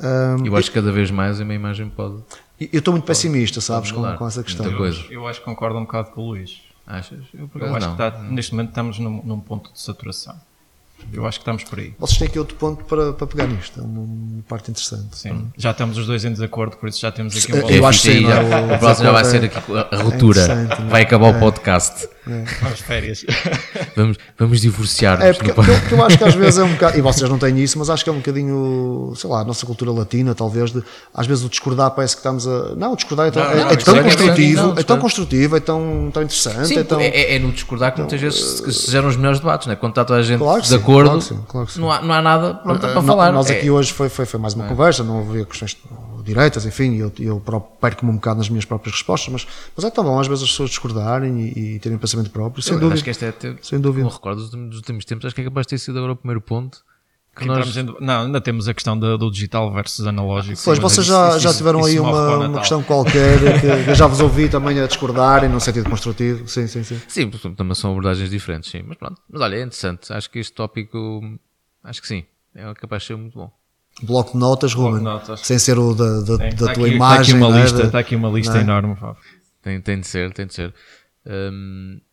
[0.00, 2.16] Ahm, Eu acho que cada vez mais uma imagem pode.
[2.60, 4.70] eu estou muito pessimista, sabes, com, com essa questão.
[4.76, 5.00] Coisa.
[5.10, 6.60] Eu acho que concordo um bocado com o Luís.
[6.86, 7.18] Achas?
[7.34, 7.96] Eu Eu acho não.
[7.96, 10.34] que está, neste momento estamos num, num ponto de saturação.
[11.12, 11.94] Eu acho que estamos por aí.
[11.98, 15.16] Vocês têm aqui outro ponto para, para pegar nisto, é uma, uma parte interessante.
[15.16, 15.48] Sim.
[15.56, 18.02] Já estamos os dois em desacordo, por isso já temos aqui um Eu eu acho
[18.02, 18.28] que sim, é?
[18.28, 20.40] já- O- o próximo já vai é- ser aqui a a ruptura.
[20.40, 20.84] é?
[20.90, 21.36] vai acabar É.
[21.36, 22.08] o podcast.
[22.62, 23.24] Vamos férias.
[23.96, 25.24] Vamos, vamos divorciar-nos.
[25.24, 27.28] É, porque, porque eu, porque eu acho que às vezes é um bocado, e vocês
[27.28, 30.34] não têm isso, mas acho que é um bocadinho, sei lá, a nossa cultura latina,
[30.34, 30.82] talvez, de,
[31.12, 32.74] às vezes o discordar parece que estamos a.
[32.76, 34.82] Não, o discordar é tão, Não, é- não, é tão discordar é construtivo, não, é
[34.82, 37.00] tão construtivo, é tão, tão interessante, Sim, é tão.
[37.00, 39.72] é, é- é no discordar que muitas vezes se, se geram os melhores debates, não
[39.72, 39.76] é?
[39.76, 41.68] Quando está toda a gente Claro de sim, acordo, claro sim, claro.
[41.76, 43.32] Não, há, não há nada pronto, para Eh, falar.
[43.32, 45.76] Nós É- aqui hoje foi, foi, foi mais uma conversa, não havia questões
[46.28, 49.46] direitas, enfim, eu, eu próprio perco-me um bocado nas minhas próprias respostas, mas,
[49.76, 52.62] mas é tão bom às vezes as pessoas discordarem e, e terem um pensamento próprio,
[52.62, 52.94] sem Eu dúvida.
[52.94, 54.04] Acho que este é ter, Sem dúvida.
[54.04, 56.16] Não recordo dos, dos últimos tempos, acho que é capaz de ter sido agora o
[56.16, 56.78] primeiro ponto.
[57.36, 60.60] Que Que nós, em- Não, ainda temos a questão do, do digital versus analógico.
[60.64, 62.58] Pois, vocês isso- já, isso- já isso- tiveram isso aí morre para o uma, uma
[62.58, 63.38] questão qualquer
[63.84, 66.48] que eu já vos ouvi também a discordarem num sentido construtivo.
[66.48, 67.00] Sim, sim, sim.
[67.06, 68.82] Sim, portanto, também são abordagens diferentes, sim.
[68.84, 69.20] Mas pronto.
[69.30, 70.12] Mas olha, é interessante.
[70.12, 71.20] Acho que este tópico,
[71.84, 72.24] acho que sim,
[72.56, 73.52] é capaz de ser muito bom.
[74.02, 75.02] Bloco de notas, Ruben.
[75.02, 75.40] notas.
[75.40, 77.20] Sem ser o da, da, da está tua aqui- imagem.
[77.22, 77.62] Está aqui uma é?
[77.62, 78.60] lista, está aqui uma lista é?
[78.60, 78.96] enorme.
[78.96, 79.16] Fábio.
[79.62, 80.72] Tem, tem de ser, tem de ser.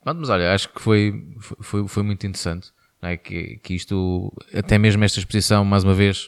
[0.04, 1.14] Pronto, mas olha, acho que foi,
[1.62, 2.70] foi, foi muito interessante.
[3.02, 3.18] Não é?
[3.18, 6.28] que, que isto, até mesmo esta exposição, mais uma vez,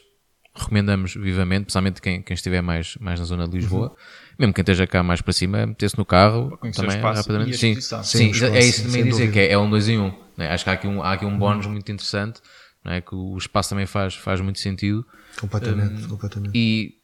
[0.54, 3.96] recomendamos vivamente, especialmente quem, quem estiver mais, mais na zona de Lisboa, Uhum.
[4.38, 7.50] mesmo quem esteja cá mais para cima, meter-se no carro, também espaço rapidamente.
[7.50, 9.98] e a Sim, sim, Sim, é isso também dizer, que é, é um dois em
[9.98, 10.12] um.
[10.36, 10.50] né?
[10.52, 12.40] Acho que há aqui um, há aqui um bónus muito interessante,
[12.84, 13.00] não é?
[13.00, 15.04] que o espaço também faz, faz muito sentido.
[15.40, 16.52] Completamente, Hum, completamente.
[16.56, 16.94] E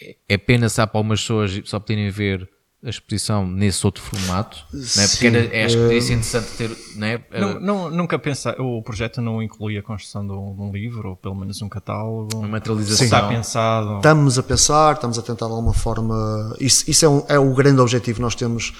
[0.00, 2.48] é- é pena se há para algumas pessoas só poderem ver
[2.84, 4.82] a exposição nesse outro formato, não é?
[4.82, 6.70] porque Sim, era, é, acho que eh, ser interessante ter.
[6.96, 7.24] Não é?
[7.38, 11.10] Não, não- nunca pensar, o projeto não inclui a construção de um, de um livro,
[11.10, 12.38] ou pelo menos um catálogo.
[12.38, 13.04] Uma materialização.
[13.04, 13.96] Está pensado.
[13.98, 16.56] Estamos a pensar, estamos a tentar de alguma forma.
[16.58, 18.74] Isso, isso é, um- é o grande objetivo que nós temos.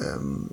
[0.00, 0.48] Hum,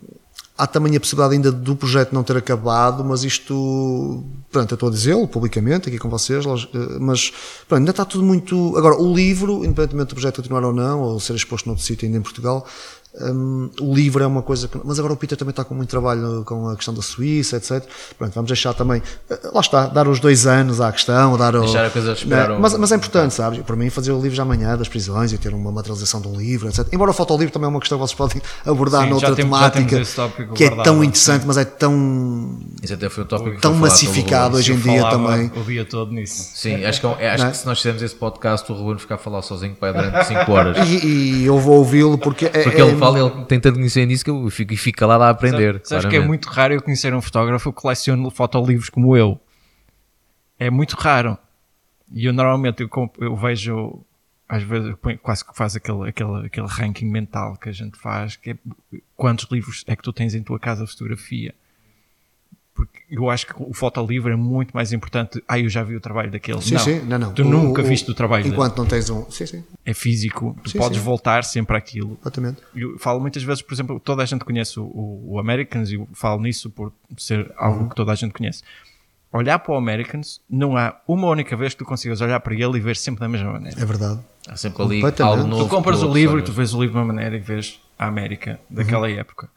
[0.58, 4.24] há também a possibilidade ainda do projeto não ter acabado, mas isto.
[4.52, 7.32] Pronto, eu estou a dizê-lo publicamente aqui com vocês, eh, mas
[7.68, 8.76] pronto, ainda está tudo muito.
[8.78, 12.18] Agora, o livro, independentemente do projeto continuar ou não, ou ser exposto noutro sítio ainda
[12.18, 12.66] em Portugal.
[13.22, 14.80] Hum, o livro é uma coisa que.
[14.84, 17.84] Mas agora o Peter também está com muito trabalho com a questão da Suíça, etc.
[18.18, 19.02] Pronto, vamos deixar também.
[19.30, 22.50] eh, Lá está, dar os dois anos à questão, dar o, Deixar a coisa esperar
[22.50, 22.56] né?
[22.56, 23.60] o- mas, mas é importante, sabes?
[23.62, 26.36] Para mim, fazer o livro já amanhã das prisões e ter uma materialização de um
[26.36, 26.88] livro, etc.
[26.92, 29.60] Embora o fotolivro também é uma questão que vocês podem abordar Sim, já noutra temos-
[29.60, 30.16] já temática esse
[30.56, 32.60] que é tão interessante, mas é tão.
[32.82, 35.52] Isso até foi um tópico Tão massificado hoje em dia falava também.
[35.56, 36.52] O dia todo nisso.
[36.56, 37.52] Sim, acho, que, é- acho Não é?
[37.52, 40.52] que se nós fizermos esse podcast, o Ruben ficar a falar sozinho para durante 5
[40.52, 40.88] horas.
[40.90, 42.50] E, e eu vou ouvi-lo porque é.
[42.64, 45.24] Porque é- ele fala, ele tem tanto conhecimento nisso que eu fico, e fico calado
[45.24, 45.82] a aprender.
[45.84, 49.40] Sabes que é muito raro eu conhecer um fotógrafo que coleciona fotolivros como eu.
[50.60, 51.38] É muito raro.
[52.12, 54.04] E eu normalmente eu, eu vejo,
[54.48, 58.36] às vezes, eu quase que faz aquele, aquele, aquele ranking mental que a gente faz,
[58.36, 58.58] que é
[59.16, 61.54] quantos livros é que tu tens em tua casa de fotografia.
[62.76, 65.42] Porque eu acho que o fotolivro é muito mais importante.
[65.48, 66.62] Ah, eu já vi o trabalho daquele.
[66.62, 67.34] Sim, não, sim, não, não.
[67.34, 68.54] Tu O- nunca o- viste o trabalho dele.
[68.54, 69.32] Enquanto não tens um.
[69.32, 70.58] Sim, sim, É físico.
[70.62, 71.04] Tu Sim, podes sim.
[71.06, 72.18] voltar sempre àquilo.
[72.22, 72.58] exatamente.
[72.76, 74.84] Eu falo muitas vezes, por exemplo, toda a gente conhece o,
[75.26, 77.90] o, Americans e eu falo nisso por ser algo Uhum.
[77.90, 78.62] que toda a gente conhece.
[79.32, 82.78] Olhar para o Americans, não há uma única vez que tu consigas olhar para ele
[82.78, 83.82] e ver sempre da mesma maneira.
[83.82, 84.20] É verdade.
[84.50, 85.64] Há sempre ali algo novo.
[85.64, 88.06] tu compras o livro e tu vês o livro de uma maneira e vês a
[88.08, 89.50] América daquela época.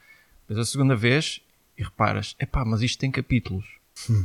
[0.49, 1.41] Mas a segunda vez
[1.79, 3.65] e reparas, epá, mas isto tem capítulos.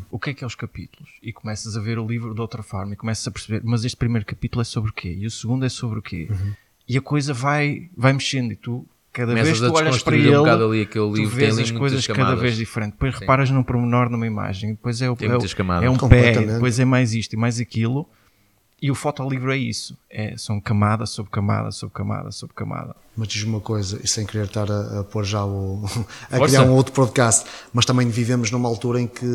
[0.10, 1.10] O que é que é os capítulos?
[1.22, 3.98] E começas a ver o livro de outra forma e começas a perceber, mas este
[3.98, 5.16] primeiro capítulo é sobre o quê?
[5.18, 6.30] E o segundo é sobre o quê?
[6.88, 10.36] E a coisa vai, vai mexendo e tu, cada Começas vez tu olhas para ele,
[10.36, 12.42] um ali aquele tu livro, tem vês as coisas cada camadas.
[12.42, 12.92] vez diferente.
[12.94, 15.26] Depois reparas num pormenor numa imagem, depois é, o, é,
[15.86, 18.08] é um pé, depois é mais isto e mais aquilo.
[18.84, 19.98] E o fotolivro é isso.
[20.10, 22.94] É, são camada sobre camada, sobre camada, sobre camada.
[23.16, 25.86] Mas diz-me uma coisa, e sem querer estar a, a pôr já o.
[26.30, 26.58] a Força.
[26.58, 29.26] criar um outro podcast, mas também vivemos numa altura em que.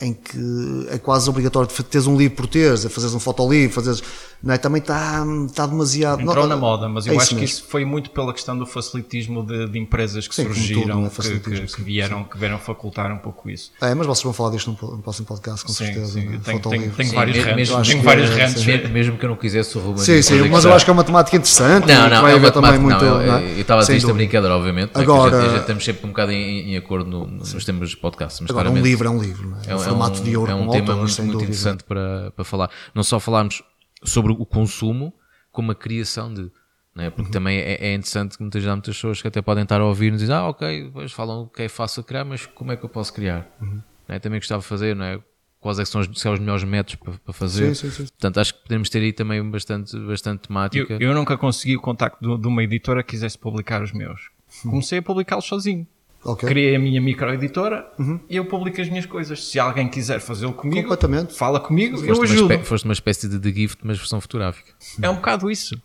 [0.00, 3.74] Em que é quase obrigatório de teres um livro por teres, a fazeres um fotolivro,
[3.74, 4.02] fazeres.
[4.42, 4.58] Não é?
[4.58, 6.20] Também está, está demasiado.
[6.20, 7.46] Entrou não, na moda, mas eu é acho que mesmo.
[7.46, 11.38] isso foi muito pela questão do facilitismo de, de empresas que Sim, surgiram, tudo, é?
[11.40, 13.72] que, que- que vieram, que vieram facultar um pouco isso.
[13.80, 16.12] É, mas vocês vão falar disto num próximo podcast, com Sim, certeza.
[16.12, 16.34] sim, né?
[16.36, 16.84] eu tenho- Fotolivro.
[16.84, 18.60] tenho- tenho Sim, vários mesmo, tenho que vários é- rants.
[18.60, 18.66] sim.
[18.66, 20.04] Me- Mesmo que eu não quisesse o Ruben.
[20.04, 21.86] Sim, sim, mas que eu acho que é uma temática interessante.
[21.88, 23.02] Não, não, vai é uma também muito.
[23.04, 23.44] não, não eu é?
[23.52, 24.90] eu estava a dizer isto a brincadeira, obviamente.
[24.94, 25.00] é?
[25.00, 28.42] Agora- Que estamos sempre um bocado em, acordo no- nos temas de podcast.
[28.42, 29.85] Mas Agora, um livro é um livro, não é?
[29.86, 32.44] É, um formato de ouro é um com tema autores, muito, muito interessante para, para
[32.44, 32.70] falar.
[32.94, 33.62] Não só falarmos
[34.02, 35.12] sobre o consumo,
[35.50, 36.50] como a criação de.
[36.94, 37.06] Não é?
[37.06, 37.12] Uhum.
[37.12, 39.84] Porque também é, é interessante que muitas, há muitas pessoas que até podem estar a
[39.84, 42.84] ouvir e dizer, ah, ok, depois falam que é fácil criar, mas como é que
[42.84, 43.46] eu posso criar?
[43.60, 43.82] Uhum.
[44.08, 44.18] É?
[44.18, 45.20] Também gostava de fazer, não é?
[45.60, 47.74] Quais é que são os, são os melhores métodos para, para fazer?
[47.74, 48.04] Sim, sim, sim.
[48.04, 50.96] Portanto, acho que podemos ter aí também bastante, bastante Eu, temática.
[51.00, 54.30] eu nunca consegui o contacto de, de uma editora que quisesse publicar os meus.
[54.62, 55.86] Comecei a publicá-los sozinho.
[56.26, 56.48] Ok.
[56.48, 57.86] Criei a minha microeditora
[58.28, 59.44] e eu publico as minhas coisas.
[59.46, 61.34] Se alguém quiser fazê-lo comigo, Completamente.
[61.34, 62.52] fala comigo, eu Foste uma, ajudo.
[62.52, 64.72] espé- foste uma espécie de The Gift, mas versão fotográfica.
[65.00, 65.80] É um bocado isso.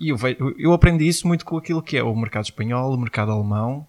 [0.00, 0.16] E eu,
[0.58, 3.86] eu aprendi isso muito com aquilo que é o mercado espanhol, o mercado alemão.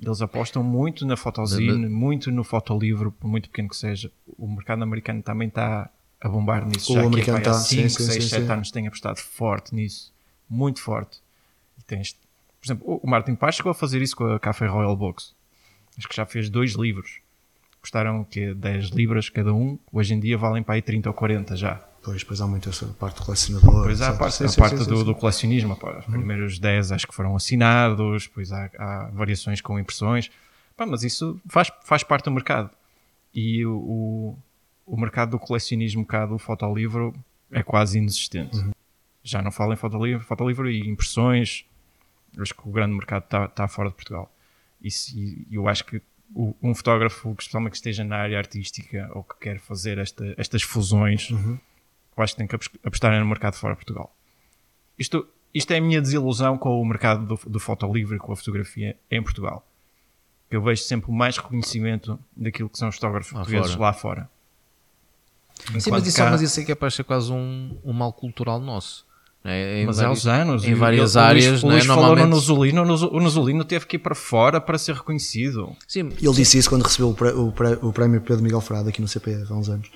[0.00, 4.10] Eles apostam muito na fotozine, muito no fotolivro, por muito pequeno que seja.
[4.38, 5.88] O mercado americano também está
[6.20, 6.92] a bombar nisso.
[6.92, 8.52] O já americano é, há está, sim, 5, sim, 6, sim, 7 sim.
[8.52, 10.12] anos tem apostado forte nisso.
[10.48, 11.18] Muito forte.
[11.78, 12.16] E tens,
[12.62, 15.34] por exemplo, o- Martin Paz chegou a fazer isso com a Café Royal Box.
[15.98, 17.18] Acho que já fez dois livros.
[17.80, 19.76] Custaram que 10 libras cada um.
[19.92, 21.74] Hoje em dia valem para aí 30 ou 40 já.
[22.04, 23.82] Pois, pois há muito essa parte do colecionador.
[23.82, 25.76] Pois há a parte, Sim, a sim, parte sim, do, do colecionismo.
[25.76, 30.30] pá, Os primeiros 10 acho que foram assinados, depois há, há variações com impressões.
[30.76, 32.70] Pá, mas isso faz, faz parte do mercado.
[33.34, 34.36] E o,
[34.86, 37.12] o, mercado do colecionismo cá do fotolivro
[37.50, 38.56] é quase inexistente.
[39.24, 41.64] Já não falo em fotolivro, fotolivro e impressões.
[42.36, 44.32] Eu acho que o grande mercado está está fora de Portugal.
[44.82, 46.00] E eu acho que
[46.34, 50.34] o- um fotógrafo, que especialmente que esteja na área artística ou que quer fazer esta-
[50.38, 51.58] estas fusões, eu
[52.16, 54.14] acho que tem que apos- apostar no mercado fora de Portugal.
[54.98, 58.36] Isto, isto é a minha desilusão com o mercado do, do fotolivre e com a
[58.36, 59.66] fotografia em Portugal.
[60.50, 63.82] Eu vejo sempre mais reconhecimento daquilo que são os fotógrafos Lá portugueses fora.
[63.82, 64.30] lá fora.
[65.80, 66.30] Sim, mas isso, cá...
[66.30, 69.06] mas isso é capaz de ser quase um, um mal cultural nosso.
[69.44, 70.64] É, mas vários, há anos.
[70.64, 71.62] Em várias áreas.
[71.62, 74.78] O Luís, o Luís falou no Nuzulino, o Nuzulino teve que ir para fora para
[74.78, 75.74] ser reconhecido.
[75.86, 79.52] Sim, Ele disse isso quando recebeu o, o, prémio Pedro Miguel Frado aqui no CPF
[79.52, 79.90] há uns anos.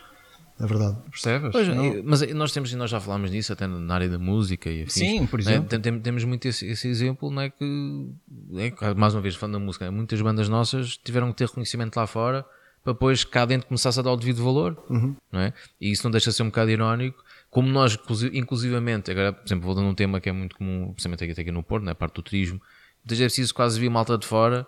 [0.59, 0.97] É verdade.
[1.11, 1.53] Percebes?
[1.53, 1.69] Pois,
[2.03, 4.95] mas nós temos, e nós já falámos disso até na área da música e afins,
[4.95, 5.69] Sim, por exemplo.
[5.71, 5.79] Né?
[5.79, 8.09] Tem, temos muito esse, esse, exemplo, não é que,
[8.55, 12.07] é, mais uma vez, falando da música, muitas bandas nossas tiveram que ter reconhecimento lá
[12.07, 12.45] fora
[12.83, 15.17] para depois cá dentro começasse a dar o devido valor, uhum.
[15.31, 15.53] não é?
[15.81, 17.23] E isso não deixa de ser um bocado irónico,
[17.57, 17.99] como nós,
[18.35, 21.51] inclusivamente, agora, por exemplo, vou dando um tema que é muito comum, principalmente aqui, aqui
[21.51, 21.95] no Porto, na né?
[21.95, 22.61] parte do turismo,
[22.99, 24.67] muitas vezes é preciso quase vir malta de fora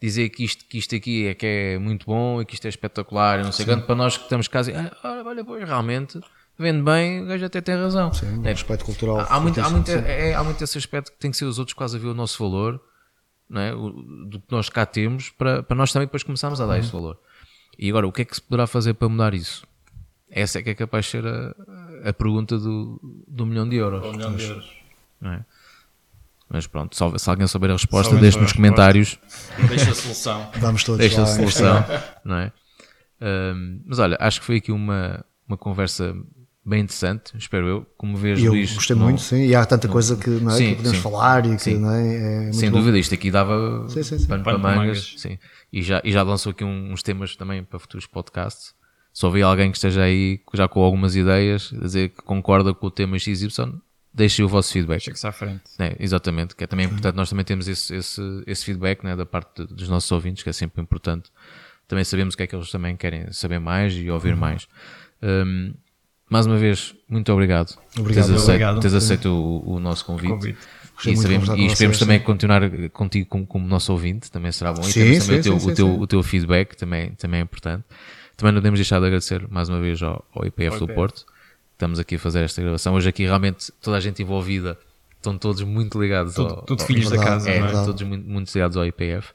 [0.00, 2.68] dizer que isto, que isto aqui é que é muito bom e que isto é
[2.68, 4.60] espetacular, não sei quanto, para nós que estamos cá,
[5.02, 6.20] ah, olha, pois, realmente,
[6.56, 8.12] vendo bem, o gajo até tem razão.
[8.12, 9.26] Sim, é, respeito cultural.
[9.28, 11.74] Há, muito, há, muito, é, há muito esse aspecto que tem que ser os outros
[11.74, 12.80] quase a ver o nosso valor,
[13.50, 13.74] não é?
[13.74, 16.78] o, do que nós cá temos, para, para nós também depois começarmos a dar uhum.
[16.78, 17.18] esse valor.
[17.76, 19.66] E agora, o que é que se poderá fazer para mudar isso?
[20.30, 21.54] Essa é que é capaz de ser a,
[22.08, 24.04] a pergunta do, do milhão de euros.
[24.04, 24.70] Um milhão de euros.
[25.20, 25.44] Não é?
[26.48, 29.18] Mas pronto, se, se alguém souber a resposta, deixe nos comentários.
[29.68, 30.50] Deixa a solução.
[30.58, 31.84] Vamos todos Deixa lá, a solução.
[32.24, 32.52] não é?
[33.20, 36.16] Um, mas olha, acho que foi aqui uma, uma conversa
[36.64, 37.86] bem interessante, espero eu.
[37.96, 38.74] Como vês, eu Luís.
[38.74, 39.46] Gostei não, muito, sim.
[39.46, 41.78] E há tanta coisa que, não é, sim, que podemos sim, falar e que sim.
[41.78, 42.78] não é, é Sem bom.
[42.78, 44.26] dúvida, isto aqui dava sim, sim, sim.
[44.26, 45.14] pano para mangas.
[45.16, 45.38] Sim.
[45.72, 48.74] E, já, e já lançou aqui uns temas também para futuros podcasts.
[49.18, 52.88] Se houver alguém que esteja aí já com algumas ideias, dizer que concorda com o
[52.88, 53.48] tema XY,
[54.14, 55.00] deixem o vosso feedback.
[55.00, 55.62] Chegue-se à frente.
[55.76, 57.16] É, exatamente, que é também importante.
[57.16, 60.52] Nós também temos esse, esse, esse feedback né, da parte dos nossos ouvintes, que é
[60.52, 61.32] sempre importante.
[61.88, 64.38] Também sabemos o que é que eles também querem saber mais e ouvir uhum.
[64.38, 64.68] mais.
[65.20, 65.74] Um,
[66.30, 67.76] mais uma vez, muito obrigado.
[67.98, 68.80] Obrigado, teres aceito, obrigado.
[68.80, 70.30] Teres aceito o, o, nosso convite.
[70.30, 70.58] convite.
[71.06, 74.82] E, sabemos, e esperemos também continuar contigo como, como nosso ouvinte, também será bom.
[74.82, 77.40] E sim, temos também sim, o, teu, sim, o, teu, o teu feedback, também, também
[77.40, 77.82] é importante.
[78.38, 80.94] Também não podemos deixar de agradecer mais uma vez ao, ao IPF ao do IPF.
[80.94, 81.26] Porto
[81.72, 82.94] estamos aqui a fazer esta gravação.
[82.94, 84.78] Hoje aqui realmente toda a gente envolvida
[85.16, 87.84] estão todos muito ligados tudo, ao, tudo filhos da casa, é, é?
[87.84, 89.32] todos muito, muito ligados ao IPF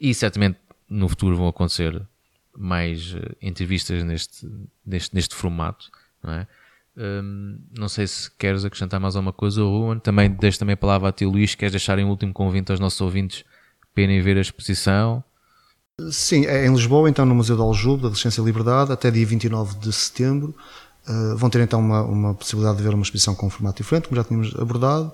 [0.00, 0.58] e certamente
[0.88, 2.00] no futuro vão acontecer
[2.56, 4.50] mais uh, entrevistas neste,
[4.86, 5.90] neste, neste formato,
[6.22, 6.46] não é?
[6.96, 9.98] Um, não sei se queres acrescentar mais alguma coisa, Ruan.
[9.98, 11.54] Também deixo também a palavra a ti, Luís.
[11.54, 13.44] Queres deixar um último convite aos nossos ouvintes
[13.94, 15.22] para irem ver a exposição?
[16.10, 19.24] Sim, é em Lisboa, então no Museu do Aljube, da Resistência e Liberdade, até dia
[19.24, 20.54] 29 de setembro.
[21.08, 24.06] Uh, vão ter então uma, uma, possibilidade de ver uma exposição com um formato diferente,
[24.06, 25.10] como já tínhamos abordado.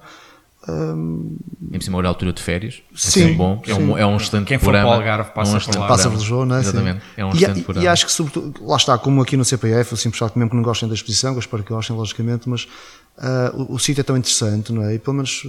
[0.69, 1.37] Um,
[1.71, 4.59] em cima da altura de férias, é sim, bom, é um, é um instante Quem
[4.59, 5.87] for para o Algarve passa, é um por lá.
[5.87, 6.61] passa por Lisboa, não é?
[6.61, 7.07] Exatamente, sim.
[7.17, 9.97] é um instante por E acho que, sobretudo, lá está, como aqui no CPF, o
[9.97, 12.67] simples facto mesmo que não gostem da exposição, eu espero que gostem, logicamente, mas
[13.19, 14.95] Uh, o, o, sítio é tão interessante, não é?
[14.95, 15.43] E pelo menos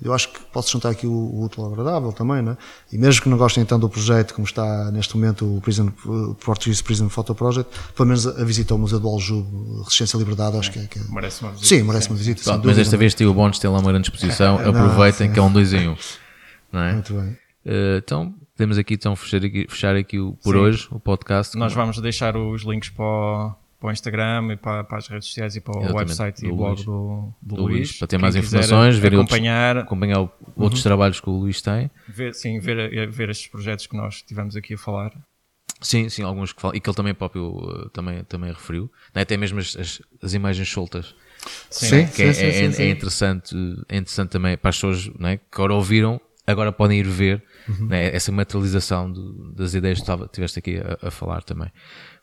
[0.00, 2.56] eu acho que posso juntar aqui o, o útil ao agradável também, não é?
[2.92, 6.34] E mesmo que não gostem então do projeto, como está neste momento o, Prison, o
[6.36, 9.48] Portuguese Prison Photo Project, pelo menos a visita ao Museu do Aljube,
[9.82, 10.86] Resistência e Liberdade, acho que é.
[10.86, 11.02] Que é...
[11.10, 11.68] Merece uma visita.
[11.68, 12.42] Sim, merece uma visita.
[12.44, 15.34] Pronto, mas desta vez tem o bónus, tem lá uma grande exposição, é, aproveitem não,
[15.34, 15.96] que é um dois em um.
[16.72, 16.92] Não é?
[16.92, 17.36] Muito bem.
[17.66, 20.60] Uh, então, podemos aqui então fechar aqui, fechar aqui o, por sim.
[20.60, 21.58] hoje o podcast.
[21.58, 25.28] Nós vamos deixar os links para o para o Instagram e para, para, as redes
[25.28, 25.98] sociais e para o Exatamente.
[25.98, 30.18] website e blog do, do, do Luís, Para ter mais informações, ver acompanhar, outros, acompanhar
[30.56, 30.88] outros uhum.
[30.88, 31.90] trabalhos que o Luís tem.
[32.08, 35.12] Ver, sim, ver, ver estes projetos que nós tivemos aqui a falar.
[35.80, 38.90] Sim, sim, alguns que falam, e que ele também próprio uh, também, também referiu.
[39.14, 39.22] Né?
[39.22, 41.14] Até mesmo as, as, as imagens soltas.
[41.70, 42.06] Sim, né?
[42.08, 43.54] que é, sim, é, sim, é, interessante,
[43.88, 45.36] é interessante também para as pessoas né?
[45.36, 47.86] que agora ouviram, agora podem ir ver uhum.
[47.86, 48.14] né?
[48.14, 51.70] essa materialização do, das ideias que tiveste aqui a, a falar também.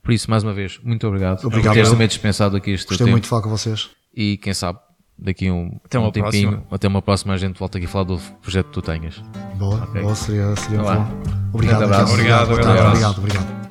[0.06, 3.06] Por isso, mais uma vez, muito obrigado, obrigado por teres também dispensado aqui este Gostei
[3.06, 3.11] tempo.
[3.11, 3.90] muito de falar com vocês.
[4.15, 4.77] E quem sabe,
[5.18, 6.76] daqui um, até um tempinho, próxima.
[6.76, 9.23] até uma próxima, a gente volta aqui a falar do projeto que tu tenhas.
[9.56, 10.03] Boa, okay.
[10.03, 11.07] boa seria, seria bom.
[11.52, 12.14] Obrigado, um abraço.
[12.14, 13.18] Obrigado, obrigado, obrigado, obrigado.
[13.18, 13.65] obrigado.